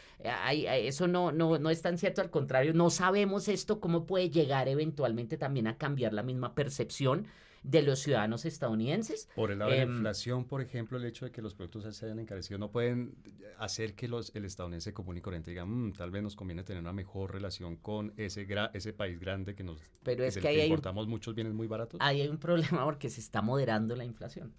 eso 0.84 1.08
no, 1.08 1.32
no, 1.32 1.58
no 1.58 1.70
es 1.70 1.80
tan 1.80 1.96
cierto, 1.96 2.20
al 2.20 2.30
contrario, 2.30 2.74
no 2.74 2.90
sabemos 2.90 3.48
esto 3.48 3.80
cómo 3.80 4.04
puede 4.04 4.30
llegar 4.30 4.68
eventualmente 4.68 5.38
también 5.38 5.66
a 5.66 5.78
cambiar 5.78 6.12
la 6.12 6.22
misma 6.22 6.54
percepción 6.54 7.26
de 7.62 7.82
los 7.82 7.98
ciudadanos 7.98 8.44
estadounidenses. 8.44 9.28
Por 9.34 9.50
el 9.50 9.58
lado 9.58 9.70
de 9.70 9.78
la 9.78 9.82
em, 9.82 9.90
inflación, 9.90 10.44
por 10.44 10.62
ejemplo, 10.62 10.98
el 10.98 11.04
hecho 11.04 11.26
de 11.26 11.30
que 11.30 11.42
los 11.42 11.54
productos 11.54 11.94
se 11.94 12.06
hayan 12.06 12.18
encarecido 12.18 12.58
no 12.58 12.70
pueden 12.70 13.14
hacer 13.58 13.94
que 13.94 14.08
los, 14.08 14.34
el 14.34 14.44
estadounidense 14.44 14.92
común 14.92 15.18
y 15.18 15.20
corriente 15.20 15.50
diga, 15.50 15.64
mm, 15.64 15.92
tal 15.92 16.10
vez 16.10 16.22
nos 16.22 16.36
conviene 16.36 16.62
tener 16.62 16.82
una 16.82 16.92
mejor 16.92 17.32
relación 17.32 17.76
con 17.76 18.14
ese, 18.16 18.46
ese 18.72 18.92
país 18.92 19.20
grande 19.20 19.54
que 19.54 19.62
nos 19.62 19.78
Pero 20.02 20.24
es 20.24 20.38
que, 20.38 20.64
importamos 20.64 21.06
muchos 21.06 21.34
bienes 21.34 21.52
muy 21.52 21.66
baratos. 21.66 22.00
Ahí 22.02 22.22
hay 22.22 22.28
un 22.28 22.38
problema 22.38 22.84
porque 22.84 23.10
se 23.10 23.20
está 23.20 23.42
moderando 23.42 23.94
la 23.94 24.04
inflación. 24.04 24.52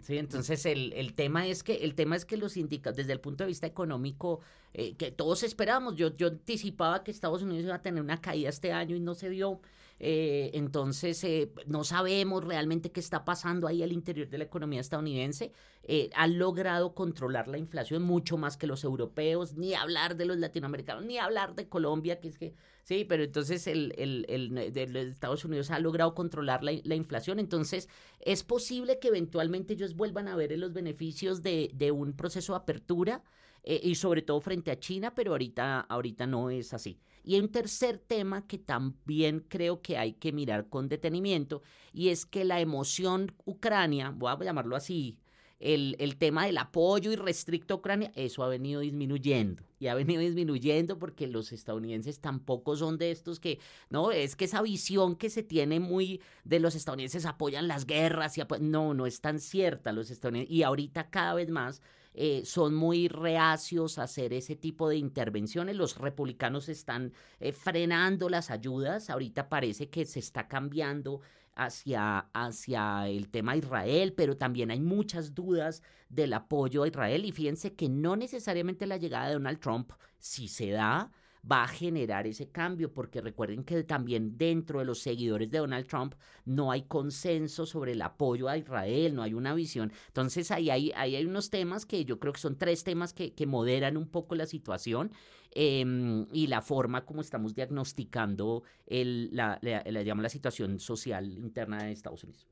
Sí, 0.00 0.16
entonces 0.16 0.64
el, 0.66 0.94
el, 0.94 1.12
tema 1.12 1.46
es 1.46 1.62
que 1.62 1.84
el 1.84 1.94
tema 1.94 2.16
es 2.16 2.24
que 2.24 2.38
los 2.38 2.56
indicadores 2.56 2.96
desde 2.96 3.12
el 3.12 3.20
punto 3.20 3.44
de 3.44 3.48
vista 3.48 3.66
económico 3.66 4.40
eh, 4.72 4.94
que 4.94 5.10
todos 5.10 5.42
esperábamos, 5.42 5.96
yo 5.96 6.16
yo 6.16 6.28
anticipaba 6.28 7.04
que 7.04 7.10
Estados 7.10 7.42
Unidos 7.42 7.64
iba 7.64 7.74
a 7.74 7.82
tener 7.82 8.02
una 8.02 8.18
caída 8.20 8.48
este 8.48 8.72
año 8.72 8.96
y 8.96 9.00
no 9.00 9.14
se 9.14 9.28
dio. 9.28 9.60
Eh, 10.04 10.50
entonces, 10.54 11.22
eh, 11.22 11.52
no 11.66 11.84
sabemos 11.84 12.42
realmente 12.42 12.90
qué 12.90 12.98
está 12.98 13.24
pasando 13.24 13.68
ahí 13.68 13.84
al 13.84 13.92
interior 13.92 14.28
de 14.28 14.36
la 14.36 14.42
economía 14.42 14.80
estadounidense. 14.80 15.52
Eh, 15.84 16.10
han 16.16 16.40
logrado 16.40 16.92
controlar 16.92 17.46
la 17.46 17.56
inflación 17.56 18.02
mucho 18.02 18.36
más 18.36 18.56
que 18.56 18.66
los 18.66 18.82
europeos, 18.82 19.54
ni 19.54 19.74
hablar 19.74 20.16
de 20.16 20.24
los 20.24 20.38
latinoamericanos, 20.38 21.04
ni 21.04 21.18
hablar 21.18 21.54
de 21.54 21.68
Colombia, 21.68 22.18
que 22.18 22.26
es 22.26 22.36
que, 22.36 22.52
sí, 22.82 23.04
pero 23.04 23.22
entonces 23.22 23.68
el, 23.68 23.94
el, 23.96 24.26
el, 24.28 24.72
de 24.72 25.02
Estados 25.02 25.44
Unidos 25.44 25.70
ha 25.70 25.78
logrado 25.78 26.16
controlar 26.16 26.64
la, 26.64 26.72
la, 26.82 26.96
inflación. 26.96 27.38
Entonces, 27.38 27.88
es 28.18 28.42
posible 28.42 28.98
que 28.98 29.06
eventualmente 29.06 29.74
ellos 29.74 29.94
vuelvan 29.94 30.26
a 30.26 30.34
ver 30.34 30.58
los 30.58 30.72
beneficios 30.72 31.44
de, 31.44 31.70
de 31.74 31.92
un 31.92 32.14
proceso 32.14 32.54
de 32.54 32.58
apertura 32.58 33.22
eh, 33.64 33.80
y 33.82 33.94
sobre 33.94 34.22
todo 34.22 34.40
frente 34.40 34.70
a 34.70 34.78
China, 34.78 35.14
pero 35.14 35.32
ahorita, 35.32 35.80
ahorita 35.80 36.26
no 36.26 36.50
es 36.50 36.74
así. 36.74 36.98
Y 37.24 37.34
hay 37.34 37.40
un 37.40 37.50
tercer 37.50 37.98
tema 37.98 38.46
que 38.46 38.58
también 38.58 39.44
creo 39.48 39.80
que 39.80 39.96
hay 39.96 40.14
que 40.14 40.32
mirar 40.32 40.68
con 40.68 40.88
detenimiento 40.88 41.62
y 41.92 42.08
es 42.08 42.26
que 42.26 42.44
la 42.44 42.60
emoción 42.60 43.32
Ucrania, 43.44 44.10
voy 44.10 44.32
a 44.32 44.44
llamarlo 44.44 44.74
así, 44.74 45.18
el, 45.60 45.94
el, 46.00 46.16
tema 46.16 46.44
del 46.46 46.58
apoyo 46.58 47.12
irrestricto 47.12 47.74
a 47.74 47.76
Ucrania, 47.76 48.10
eso 48.16 48.42
ha 48.42 48.48
venido 48.48 48.80
disminuyendo. 48.80 49.62
Y 49.78 49.86
ha 49.86 49.94
venido 49.94 50.20
disminuyendo 50.20 50.98
porque 50.98 51.28
los 51.28 51.52
estadounidenses 51.52 52.18
tampoco 52.18 52.74
son 52.74 52.98
de 52.98 53.12
estos 53.12 53.38
que, 53.38 53.60
no, 53.88 54.10
es 54.10 54.34
que 54.34 54.46
esa 54.46 54.60
visión 54.60 55.14
que 55.14 55.30
se 55.30 55.44
tiene 55.44 55.78
muy 55.78 56.20
de 56.42 56.58
los 56.58 56.74
estadounidenses 56.74 57.26
apoyan 57.26 57.68
las 57.68 57.86
guerras 57.86 58.36
y 58.38 58.42
no, 58.60 58.92
no 58.92 59.06
es 59.06 59.20
tan 59.20 59.38
cierta 59.38 59.92
los 59.92 60.10
estadounidenses. 60.10 60.52
Y 60.52 60.64
ahorita 60.64 61.10
cada 61.10 61.34
vez 61.34 61.48
más 61.48 61.80
eh, 62.14 62.42
son 62.44 62.74
muy 62.74 63.08
reacios 63.08 63.98
a 63.98 64.04
hacer 64.04 64.32
ese 64.32 64.56
tipo 64.56 64.88
de 64.88 64.96
intervenciones. 64.96 65.76
Los 65.76 65.96
republicanos 65.98 66.68
están 66.68 67.12
eh, 67.40 67.52
frenando 67.52 68.28
las 68.28 68.50
ayudas. 68.50 69.08
Ahorita 69.10 69.48
parece 69.48 69.88
que 69.88 70.04
se 70.04 70.18
está 70.18 70.48
cambiando 70.48 71.20
hacia, 71.54 72.18
hacia 72.32 73.08
el 73.08 73.28
tema 73.30 73.56
Israel, 73.56 74.12
pero 74.14 74.36
también 74.36 74.70
hay 74.70 74.80
muchas 74.80 75.34
dudas 75.34 75.82
del 76.08 76.32
apoyo 76.34 76.82
a 76.82 76.88
Israel. 76.88 77.24
Y 77.24 77.32
fíjense 77.32 77.74
que 77.74 77.88
no 77.88 78.16
necesariamente 78.16 78.86
la 78.86 78.98
llegada 78.98 79.28
de 79.28 79.34
Donald 79.34 79.60
Trump, 79.60 79.92
si 80.18 80.48
se 80.48 80.70
da, 80.70 81.10
va 81.50 81.64
a 81.64 81.68
generar 81.68 82.26
ese 82.26 82.50
cambio, 82.50 82.92
porque 82.92 83.20
recuerden 83.20 83.64
que 83.64 83.82
también 83.82 84.38
dentro 84.38 84.78
de 84.78 84.84
los 84.84 85.00
seguidores 85.00 85.50
de 85.50 85.58
Donald 85.58 85.86
Trump 85.86 86.14
no 86.44 86.70
hay 86.70 86.82
consenso 86.82 87.66
sobre 87.66 87.92
el 87.92 88.02
apoyo 88.02 88.48
a 88.48 88.56
Israel, 88.56 89.14
no 89.14 89.22
hay 89.22 89.34
una 89.34 89.54
visión. 89.54 89.92
Entonces 90.08 90.50
ahí 90.50 90.70
hay, 90.70 90.92
hay 90.94 91.24
unos 91.24 91.50
temas 91.50 91.84
que 91.84 92.04
yo 92.04 92.20
creo 92.20 92.32
que 92.32 92.40
son 92.40 92.56
tres 92.56 92.84
temas 92.84 93.12
que, 93.12 93.34
que 93.34 93.46
moderan 93.46 93.96
un 93.96 94.08
poco 94.08 94.34
la 94.34 94.46
situación 94.46 95.10
em, 95.50 96.26
y 96.32 96.46
la 96.46 96.62
forma 96.62 97.04
como 97.04 97.20
estamos 97.20 97.54
diagnosticando 97.54 98.62
el, 98.86 99.30
la, 99.32 99.58
la, 99.62 99.82
la 99.84 100.28
situación 100.28 100.78
social 100.78 101.38
interna 101.38 101.82
de 101.82 101.92
Estados 101.92 102.22
Unidos. 102.22 102.46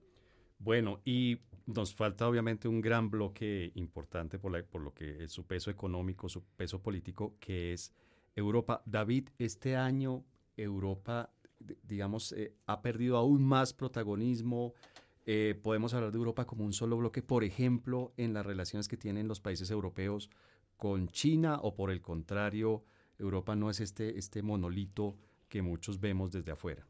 Bueno, 0.58 1.00
y 1.04 1.38
nos 1.66 1.94
falta 1.94 2.28
obviamente 2.28 2.68
un 2.68 2.80
gran 2.80 3.08
bloque 3.08 3.72
importante 3.76 4.38
por, 4.38 4.52
la, 4.52 4.62
por 4.62 4.82
lo 4.82 4.92
que 4.92 5.24
es 5.24 5.32
su 5.32 5.46
peso 5.46 5.70
económico, 5.70 6.28
su 6.28 6.42
peso 6.42 6.82
político, 6.82 7.36
que 7.40 7.72
es 7.72 7.94
Europa. 8.34 8.82
David, 8.86 9.28
este 9.38 9.76
año 9.76 10.24
Europa, 10.56 11.30
digamos, 11.82 12.32
eh, 12.32 12.54
ha 12.66 12.82
perdido 12.82 13.16
aún 13.16 13.42
más 13.42 13.72
protagonismo. 13.72 14.74
Eh, 15.26 15.58
podemos 15.62 15.94
hablar 15.94 16.12
de 16.12 16.18
Europa 16.18 16.46
como 16.46 16.64
un 16.64 16.72
solo 16.72 16.96
bloque, 16.96 17.22
por 17.22 17.44
ejemplo, 17.44 18.12
en 18.16 18.32
las 18.34 18.46
relaciones 18.46 18.88
que 18.88 18.96
tienen 18.96 19.28
los 19.28 19.40
países 19.40 19.70
europeos 19.70 20.30
con 20.76 21.08
China 21.08 21.58
o 21.62 21.74
por 21.74 21.90
el 21.90 22.00
contrario, 22.00 22.82
Europa 23.18 23.54
no 23.54 23.68
es 23.68 23.80
este, 23.80 24.18
este 24.18 24.42
monolito 24.42 25.14
que 25.48 25.60
muchos 25.60 26.00
vemos 26.00 26.32
desde 26.32 26.52
afuera. 26.52 26.86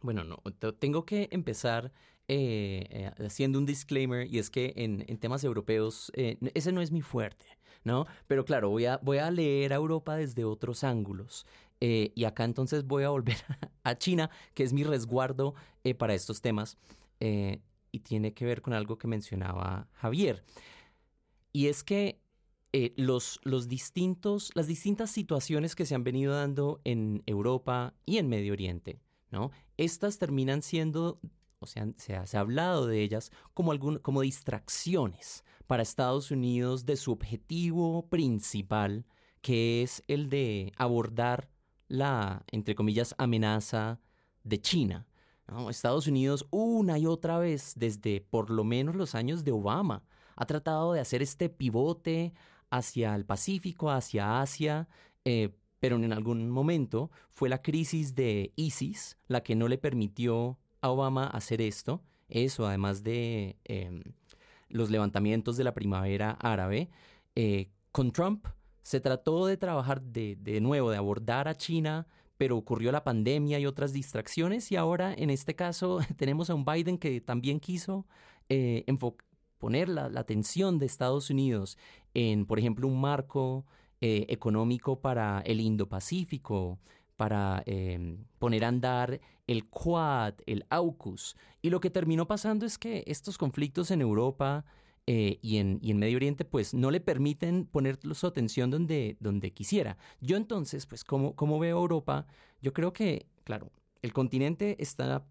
Bueno, 0.00 0.24
no, 0.24 0.42
tengo 0.78 1.04
que 1.04 1.28
empezar 1.32 1.92
eh, 2.28 3.10
haciendo 3.18 3.58
un 3.58 3.66
disclaimer 3.66 4.26
y 4.32 4.38
es 4.38 4.50
que 4.50 4.72
en, 4.76 5.04
temas 5.18 5.44
europeos 5.44 6.12
ese 6.14 6.72
no 6.72 6.80
es 6.80 6.92
mi 6.92 7.02
fuerte. 7.02 7.46
¿no? 7.84 8.06
Pero 8.26 8.44
claro, 8.44 8.70
voy 8.70 8.84
a, 8.84 9.30
leer 9.30 9.72
a 9.72 9.76
Europa 9.76 10.16
desde 10.16 10.44
otros 10.44 10.84
ángulos. 10.84 11.46
Eh, 11.80 12.12
y 12.14 12.24
acá 12.24 12.44
entonces 12.44 12.86
voy 12.86 13.04
a 13.04 13.10
volver 13.10 13.36
a 13.84 13.96
China, 13.96 14.30
que 14.54 14.64
es 14.64 14.72
mi 14.72 14.84
resguardo 14.84 15.54
eh, 15.84 15.94
para 15.94 16.14
estos 16.14 16.40
temas. 16.40 16.76
Eh, 17.20 17.60
y 17.90 18.00
tiene 18.00 18.34
que 18.34 18.44
ver 18.44 18.60
con 18.60 18.74
algo 18.74 18.98
que 18.98 19.08
mencionaba 19.08 19.88
Javier. 19.94 20.44
Y 21.52 21.68
es 21.68 21.82
que 21.82 22.20
los 22.96 23.40
distintos, 23.66 24.52
las 24.54 24.66
distintas 24.66 25.10
situaciones 25.10 25.74
que 25.74 25.86
se 25.86 25.94
han 25.94 26.04
venido 26.04 26.34
dando 26.34 26.80
en 26.84 27.22
Europa 27.24 27.94
y 28.04 28.18
en 28.18 28.28
Medio 28.28 28.52
Oriente, 28.52 29.00
¿no? 29.30 29.50
Estas 29.78 30.18
terminan 30.18 30.60
siendo, 30.60 31.20
o 31.60 31.66
sea, 31.66 31.88
se 31.96 32.14
ha, 32.14 32.40
hablado 32.40 32.86
de 32.86 33.02
ellas 33.02 33.30
como, 33.54 33.72
algún, 33.72 33.98
como 33.98 34.20
distracciones 34.20 35.44
para 35.66 35.82
Estados 35.82 36.30
Unidos 36.30 36.84
de 36.84 36.96
su 36.96 37.12
objetivo 37.12 38.06
principal, 38.10 39.06
que 39.40 39.82
es 39.82 40.02
el 40.08 40.28
de 40.28 40.72
abordar 40.76 41.48
la, 41.86 42.44
entre 42.50 42.74
comillas, 42.74 43.14
amenaza 43.18 44.00
de 44.44 44.60
China. 44.60 45.06
Estados 45.70 46.06
Unidos 46.06 46.46
una 46.50 46.98
y 46.98 47.06
otra 47.06 47.38
vez, 47.38 47.72
desde 47.76 48.20
por 48.20 48.50
lo 48.50 48.64
menos 48.64 48.96
los 48.96 49.14
años 49.14 49.44
de 49.44 49.52
Obama, 49.52 50.04
ha 50.36 50.44
tratado 50.44 50.92
de 50.92 51.00
hacer 51.00 51.22
este 51.22 51.48
pivote 51.48 52.34
hacia 52.70 53.14
el 53.14 53.24
Pacífico, 53.24 53.90
hacia 53.90 54.40
Asia, 54.40 54.88
eh, 55.24 55.54
pero 55.80 55.96
en 55.96 56.12
algún 56.12 56.50
momento 56.50 57.10
fue 57.30 57.48
la 57.48 57.62
crisis 57.62 58.14
de 58.14 58.52
ISIS 58.56 59.16
la 59.26 59.42
que 59.42 59.54
no 59.54 59.68
le 59.68 59.78
permitió 59.78 60.58
a 60.80 60.90
Obama 60.90 61.26
hacer 61.26 61.60
esto. 61.60 62.02
Eso, 62.28 62.66
además 62.66 63.02
de 63.02 63.56
em, 63.64 64.02
los 64.68 64.90
levantamientos 64.90 65.56
de 65.56 65.64
la 65.64 65.74
primavera 65.74 66.32
árabe. 66.32 66.90
Eh, 67.34 67.70
con 67.92 68.12
Trump 68.12 68.46
se 68.82 69.00
trató 69.00 69.46
de 69.46 69.56
trabajar 69.56 70.02
de, 70.02 70.36
de 70.36 70.60
nuevo, 70.60 70.90
de 70.90 70.96
abordar 70.96 71.48
a 71.48 71.54
China, 71.54 72.06
pero 72.38 72.56
ocurrió 72.56 72.92
la 72.92 73.04
pandemia 73.04 73.58
y 73.58 73.66
otras 73.66 73.92
distracciones 73.92 74.72
y 74.72 74.76
ahora 74.76 75.12
en 75.12 75.28
este 75.28 75.54
caso 75.54 75.98
tenemos 76.16 76.48
a 76.48 76.54
un 76.54 76.64
Biden 76.64 76.96
que 76.96 77.20
también 77.20 77.60
quiso 77.60 78.06
eh, 78.48 78.84
poner 79.58 79.88
la, 79.88 80.06
atención 80.14 80.78
de 80.78 80.86
Estados 80.86 81.30
Unidos 81.30 81.76
en, 82.14 82.46
por 82.46 82.58
ejemplo, 82.58 82.86
un 82.86 83.00
marco 83.00 83.66
eh, 84.00 84.26
económico 84.28 85.00
para 85.00 85.40
el 85.40 85.60
Indo-Pacífico, 85.60 86.78
para 87.16 87.62
em, 87.66 88.24
poner 88.38 88.64
a 88.64 88.68
andar 88.68 89.20
el 89.48 89.68
Quad, 89.68 90.34
el 90.46 90.64
AUKUS. 90.70 91.36
Y 91.62 91.70
lo 91.70 91.80
que 91.80 91.90
terminó 91.90 92.28
pasando 92.28 92.64
es 92.64 92.78
que 92.78 93.02
estos 93.06 93.36
conflictos 93.38 93.90
en 93.90 94.00
Europa 94.00 94.64
eh, 95.06 95.38
y, 95.42 95.56
en, 95.56 95.80
y, 95.82 95.90
en, 95.90 95.98
Medio 95.98 96.16
Oriente, 96.16 96.44
pues 96.44 96.74
no 96.74 96.90
le 96.90 97.00
permiten 97.00 97.64
poner 97.64 97.98
su 98.12 98.26
atención 98.26 98.70
donde, 98.70 99.16
donde 99.20 99.52
quisiera. 99.52 99.96
Yo 100.20 100.36
entonces, 100.36 100.86
pues, 100.86 101.02
como, 101.02 101.34
como 101.34 101.58
veo 101.58 101.78
Europa, 101.78 102.26
yo 102.60 102.72
creo 102.72 102.92
que, 102.92 103.26
claro, 103.42 103.72
el 104.02 104.12
continente 104.12 104.76
está, 104.78 105.26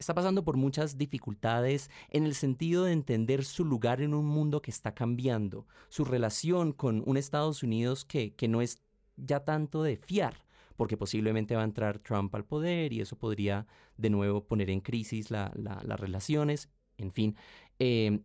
está 0.00 0.14
pasando 0.14 0.42
por 0.42 0.56
muchas 0.56 0.96
dificultades 0.96 1.90
en 2.08 2.24
el 2.24 2.34
sentido 2.34 2.84
de 2.84 2.92
entender 2.92 3.44
su 3.44 3.66
lugar 3.66 4.00
en 4.00 4.14
un 4.14 4.24
mundo 4.24 4.62
que 4.62 4.70
está 4.70 4.94
cambiando, 4.94 5.66
su 5.90 6.06
relación 6.06 6.72
con 6.72 7.02
un 7.06 7.18
Estados 7.18 7.62
Unidos 7.62 8.06
que, 8.06 8.34
que 8.34 8.48
no 8.48 8.62
es 8.62 8.80
ya 9.18 9.44
tanto 9.44 9.82
de 9.82 9.98
fiar, 9.98 10.42
porque 10.76 10.96
posiblemente 10.96 11.54
va 11.54 11.60
a 11.60 11.66
entrar 11.66 11.98
Trump 11.98 12.34
al 12.34 12.46
poder 12.46 12.94
y 12.94 13.02
eso 13.02 13.16
podría 13.16 13.66
de 13.98 14.08
nuevo 14.08 14.42
poner 14.42 14.70
en 14.70 14.80
crisis 14.80 15.30
las 15.30 16.00
relaciones, 16.00 16.70
en 16.96 17.12
fin. 17.12 17.36
Em, 17.78 18.22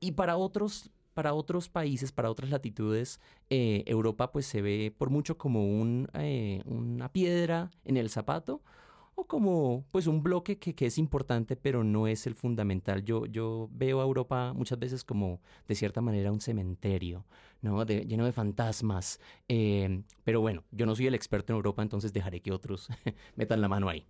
y 0.00 0.12
para 0.12 0.38
otros, 0.38 0.90
para 1.12 1.34
otros 1.34 1.68
países, 1.68 2.12
para 2.12 2.30
otras 2.30 2.48
latitudes, 2.48 3.20
eh, 3.50 3.84
Europa 3.86 4.32
pues 4.32 4.46
se 4.46 4.62
ve 4.62 4.94
por 4.96 5.10
mucho 5.10 5.36
como 5.36 5.66
un, 5.66 6.08
eh, 6.14 6.62
una 6.64 7.12
piedra 7.12 7.70
en 7.84 7.98
el 7.98 8.08
zapato 8.08 8.62
como 9.26 9.84
pues 9.90 10.06
un 10.06 10.22
bloque 10.22 10.58
que, 10.58 10.74
que, 10.74 10.86
es 10.86 10.98
importante 10.98 11.56
pero 11.56 11.84
no 11.84 12.06
es 12.06 12.26
el 12.26 12.34
fundamental. 12.34 13.04
Yo, 13.04 13.26
yo 13.26 13.68
veo 13.72 14.00
a 14.00 14.04
Europa 14.04 14.52
muchas 14.54 14.78
veces 14.78 15.04
como 15.04 15.40
de 15.68 15.74
cierta 15.74 16.00
manera 16.00 16.32
un 16.32 16.40
cementerio, 16.40 17.24
¿no? 17.62 17.84
lleno 17.84 18.24
de 18.24 18.32
fantasmas. 18.32 19.20
Eh, 19.48 20.02
pero 20.24 20.40
bueno, 20.40 20.64
yo 20.70 20.86
no 20.86 20.94
soy 20.94 21.06
el 21.06 21.14
experto 21.14 21.52
en 21.52 21.56
Europa, 21.56 21.82
entonces 21.82 22.12
dejaré 22.12 22.40
que 22.40 22.52
otros 22.52 22.88
metan 23.36 23.60
la 23.60 23.68
mano 23.68 23.88
ahí. 23.88 24.06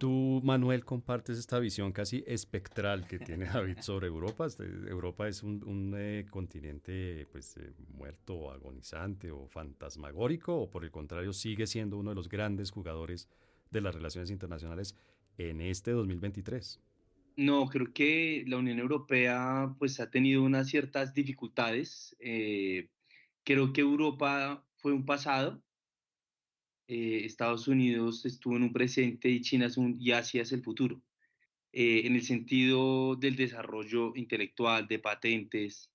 Tú, 0.00 0.40
Manuel, 0.42 0.86
compartes 0.86 1.38
esta 1.38 1.58
visión 1.58 1.92
casi 1.92 2.24
espectral 2.26 3.06
que 3.06 3.18
tiene 3.18 3.44
David 3.52 3.80
sobre 3.82 4.06
Europa. 4.06 4.46
Este, 4.46 4.64
Europa 4.64 5.28
es 5.28 5.42
un, 5.42 5.62
un 5.64 5.94
eh, 5.94 6.24
continente 6.30 7.26
pues, 7.30 7.58
eh, 7.58 7.74
muerto, 7.92 8.50
agonizante 8.50 9.30
o 9.30 9.46
fantasmagórico, 9.46 10.56
o 10.56 10.70
por 10.70 10.84
el 10.84 10.90
contrario 10.90 11.34
sigue 11.34 11.66
siendo 11.66 11.98
uno 11.98 12.12
de 12.12 12.16
los 12.16 12.30
grandes 12.30 12.70
jugadores 12.70 13.28
de 13.70 13.80
las 13.80 13.94
relaciones 13.94 14.30
internacionales 14.30 14.96
en 15.38 15.60
este 15.60 15.92
2023? 15.92 16.80
No, 17.36 17.68
creo 17.68 17.92
que 17.92 18.44
la 18.46 18.58
Unión 18.58 18.78
Europea 18.78 19.74
pues 19.78 20.00
ha 20.00 20.10
tenido 20.10 20.42
unas 20.42 20.68
ciertas 20.68 21.14
dificultades. 21.14 22.16
Eh, 22.20 22.88
creo 23.44 23.72
que 23.72 23.80
Europa 23.80 24.66
fue 24.76 24.92
un 24.92 25.06
pasado, 25.06 25.62
eh, 26.88 27.22
Estados 27.24 27.68
Unidos 27.68 28.26
estuvo 28.26 28.56
en 28.56 28.64
un 28.64 28.72
presente 28.72 29.30
y 29.30 29.40
China 29.40 29.66
es 29.66 29.76
un, 29.76 29.96
y 29.98 30.10
Asia 30.12 30.42
es 30.42 30.52
el 30.52 30.62
futuro. 30.62 31.00
Eh, 31.72 32.02
en 32.04 32.16
el 32.16 32.22
sentido 32.22 33.16
del 33.16 33.36
desarrollo 33.36 34.12
intelectual, 34.16 34.88
de 34.88 34.98
patentes, 34.98 35.90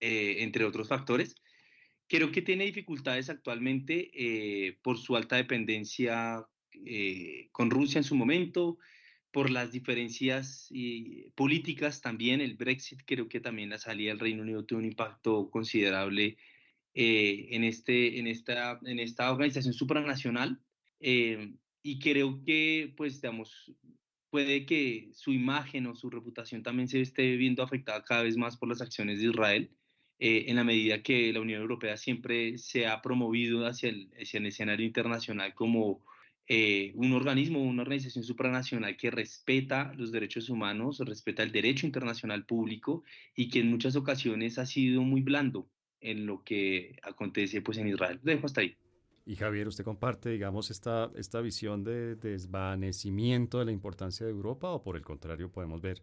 entre 0.00 0.64
otros 0.64 0.88
factores. 0.88 1.36
Creo 2.08 2.32
que 2.32 2.42
tiene 2.42 2.64
dificultades 2.64 3.30
actualmente 3.30 4.76
por 4.82 4.98
su 4.98 5.16
alta 5.16 5.36
dependencia 5.36 6.44
eh, 6.86 7.48
con 7.52 7.70
Rusia 7.70 7.98
en 7.98 8.04
su 8.04 8.14
momento, 8.14 8.78
por 9.30 9.50
las 9.50 9.72
diferencias 9.72 10.70
políticas 11.34 12.02
también. 12.02 12.42
El 12.42 12.54
Brexit 12.54 13.00
creo 13.06 13.28
que 13.28 13.40
también 13.40 13.70
la 13.70 13.78
salida 13.78 14.10
del 14.10 14.20
Reino 14.20 14.42
Unido 14.42 14.66
tuvo 14.66 14.80
un 14.80 14.84
impacto 14.84 15.48
considerable 15.48 16.36
en, 16.92 17.64
este, 17.64 18.18
en, 18.18 18.26
esta, 18.26 18.78
en 18.84 18.98
esta 18.98 19.32
organización 19.32 19.72
supranacional 19.72 20.60
y 21.82 21.98
creo 21.98 22.42
que, 22.44 22.92
pues, 22.96 23.22
digamos, 23.22 23.72
puede 24.30 24.64
que 24.64 25.10
su 25.12 25.32
imagen 25.32 25.86
o 25.86 25.94
su 25.94 26.08
reputación 26.08 26.62
también 26.62 26.88
se 26.88 27.00
esté 27.00 27.36
viendo 27.36 27.62
afectada 27.62 28.04
cada 28.04 28.22
vez 28.22 28.36
más 28.36 28.56
por 28.56 28.68
las 28.68 28.80
acciones 28.80 29.18
de 29.18 29.26
Israel, 29.26 29.70
eh, 30.18 30.44
en 30.48 30.56
la 30.56 30.64
medida 30.64 31.02
que 31.02 31.32
la 31.32 31.40
Unión 31.40 31.60
Europea 31.60 31.96
siempre 31.96 32.56
se 32.56 32.86
ha 32.86 33.02
promovido 33.02 33.66
hacia 33.66 33.90
el, 33.90 34.10
hacia 34.18 34.38
el 34.38 34.46
escenario 34.46 34.86
internacional 34.86 35.54
como 35.54 36.04
eh, 36.54 36.92
un 36.96 37.14
organismo, 37.14 37.62
una 37.62 37.80
organización 37.80 38.24
supranacional 38.24 38.94
que 38.98 39.10
respeta 39.10 39.94
los 39.96 40.12
derechos 40.12 40.50
humanos, 40.50 40.98
respeta 40.98 41.42
el 41.42 41.50
derecho 41.50 41.86
internacional 41.86 42.44
público 42.44 43.04
y 43.34 43.48
que 43.48 43.60
en 43.60 43.70
muchas 43.70 43.96
ocasiones 43.96 44.58
ha 44.58 44.66
sido 44.66 45.00
muy 45.00 45.22
blando 45.22 45.66
en 46.02 46.26
lo 46.26 46.44
que 46.44 46.98
acontece 47.04 47.62
pues, 47.62 47.78
en 47.78 47.88
Israel. 47.88 48.20
Dejo 48.22 48.44
hasta 48.44 48.60
ahí. 48.60 48.76
Y 49.24 49.36
Javier, 49.36 49.66
¿usted 49.66 49.82
comparte, 49.82 50.28
digamos, 50.28 50.70
esta, 50.70 51.10
esta 51.16 51.40
visión 51.40 51.84
de 51.84 52.16
desvanecimiento 52.16 53.58
de 53.58 53.64
la 53.64 53.72
importancia 53.72 54.26
de 54.26 54.32
Europa 54.32 54.72
o 54.72 54.82
por 54.82 54.96
el 54.96 55.02
contrario 55.02 55.50
podemos 55.50 55.80
ver 55.80 56.02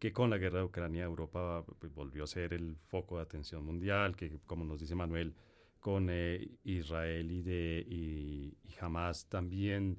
que 0.00 0.12
con 0.12 0.28
la 0.28 0.38
guerra 0.38 0.58
de 0.58 0.64
Ucrania 0.64 1.04
Europa 1.04 1.64
pues, 1.78 1.94
volvió 1.94 2.24
a 2.24 2.26
ser 2.26 2.52
el 2.52 2.78
foco 2.88 3.18
de 3.18 3.22
atención 3.22 3.64
mundial, 3.64 4.16
que 4.16 4.40
como 4.44 4.64
nos 4.64 4.80
dice 4.80 4.96
Manuel, 4.96 5.36
con 5.84 6.08
eh, 6.08 6.48
Israel 6.64 7.30
y, 7.30 7.42
de, 7.42 7.86
y, 7.86 8.56
Hamas 8.80 9.26
también 9.26 9.98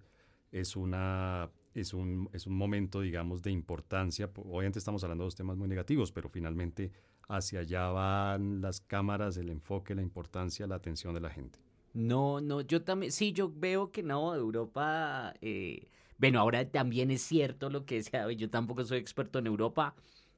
es, 0.52 0.76
una, 0.76 1.52
es, 1.76 1.94
un, 1.94 2.28
es 2.34 2.48
un 2.48 2.56
momento, 2.56 3.02
digamos, 3.02 3.44
de 3.44 3.52
importancia. 3.52 4.32
Obviamente 4.36 4.80
estamos 4.80 5.04
hablando 5.04 5.24
de 5.24 5.28
dos 5.28 5.36
temas 5.36 5.58
muy 5.58 5.68
negativos, 5.68 6.12
pero 6.12 6.28
finalmente 6.28 6.92
hacia 7.28 7.60
allá 7.60 7.90
van 7.90 8.62
las 8.62 8.82
cámaras, 8.82 9.38
el 9.38 9.50
enfoque, 9.50 9.94
la 9.94 10.02
importancia, 10.02 10.66
la 10.66 10.74
atención 10.74 11.14
de 11.14 11.22
la 11.22 11.30
gente. 11.30 11.60
No, 11.94 12.42
no, 12.42 12.62
yo 12.62 12.82
también, 12.82 13.12
sí, 13.12 13.32
yo 13.32 13.54
veo 13.56 13.92
que 13.92 14.02
no, 14.02 14.34
Europa, 14.34 15.36
eh, 15.40 15.88
bueno, 16.18 16.40
ahora 16.40 16.68
también 16.68 17.12
es 17.12 17.22
cierto 17.22 17.70
lo 17.70 17.86
que 17.86 17.98
decía, 17.98 18.32
yo 18.32 18.50
tampoco 18.50 18.84
soy 18.86 18.98
experto 18.98 19.38
en 19.38 19.46
Europa, 19.46 19.94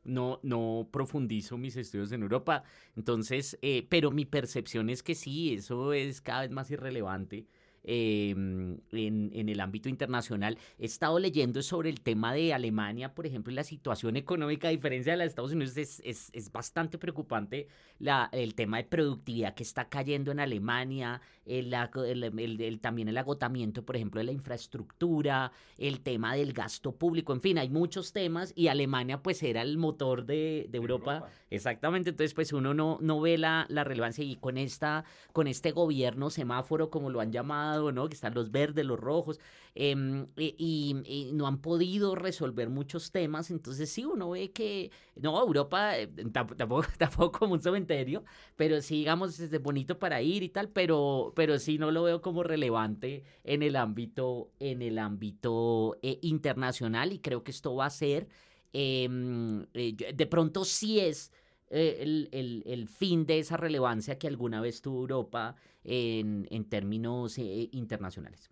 no, 0.07 0.39
no 0.43 0.89
profundizo 0.91 1.57
mis 1.57 1.75
estudios 1.77 2.11
en 2.11 2.23
Europa, 2.23 2.63
entonces, 2.95 3.57
eh, 3.61 3.85
pero 3.89 4.11
mi 4.11 4.25
percepción 4.25 4.89
es 4.89 5.03
que 5.03 5.15
sí, 5.15 5.53
eso 5.53 5.93
es 5.93 6.21
cada 6.21 6.41
vez 6.41 6.51
más 6.51 6.71
irrelevante. 6.71 7.45
Em, 7.89 8.81
en, 8.91 9.31
en, 9.33 9.47
el 9.47 9.61
ámbito 9.61 9.87
internacional. 9.87 10.57
He 10.77 10.83
estado 10.83 11.19
leyendo 11.19 11.61
sobre 11.61 11.89
el 11.89 12.01
tema 12.01 12.33
de 12.33 12.53
Alemania, 12.53 13.15
por 13.15 13.25
ejemplo, 13.25 13.53
y 13.53 13.55
la 13.55 13.63
situación 13.63 14.17
económica, 14.17 14.67
a 14.67 14.71
diferencia 14.71 15.13
de 15.13 15.17
la 15.17 15.23
de 15.23 15.29
Estados 15.29 15.53
Unidos, 15.53 15.77
es, 15.77 16.01
es, 16.03 16.29
es 16.33 16.51
bastante 16.51 16.97
preocupante 16.97 17.69
la, 17.99 18.27
el 18.33 18.55
tema 18.55 18.75
de 18.75 18.83
productividad 18.83 19.53
que 19.53 19.63
está 19.63 19.87
cayendo 19.87 20.31
en 20.31 20.41
Alemania, 20.41 21.21
el, 21.45 21.73
el, 21.73 22.61
el, 22.61 22.79
también 22.81 23.07
el 23.07 23.17
agotamiento, 23.17 23.85
por 23.85 23.95
ejemplo, 23.95 24.19
de 24.19 24.25
la 24.25 24.31
infraestructura, 24.33 25.53
el 25.77 26.01
tema 26.01 26.35
del 26.35 26.51
gasto 26.51 26.91
público, 26.91 27.31
en 27.31 27.39
fin, 27.39 27.57
hay 27.57 27.69
muchos 27.69 28.11
temas 28.11 28.51
y 28.53 28.67
Alemania 28.67 29.23
pues 29.23 29.41
era 29.43 29.61
el 29.61 29.77
motor 29.77 30.25
de, 30.25 30.67
de 30.69 30.77
Europa. 30.77 31.29
Exactamente, 31.49 32.09
entonces 32.09 32.33
pues 32.33 32.51
uno 32.51 32.73
no, 32.73 32.97
no 33.01 33.21
ve 33.21 33.37
la, 33.37 33.65
la 33.69 33.85
relevancia 33.85 34.25
y 34.25 34.35
con, 34.35 34.57
esta, 34.57 35.05
con 35.31 35.47
este 35.47 35.71
gobierno 35.71 36.29
semáforo, 36.29 36.89
como 36.89 37.09
lo 37.09 37.21
han 37.21 37.31
llamado, 37.31 37.76
¿no? 37.91 38.09
Que 38.09 38.15
están 38.15 38.33
los 38.33 38.51
verdes, 38.51 38.85
los 38.85 38.99
rojos, 38.99 39.39
em, 39.75 40.27
y, 40.37 41.31
no 41.33 41.47
han 41.47 41.59
podido 41.61 42.15
resolver 42.15 42.69
muchos 42.69 43.11
temas. 43.11 43.51
Entonces, 43.51 43.89
sí, 43.89 44.05
uno 44.05 44.31
ve 44.31 44.51
que, 44.51 44.91
no, 45.15 45.39
Europa 45.41 45.97
eh, 45.97 46.07
tampoco, 46.31 46.83
tampoco 46.97 47.39
como 47.39 47.53
un 47.53 47.61
cementerio, 47.61 48.23
pero 48.55 48.81
sí, 48.81 48.97
digamos, 48.97 49.39
es 49.39 49.61
bonito 49.61 49.99
para 49.99 50.21
ir 50.21 50.43
y 50.43 50.49
tal, 50.49 50.69
pero, 50.69 51.33
pero 51.35 51.59
sí 51.59 51.77
no 51.77 51.91
lo 51.91 52.03
veo 52.03 52.21
como 52.21 52.43
relevante 52.43 53.23
en 53.43 53.63
el 53.63 53.75
ámbito, 53.75 54.51
en 54.59 54.81
el 54.81 54.99
ámbito 54.99 55.97
eh, 56.01 56.19
internacional, 56.21 57.13
y 57.13 57.19
creo 57.19 57.43
que 57.43 57.51
esto 57.51 57.75
va 57.75 57.85
a 57.85 57.89
ser, 57.89 58.27
em, 58.73 59.65
eh, 59.73 59.95
de 60.13 60.25
pronto 60.27 60.65
sí 60.65 60.99
es 60.99 61.31
eh, 61.69 61.97
el, 62.01 62.63
el, 62.65 62.87
fin 62.87 63.25
de 63.25 63.39
esa 63.39 63.57
relevancia 63.57 64.17
que 64.17 64.27
alguna 64.27 64.61
vez 64.61 64.81
tuvo 64.81 65.01
Europa 65.01 65.55
en, 65.83 66.47
en 66.49 66.65
términos 66.65 67.37
eh, 67.37 67.69
internacionales. 67.71 68.49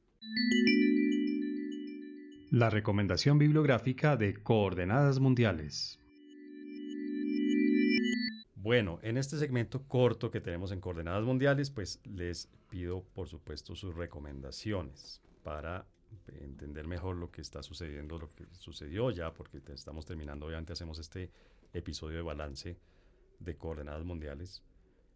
La 2.52 2.70
recomendación 2.70 3.38
bibliográfica 3.38 4.18
de 4.18 4.34
Coordenadas 4.36 5.20
Mundiales. 5.20 6.00
Bueno, 8.56 9.00
en 9.02 9.18
este 9.18 9.38
segmento 9.38 9.84
corto 9.84 10.32
que 10.32 10.42
tenemos 10.42 10.72
en 10.72 10.82
Coordenadas 10.82 11.24
Mundiales, 11.24 11.70
pues 11.70 12.02
les 12.04 12.50
pido 12.70 13.04
por 13.14 13.28
supuesto 13.30 13.76
sus 13.76 13.96
recomendaciones 13.96 15.22
para 15.44 15.86
entender 16.42 16.88
mejor 16.88 17.16
lo 17.16 17.32
que 17.32 17.42
está 17.42 17.62
sucediendo, 17.62 18.18
lo 18.18 18.30
que 18.30 18.46
sucedió 18.60 19.12
ya, 19.12 19.34
porque 19.34 19.62
estamos 19.74 20.06
terminando, 20.06 20.48
obviamente 20.48 20.74
hacemos 20.74 21.00
este 21.00 21.30
episodio 21.74 22.18
de 22.18 22.24
balance 22.24 22.78
de 23.40 23.58
coordenadas 23.58 24.06
mundiales. 24.06 24.64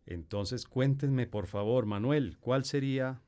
Entonces, 0.09 0.65
cuéntenme, 0.65 1.27
por 1.27 1.45
favor, 1.45 1.85
Manuel, 1.85 2.37
¿cuál 2.39 2.65
sería 2.65 3.21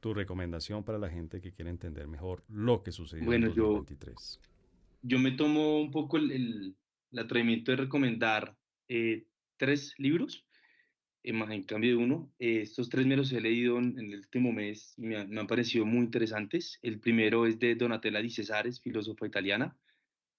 tu 0.00 0.12
recomendación 0.12 0.84
para 0.84 0.98
la 0.98 1.08
gente 1.08 1.40
que 1.40 1.52
quiere 1.52 1.70
entender 1.70 2.06
mejor 2.06 2.44
lo 2.48 2.82
que 2.82 2.92
sucedió 2.92 3.32
en 3.32 3.46
2023? 3.46 4.40
Yo, 4.42 4.48
yo 5.02 5.18
me 5.18 5.30
tomo 5.30 5.80
un 5.80 5.90
poco 5.90 6.18
el, 6.18 6.30
el, 6.32 6.76
atrevimiento 7.18 7.70
de 7.70 7.78
recomendar 7.78 8.54
eh, 8.88 9.24
tres 9.56 9.94
libros, 9.96 10.44
eh, 11.22 11.32
más 11.32 11.50
en 11.50 11.62
cambio 11.62 11.96
de 11.96 11.96
uno. 11.96 12.30
Eh, 12.38 12.60
estos 12.60 12.90
tres 12.90 13.06
me 13.06 13.16
los 13.16 13.32
he 13.32 13.40
leído 13.40 13.78
en, 13.78 13.98
el 13.98 14.16
último 14.16 14.52
mes 14.52 14.92
y 14.98 15.06
me, 15.06 15.24
me, 15.26 15.40
han 15.40 15.46
parecido 15.46 15.86
muy 15.86 16.00
interesantes. 16.00 16.78
El 16.82 17.00
primero 17.00 17.46
es 17.46 17.58
de 17.58 17.74
Donatella 17.74 18.20
Di 18.20 18.28
Cesares, 18.28 18.82
filósofa 18.82 19.26
italiana. 19.26 19.78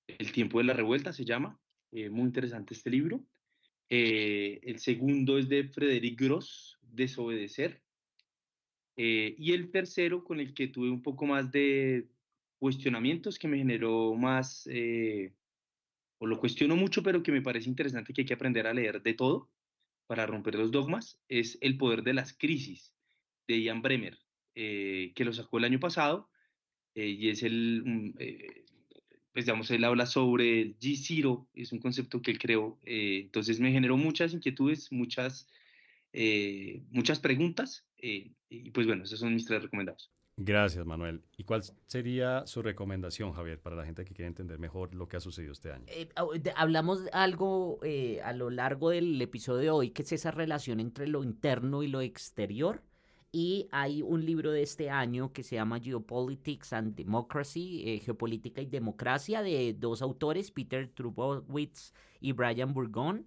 El 0.06 0.32
tiempo 0.32 0.60
de 0.60 0.66
la 0.66 0.74
revuelta 0.74 1.14
se 1.14 1.26
llama. 1.26 1.60
muy 1.92 2.26
interesante 2.26 2.76
este 2.76 2.92
libro. 2.92 3.24
Eh, 3.90 4.60
el 4.64 4.80
segundo 4.80 5.38
es 5.38 5.50
de 5.50 5.66
Frederic 5.66 6.20
Gross, 6.20 6.80
Desobedecer. 6.82 7.82
Eh, 8.96 9.36
y 9.38 9.54
el 9.54 9.72
tercero, 9.72 10.24
con 10.24 10.40
el 10.40 10.54
que 10.54 10.68
tuve 10.68 10.90
un 10.90 11.02
poco 11.02 11.26
más 11.26 11.52
de 11.52 12.10
cuestionamientos, 12.60 13.40
que 13.40 13.48
me 13.48 13.58
generó 13.58 14.14
más, 14.16 14.68
eh, 14.72 15.34
o 16.20 16.28
lo 16.28 16.40
cuestiono 16.40 16.76
mucho, 16.76 17.04
pero 17.04 17.24
que 17.24 17.32
me 17.32 17.42
parece 17.42 17.70
interesante 17.70 18.14
que 18.14 18.22
hay 18.22 18.26
que 18.26 18.34
aprender 18.34 18.68
a 18.68 18.74
leer 18.74 19.02
de 19.02 19.14
todo 19.14 19.52
para 20.08 20.26
romper 20.26 20.56
los 20.56 20.72
dogmas, 20.72 21.20
es 21.28 21.58
El 21.62 21.78
poder 21.78 22.04
de 22.04 22.14
las 22.14 22.34
crisis, 22.34 22.96
de 23.48 23.62
Ian 23.62 23.82
Bremer, 23.82 24.20
que 24.54 25.26
lo 25.26 25.34
sacó 25.34 25.58
el 25.58 25.64
año 25.64 25.80
pasado, 25.80 26.30
y 26.94 27.30
es 27.30 27.42
el, 27.42 28.14
pues 29.34 29.46
digamos, 29.46 29.70
él 29.72 29.84
habla 29.84 30.06
sobre 30.06 30.62
el 30.62 30.80
G0, 30.80 31.48
es 31.56 31.72
un 31.72 31.80
concepto 31.80 32.22
que 32.22 32.32
él 32.32 32.40
creó, 32.40 32.78
eh, 32.86 33.22
entonces 33.24 33.60
me 33.60 33.72
generó 33.72 33.98
muchas 33.98 34.32
inquietudes, 34.32 34.92
muchas, 34.92 35.48
eh, 36.14 36.84
muchas 36.92 37.20
preguntas, 37.20 37.84
eh, 37.98 38.32
y 38.50 38.70
pues 38.70 38.86
bueno, 38.86 39.04
esos 39.04 39.20
son 39.20 39.34
mis 39.34 39.46
tres 39.46 39.64
recomendados. 39.64 40.12
Gracias, 40.36 40.84
Manuel. 40.86 41.22
¿Y 41.38 41.44
cuál 41.44 41.62
sería 41.86 42.46
su 42.48 42.64
recomendación, 42.64 43.34
Javier, 43.34 43.60
para 43.60 43.76
la 43.76 43.86
gente 43.86 44.04
que 44.04 44.16
quiere 44.16 44.28
entender 44.28 44.58
mejor 44.58 44.96
lo 44.96 45.08
que 45.08 45.18
ha 45.18 45.20
sucedido 45.20 45.52
este 45.52 45.72
año? 45.72 45.86
hablamos 46.56 47.02
algo 47.12 47.80
a 48.24 48.34
lo 48.34 48.50
largo 48.50 48.90
del 48.90 49.22
episodio 49.22 49.60
de 49.60 49.70
hoy, 49.70 49.90
que 49.92 50.02
es 50.02 50.12
esa 50.12 50.32
relación 50.32 50.80
entre 50.80 51.08
lo 51.08 51.24
interno 51.24 51.84
y 51.84 51.88
lo 51.88 52.02
exterior. 52.02 52.82
Y 53.36 53.68
hay 53.72 54.04
un 54.04 54.24
libro 54.24 54.52
de 54.52 54.62
este 54.62 54.92
año 54.92 55.34
que 55.34 55.42
se 55.42 55.56
llama 55.56 55.80
Geopolitics 55.80 56.72
and 56.72 56.94
Democracy, 56.96 57.82
eh, 57.84 58.00
Geopolítica 58.00 58.62
y 58.62 58.68
Democracia, 58.68 59.42
de 59.42 59.74
dos 59.74 60.04
autores, 60.04 60.52
Peter 60.52 60.88
Trubowitz 60.94 61.96
y 62.22 62.32
Brian 62.34 62.76
Burgon. 62.76 63.26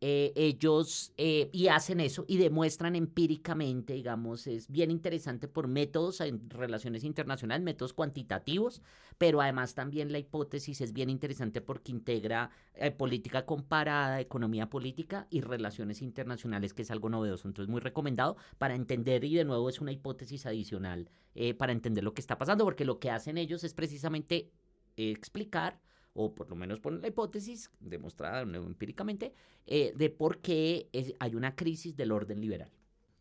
Eh, 0.00 0.32
ellos 0.36 1.12
eh, 1.16 1.50
y 1.52 1.66
hacen 1.66 1.98
eso 1.98 2.24
y 2.28 2.36
demuestran 2.36 2.94
empíricamente, 2.94 3.94
digamos, 3.94 4.46
es 4.46 4.70
bien 4.70 4.92
interesante 4.92 5.48
por 5.48 5.66
métodos 5.66 6.20
en 6.20 6.48
relaciones 6.50 7.02
internacionales, 7.02 7.64
métodos 7.64 7.94
cuantitativos, 7.94 8.80
pero 9.18 9.40
además 9.40 9.74
también 9.74 10.12
la 10.12 10.20
hipótesis 10.20 10.80
es 10.82 10.92
bien 10.92 11.10
interesante 11.10 11.60
porque 11.60 11.90
integra 11.90 12.50
eh, 12.74 12.92
política 12.92 13.44
comparada, 13.44 14.20
economía 14.20 14.70
política 14.70 15.26
y 15.30 15.40
relaciones 15.40 16.00
internacionales, 16.00 16.74
que 16.74 16.82
es 16.82 16.92
algo 16.92 17.08
novedoso. 17.08 17.48
Entonces, 17.48 17.68
muy 17.68 17.80
recomendado 17.80 18.36
para 18.58 18.76
entender 18.76 19.24
y 19.24 19.34
de 19.34 19.44
nuevo 19.44 19.68
es 19.68 19.80
una 19.80 19.90
hipótesis 19.90 20.46
adicional 20.46 21.10
para 21.56 21.70
entender 21.70 22.02
lo 22.02 22.14
que 22.14 22.20
está 22.20 22.36
pasando, 22.36 22.64
porque 22.64 22.84
lo 22.84 22.98
que 22.98 23.12
hacen 23.12 23.38
ellos 23.38 23.62
es 23.62 23.72
precisamente 23.72 24.50
explicar 24.96 25.80
o 26.20 26.34
por 26.34 26.50
lo 26.50 26.56
menos 26.56 26.80
poner 26.80 27.00
la 27.00 27.08
hipótesis, 27.08 27.70
demostrada 27.78 28.40
empíricamente, 28.42 29.32
eh, 29.66 29.92
de 29.96 30.10
por 30.10 30.38
qué 30.38 30.88
hay 31.20 31.34
una 31.36 31.54
crisis 31.54 31.96
del 31.96 32.10
orden 32.10 32.40
liberal. 32.40 32.72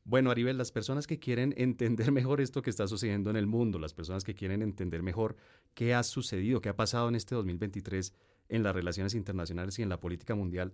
Bueno, 0.04 0.32
Aribel, 0.32 0.58
las 0.58 0.72
personas 0.72 1.06
que 1.06 1.20
quieren 1.20 1.54
entender 1.58 2.12
mejor 2.12 2.42
esto 2.42 2.64
que 2.64 2.72
está 2.72 2.88
sucediendo 2.88 3.30
en 3.30 3.36
el 3.36 3.46
mundo, 3.46 3.78
las 3.78 3.94
personas 3.94 4.24
que 4.24 4.34
quieren 4.34 4.64
entender 4.64 5.04
mejor 5.04 5.36
qué 5.76 5.94
ha 5.94 6.02
sucedido, 6.02 6.60
qué 6.60 6.70
ha 6.70 6.76
pasado 6.76 7.08
en 7.08 7.16
este 7.16 7.36
2023 7.36 8.14
en 8.50 8.64
las 8.64 8.74
relaciones 8.74 9.14
internacionales 9.14 9.78
y 9.78 9.84
en 9.84 9.90
la 9.90 10.00
política 10.00 10.34
mundial, 10.34 10.74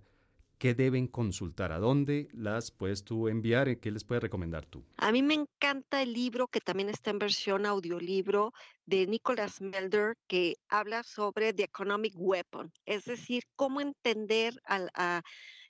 ¿Qué 0.58 0.74
deben 0.74 1.08
consultar? 1.08 1.72
¿A 1.72 1.78
dónde 1.78 2.28
las 2.32 2.70
puedes 2.70 3.04
tú 3.04 3.28
enviar? 3.28 3.78
¿Qué 3.80 3.90
les 3.90 4.04
puedes 4.04 4.22
recomendar 4.22 4.64
tú? 4.64 4.84
A 4.96 5.12
mí 5.12 5.22
me 5.22 5.34
encanta 5.34 6.00
el 6.00 6.12
libro 6.12 6.48
que 6.48 6.60
también 6.60 6.88
está 6.88 7.10
en 7.10 7.18
versión 7.18 7.66
audiolibro 7.66 8.52
de 8.86 9.06
Nicholas 9.06 9.60
Melder 9.60 10.16
que 10.26 10.56
habla 10.68 11.02
sobre 11.02 11.52
The 11.52 11.64
Economic 11.64 12.14
Weapon, 12.16 12.72
es 12.86 13.04
decir, 13.04 13.42
cómo 13.56 13.80
entender 13.80 14.54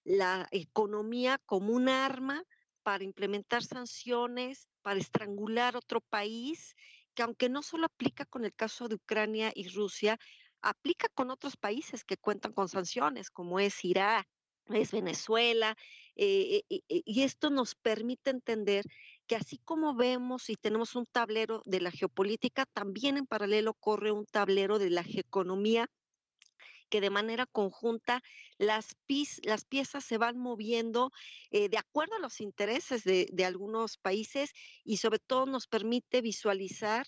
la 0.05 0.49
economía 0.51 1.39
como 1.47 1.72
un 1.72 1.89
arma 1.89 2.43
para 2.82 3.05
implementar 3.05 3.62
sanciones, 3.64 4.68
para 4.82 5.01
estrangular 5.01 5.76
otro 5.76 6.03
país, 6.03 6.74
que 7.14 7.22
aunque 7.22 7.49
no 7.49 7.62
solo 7.62 7.87
aplica 7.87 8.26
con 8.26 8.45
el 8.45 8.53
caso 8.55 8.89
de 8.89 8.97
Ucrania 8.97 9.51
y 9.55 9.68
Rusia, 9.68 10.18
aplica 10.61 11.09
con 11.14 11.30
otros 11.30 11.57
países 11.57 12.05
que 12.05 12.16
cuentan 12.16 12.53
con 12.53 12.68
sanciones, 12.68 13.30
como 13.30 13.59
es 13.59 13.85
Irak, 13.85 14.26
es 14.70 14.92
Venezuela, 14.92 15.76
eh, 16.16 16.62
eh, 16.70 16.80
eh, 16.88 17.02
y 17.04 17.22
esto 17.22 17.50
nos 17.50 17.74
permite 17.74 18.30
entender 18.30 18.84
que 19.26 19.36
así 19.36 19.58
como 19.58 19.94
vemos 19.94 20.48
y 20.48 20.56
tenemos 20.56 20.94
un 20.94 21.06
tablero 21.06 21.62
de 21.66 21.80
la 21.80 21.90
geopolítica, 21.90 22.66
también 22.66 23.16
en 23.16 23.26
paralelo 23.26 23.74
corre 23.74 24.12
un 24.12 24.26
tablero 24.26 24.78
de 24.78 24.90
la 24.90 25.02
geoeconomía 25.02 25.90
que 26.90 27.00
de 27.00 27.10
manera 27.10 27.46
conjunta 27.46 28.22
las, 28.58 28.94
piezas 29.68 30.04
se 30.04 30.18
van 30.18 30.38
moviendo 30.38 31.10
de 31.50 31.76
acuerdo 31.78 32.14
a 32.16 32.20
los 32.20 32.40
intereses 32.40 33.02
de, 33.02 33.26
de, 33.32 33.44
algunos 33.44 33.96
países 33.96 34.52
y 34.84 34.98
sobre 34.98 35.18
todo 35.18 35.46
nos 35.46 35.66
permite 35.66 36.20
visualizar 36.20 37.06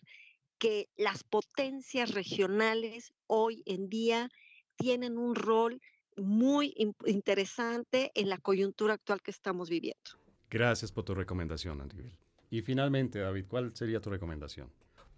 que 0.58 0.88
las 0.96 1.22
potencias 1.22 2.12
regionales 2.12 3.12
hoy 3.26 3.62
en 3.66 3.88
día 3.88 4.28
tienen 4.76 5.18
un 5.18 5.36
rol 5.36 5.80
muy 6.16 6.74
interesante 7.06 8.12
en 8.14 8.28
la 8.28 8.38
coyuntura 8.38 8.94
actual 8.94 9.22
que 9.22 9.30
estamos 9.30 9.68
viviendo. 9.68 10.10
Gracias 10.50 10.92
por 10.92 11.04
tu 11.04 11.14
recomendación, 11.14 11.80
Andrés. 11.80 12.12
Y 12.50 12.62
finalmente, 12.62 13.18
David, 13.18 13.46
¿cuál 13.48 13.74
sería 13.74 14.00
tu 14.00 14.10
recomendación? 14.10 14.70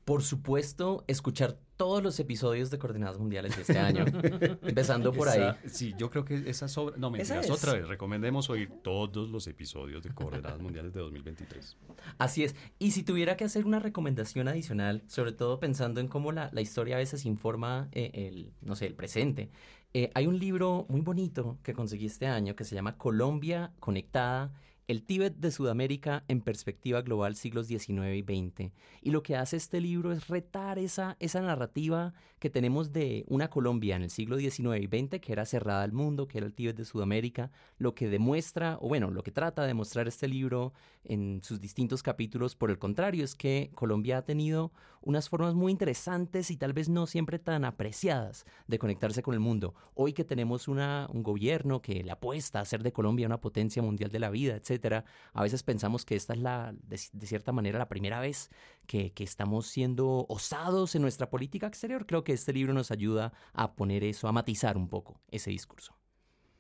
Por 0.09 0.23
supuesto, 0.23 1.05
escuchar 1.07 1.59
todos 1.77 2.03
los 2.03 2.19
episodios 2.19 2.71
de 2.71 2.79
Coordenadas 2.79 3.19
Mundiales 3.19 3.55
de 3.57 3.61
este 3.61 3.79
año, 3.79 4.07
empezando 4.63 5.13
por 5.13 5.29
ahí. 5.29 5.55
Sí, 5.67 5.95
yo 5.99 6.09
creo 6.09 6.25
que 6.25 6.49
esa 6.49 6.67
sobra. 6.67 6.97
No, 6.97 7.11
mentiras, 7.11 7.51
otra 7.51 7.75
vez. 7.75 7.87
Recomendemos 7.87 8.49
oír 8.49 8.71
todos 8.83 9.29
los 9.29 9.47
episodios 9.49 10.03
de 10.03 10.09
Coordenadas 10.15 10.63
Mundiales 10.63 10.95
de 10.95 11.01
2023. 11.01 11.77
Así 12.17 12.43
es. 12.43 12.57
Y 12.79 12.93
si 12.93 13.03
tuviera 13.03 13.37
que 13.37 13.45
hacer 13.45 13.67
una 13.67 13.81
recomendación 13.81 14.49
adicional, 14.49 15.03
sobre 15.09 15.33
todo 15.33 15.61
pensando 15.61 16.01
en 16.01 16.09
cómo 16.09 16.33
la, 16.33 16.51
historia 16.59 16.97
a 16.97 17.01
veces 17.01 17.27
informa 17.27 17.91
eh, 17.93 18.11
el, 18.15 18.55
no 18.63 18.77
sé, 18.77 18.87
el 18.87 18.95
presente, 18.95 19.51
eh, 19.93 20.11
hay 20.15 20.27
un 20.27 20.39
libro 20.39 20.87
muy 20.89 21.03
bonito 21.03 21.59
que 21.63 21.75
conseguí 21.75 22.07
este 22.07 22.29
año 22.29 22.57
que 22.57 22.65
se 22.65 22.75
llama 22.75 22.97
Colombia 22.97 23.75
Conectada 23.79 24.55
el 24.89 25.03
Tíbet 25.03 25.37
de 25.37 25.51
Sudamérica 25.51 26.25
en 26.29 26.41
perspectiva 26.41 27.03
global 27.03 27.37
siglos 27.37 27.67
XIX 27.67 28.17
y 28.17 28.23
XX. 28.23 28.73
Y 29.03 29.11
lo 29.11 29.23
que 29.23 29.37
hace 29.37 29.59
este 29.59 29.83
libro 29.83 30.13
es 30.13 30.29
retar 30.29 30.79
esa, 30.79 31.19
esa 31.21 31.43
narrativa 31.43 32.15
que 32.39 32.49
tenemos 32.49 32.91
de 32.91 33.25
una 33.29 33.51
Colombia 33.51 33.97
en 33.97 34.03
el 34.03 34.11
siglo 34.11 34.39
XIX 34.39 34.81
y 34.81 34.87
XX 34.87 35.21
que 35.21 35.33
era 35.33 35.45
cerrada 35.45 35.83
al 35.83 35.93
mundo, 35.93 36.27
que 36.27 36.39
era 36.39 36.47
el 36.47 36.55
Tíbet 36.55 36.75
de 36.75 36.87
Sudamérica. 36.87 37.51
Lo 37.77 37.95
que 37.95 38.09
demuestra, 38.09 38.79
o 38.81 38.89
bueno, 38.89 39.11
lo 39.11 39.23
que 39.23 39.31
trata 39.31 39.63
de 39.63 39.69
demostrar 39.69 40.09
este 40.09 40.27
libro 40.27 40.73
en 41.05 41.43
sus 41.45 41.61
distintos 41.61 42.03
capítulos, 42.03 42.57
por 42.57 42.71
el 42.71 42.79
contrario, 42.79 43.25
es 43.25 43.35
que 43.35 43.71
Colombia 43.75 44.19
ha 44.19 44.23
tenido 44.23 44.73
unas 45.03 45.29
formas 45.29 45.55
muy 45.55 45.73
interesantes 45.73 46.51
y 46.51 46.57
tal 46.57 46.73
vez 46.73 46.89
no 46.89 47.07
siempre 47.07 47.39
tan 47.39 47.65
apreciadas 47.65 48.45
de 48.67 48.79
conectarse 48.79 49.23
con 49.23 49.35
el 49.35 49.41
mundo. 49.41 49.75
Hoy 49.95 50.13
que 50.13 50.25
tenemos 50.25 50.69
una, 50.69 51.09
un 51.13 51.23
gobierno 51.23 51.83
que 51.83 52.03
le 52.03 52.11
apuesta 52.11 52.59
a 52.59 52.63
hacer 52.63 52.83
de 52.83 52.93
Colombia 52.93 53.27
una 53.27 53.41
potencia 53.41 53.83
mundial 53.83 54.11
de 54.11 54.19
la 54.19 54.31
vida, 54.31 54.57
etc 54.57 54.89
a 55.33 55.43
veces 55.43 55.63
pensamos 55.63 56.05
que 56.05 56.17
esta 56.17 56.33
es 56.33 56.41
la, 56.41 56.75
de, 56.83 56.99
cierta 56.99 57.53
manera, 57.53 57.79
la 57.79 57.89
primera 57.89 58.21
vez 58.21 58.51
que, 58.87 59.13
que, 59.13 59.25
estamos 59.25 59.67
siendo 59.67 60.27
osados 60.29 60.95
en 60.95 61.03
nuestra 61.03 61.31
política 61.31 61.67
exterior. 61.67 62.07
Creo 62.07 62.25
que 62.25 62.33
este 62.33 62.53
libro 62.53 62.73
nos 62.73 62.91
ayuda 62.91 63.33
a 63.53 63.75
poner 63.75 64.05
eso, 64.05 64.29
a 64.29 64.33
matizar 64.33 64.77
un 64.77 64.89
poco 64.89 65.21
ese 65.31 65.51
discurso. 65.51 65.95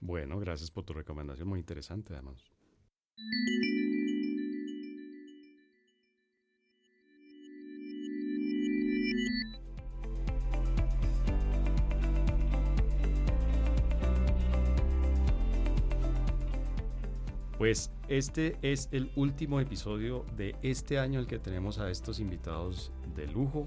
Bueno, 0.01 0.39
gracias 0.39 0.70
por 0.70 0.84
tu 0.84 0.93
recomendación, 0.93 1.49
muy 1.49 1.59
interesante 1.59 2.12
además. 2.12 2.51
Pues 17.59 17.91
este 18.07 18.57
es 18.63 18.89
el 18.93 19.11
último 19.17 19.59
episodio 19.59 20.25
de 20.37 20.55
este 20.63 21.01
año 21.01 21.19
el 21.19 21.27
que 21.27 21.41
tenemos 21.41 21.81
a 21.81 21.91
estos 21.91 22.21
invitados 22.21 22.93
de 23.17 23.27
lujo. 23.27 23.65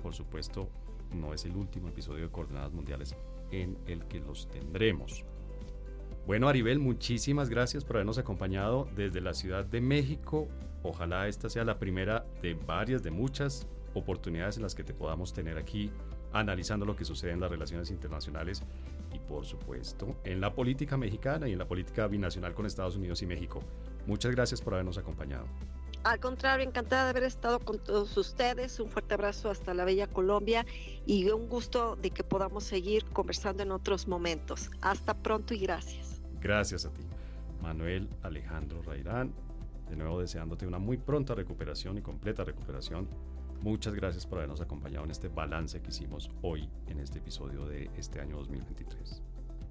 Por 0.00 0.14
supuesto, 0.14 0.68
no 1.12 1.34
es 1.34 1.44
el 1.44 1.56
último 1.56 1.88
episodio 1.88 2.22
de 2.22 2.30
Coordenadas 2.30 2.72
Mundiales 2.72 3.16
en 3.50 3.76
el 3.88 4.04
que 4.04 4.20
los 4.20 4.48
tendremos. 4.48 5.24
Bueno, 6.24 6.48
Aribel, 6.48 6.78
muchísimas 6.78 7.50
gracias 7.50 7.84
por 7.84 7.96
habernos 7.96 8.18
acompañado 8.18 8.88
desde 8.94 9.20
la 9.20 9.34
Ciudad 9.34 9.64
de 9.64 9.80
México. 9.80 10.46
Ojalá 10.84 11.26
esta 11.26 11.50
sea 11.50 11.64
la 11.64 11.80
primera 11.80 12.24
de 12.42 12.54
varias, 12.54 13.02
de 13.02 13.10
muchas 13.10 13.66
oportunidades 13.94 14.56
en 14.56 14.62
las 14.62 14.76
que 14.76 14.84
te 14.84 14.94
podamos 14.94 15.32
tener 15.32 15.58
aquí 15.58 15.90
analizando 16.32 16.86
lo 16.86 16.94
que 16.94 17.04
sucede 17.04 17.32
en 17.32 17.40
las 17.40 17.50
relaciones 17.50 17.90
internacionales 17.90 18.62
por 19.28 19.44
supuesto 19.44 20.16
en 20.24 20.40
la 20.40 20.54
política 20.54 20.96
mexicana 20.96 21.48
y 21.48 21.52
en 21.52 21.58
la 21.58 21.66
política 21.66 22.06
binacional 22.06 22.54
con 22.54 22.66
Estados 22.66 22.96
Unidos 22.96 23.22
y 23.22 23.26
México. 23.26 23.60
Muchas 24.06 24.32
gracias 24.32 24.60
por 24.60 24.74
habernos 24.74 24.98
acompañado. 24.98 25.46
Al 26.04 26.18
contrario, 26.18 26.66
encantada 26.66 27.04
de 27.04 27.10
haber 27.10 27.22
estado 27.22 27.60
con 27.60 27.78
todos 27.78 28.16
ustedes. 28.16 28.80
Un 28.80 28.88
fuerte 28.88 29.14
abrazo 29.14 29.50
hasta 29.50 29.72
la 29.72 29.84
bella 29.84 30.08
Colombia 30.08 30.66
y 31.06 31.30
un 31.30 31.48
gusto 31.48 31.94
de 31.94 32.10
que 32.10 32.24
podamos 32.24 32.64
seguir 32.64 33.04
conversando 33.06 33.62
en 33.62 33.70
otros 33.70 34.08
momentos. 34.08 34.68
Hasta 34.80 35.14
pronto 35.14 35.54
y 35.54 35.58
gracias. 35.58 36.20
Gracias 36.40 36.84
a 36.86 36.92
ti, 36.92 37.02
Manuel 37.60 38.08
Alejandro 38.22 38.82
Rairán. 38.82 39.32
De 39.88 39.94
nuevo 39.96 40.20
deseándote 40.20 40.66
una 40.66 40.78
muy 40.78 40.96
pronta 40.96 41.36
recuperación 41.36 41.98
y 41.98 42.02
completa 42.02 42.42
recuperación 42.42 43.08
Muchas 43.62 43.94
gracias 43.94 44.26
por 44.26 44.38
habernos 44.38 44.60
acompañado 44.60 45.04
en 45.04 45.12
este 45.12 45.28
balance 45.28 45.80
que 45.80 45.90
hicimos 45.90 46.28
hoy 46.42 46.68
en 46.88 46.98
este 46.98 47.20
episodio 47.20 47.64
de 47.64 47.88
este 47.96 48.20
año 48.20 48.36
2023. 48.38 49.22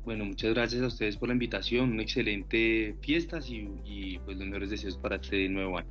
Bueno, 0.05 0.23
muchas 0.23 0.53
gracias 0.53 0.81
a 0.81 0.87
ustedes 0.87 1.17
por 1.17 1.27
la 1.27 1.33
invitación, 1.33 1.91
una 1.91 2.01
excelente 2.01 2.95
fiestas 3.01 3.49
y, 3.49 3.69
y 3.83 4.17
pues 4.19 4.37
los 4.37 4.47
mejores 4.47 4.69
deseos 4.69 4.97
para 4.97 5.17
este 5.17 5.49
nuevo 5.49 5.77
año. 5.77 5.89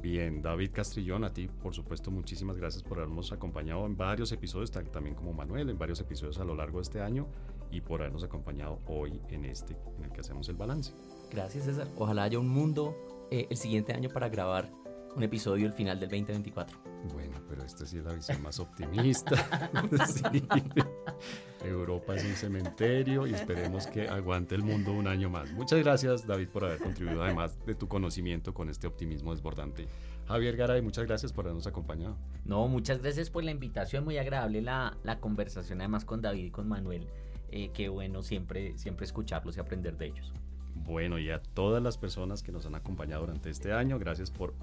Bien, 0.00 0.40
David 0.40 0.70
Castrillón, 0.72 1.24
a 1.24 1.32
ti 1.34 1.46
por 1.62 1.74
supuesto 1.74 2.10
muchísimas 2.10 2.56
gracias 2.56 2.82
por 2.82 2.98
habernos 3.00 3.30
acompañado 3.32 3.84
en 3.84 3.98
varios 3.98 4.32
episodios, 4.32 4.70
también 4.70 5.14
como 5.14 5.34
Manuel, 5.34 5.68
en 5.68 5.76
varios 5.76 6.00
episodios 6.00 6.38
a 6.38 6.44
lo 6.44 6.54
largo 6.54 6.78
de 6.78 6.84
este 6.84 7.02
año 7.02 7.28
y 7.70 7.82
por 7.82 8.00
habernos 8.00 8.24
acompañado 8.24 8.80
hoy 8.86 9.20
en 9.28 9.44
este 9.44 9.76
en 9.98 10.04
el 10.04 10.10
que 10.10 10.20
hacemos 10.20 10.48
el 10.48 10.56
balance. 10.56 10.94
Gracias 11.30 11.66
César, 11.66 11.88
ojalá 11.98 12.22
haya 12.22 12.38
un 12.38 12.48
mundo 12.48 12.96
eh, 13.30 13.46
el 13.50 13.58
siguiente 13.58 13.92
año 13.92 14.08
para 14.08 14.30
grabar 14.30 14.70
un 15.16 15.22
episodio 15.22 15.66
al 15.66 15.72
final 15.72 15.98
del 15.98 16.10
2024. 16.10 16.78
Bueno, 17.12 17.38
pero 17.48 17.64
esta 17.64 17.86
sí 17.86 17.96
es 17.98 18.04
la 18.04 18.12
visión 18.12 18.42
más 18.42 18.60
optimista. 18.60 19.34
Europa 21.64 22.14
es 22.14 22.24
un 22.24 22.34
cementerio 22.34 23.26
y 23.26 23.34
esperemos 23.34 23.86
que 23.86 24.08
aguante 24.08 24.54
el 24.54 24.62
mundo 24.62 24.92
un 24.92 25.08
año 25.08 25.30
más. 25.30 25.50
Muchas 25.52 25.82
gracias, 25.82 26.26
David, 26.26 26.48
por 26.48 26.64
haber 26.64 26.78
contribuido, 26.78 27.22
además 27.22 27.58
de 27.64 27.74
tu 27.74 27.88
conocimiento 27.88 28.52
con 28.52 28.68
este 28.68 28.86
optimismo 28.86 29.34
desbordante. 29.34 29.88
Javier 30.28 30.56
Garay, 30.56 30.82
muchas 30.82 31.06
gracias 31.06 31.32
por 31.32 31.46
habernos 31.46 31.66
acompañado. 31.66 32.16
No, 32.44 32.68
muchas 32.68 33.00
gracias 33.00 33.30
por 33.30 33.42
la 33.42 33.52
invitación, 33.52 34.04
muy 34.04 34.18
agradable 34.18 34.60
la, 34.60 34.98
la 35.02 35.18
conversación 35.18 35.80
además 35.80 36.04
con 36.04 36.20
David 36.20 36.44
y 36.44 36.50
con 36.50 36.68
Manuel. 36.68 37.06
Eh, 37.50 37.70
qué 37.72 37.88
bueno 37.88 38.22
siempre, 38.22 38.76
siempre 38.76 39.06
escucharlos 39.06 39.56
y 39.56 39.60
aprender 39.60 39.96
de 39.96 40.06
ellos. 40.06 40.32
Bueno, 40.74 41.18
y 41.18 41.30
a 41.30 41.40
todas 41.40 41.82
las 41.82 41.96
personas 41.96 42.42
que 42.42 42.52
nos 42.52 42.66
han 42.66 42.74
acompañado 42.74 43.22
durante 43.22 43.50
este 43.50 43.72
año, 43.72 43.98
gracias 43.98 44.30
por 44.30 44.54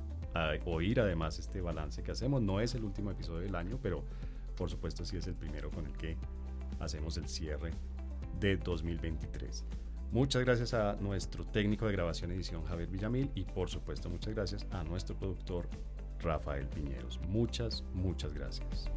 oír 0.65 0.99
además 0.99 1.39
este 1.39 1.61
balance 1.61 2.03
que 2.03 2.11
hacemos. 2.11 2.41
No 2.41 2.59
es 2.59 2.75
el 2.75 2.83
último 2.83 3.11
episodio 3.11 3.41
del 3.41 3.55
año, 3.55 3.79
pero 3.81 4.03
por 4.55 4.69
supuesto 4.69 5.05
sí 5.05 5.17
es 5.17 5.27
el 5.27 5.35
primero 5.35 5.69
con 5.71 5.85
el 5.85 5.93
que 5.93 6.17
hacemos 6.79 7.17
el 7.17 7.27
cierre 7.27 7.71
de 8.39 8.57
2023. 8.57 9.65
Muchas 10.11 10.43
gracias 10.43 10.73
a 10.75 10.95
nuestro 10.99 11.43
técnico 11.43 11.87
de 11.87 11.93
grabación 11.93 12.31
edición 12.31 12.63
Javier 12.65 12.89
Villamil 12.89 13.31
y 13.33 13.45
por 13.45 13.69
supuesto 13.69 14.09
muchas 14.09 14.35
gracias 14.35 14.65
a 14.71 14.83
nuestro 14.83 15.15
productor 15.15 15.67
Rafael 16.19 16.67
Piñeros. 16.67 17.19
Muchas, 17.27 17.83
muchas 17.93 18.33
gracias. 18.33 18.89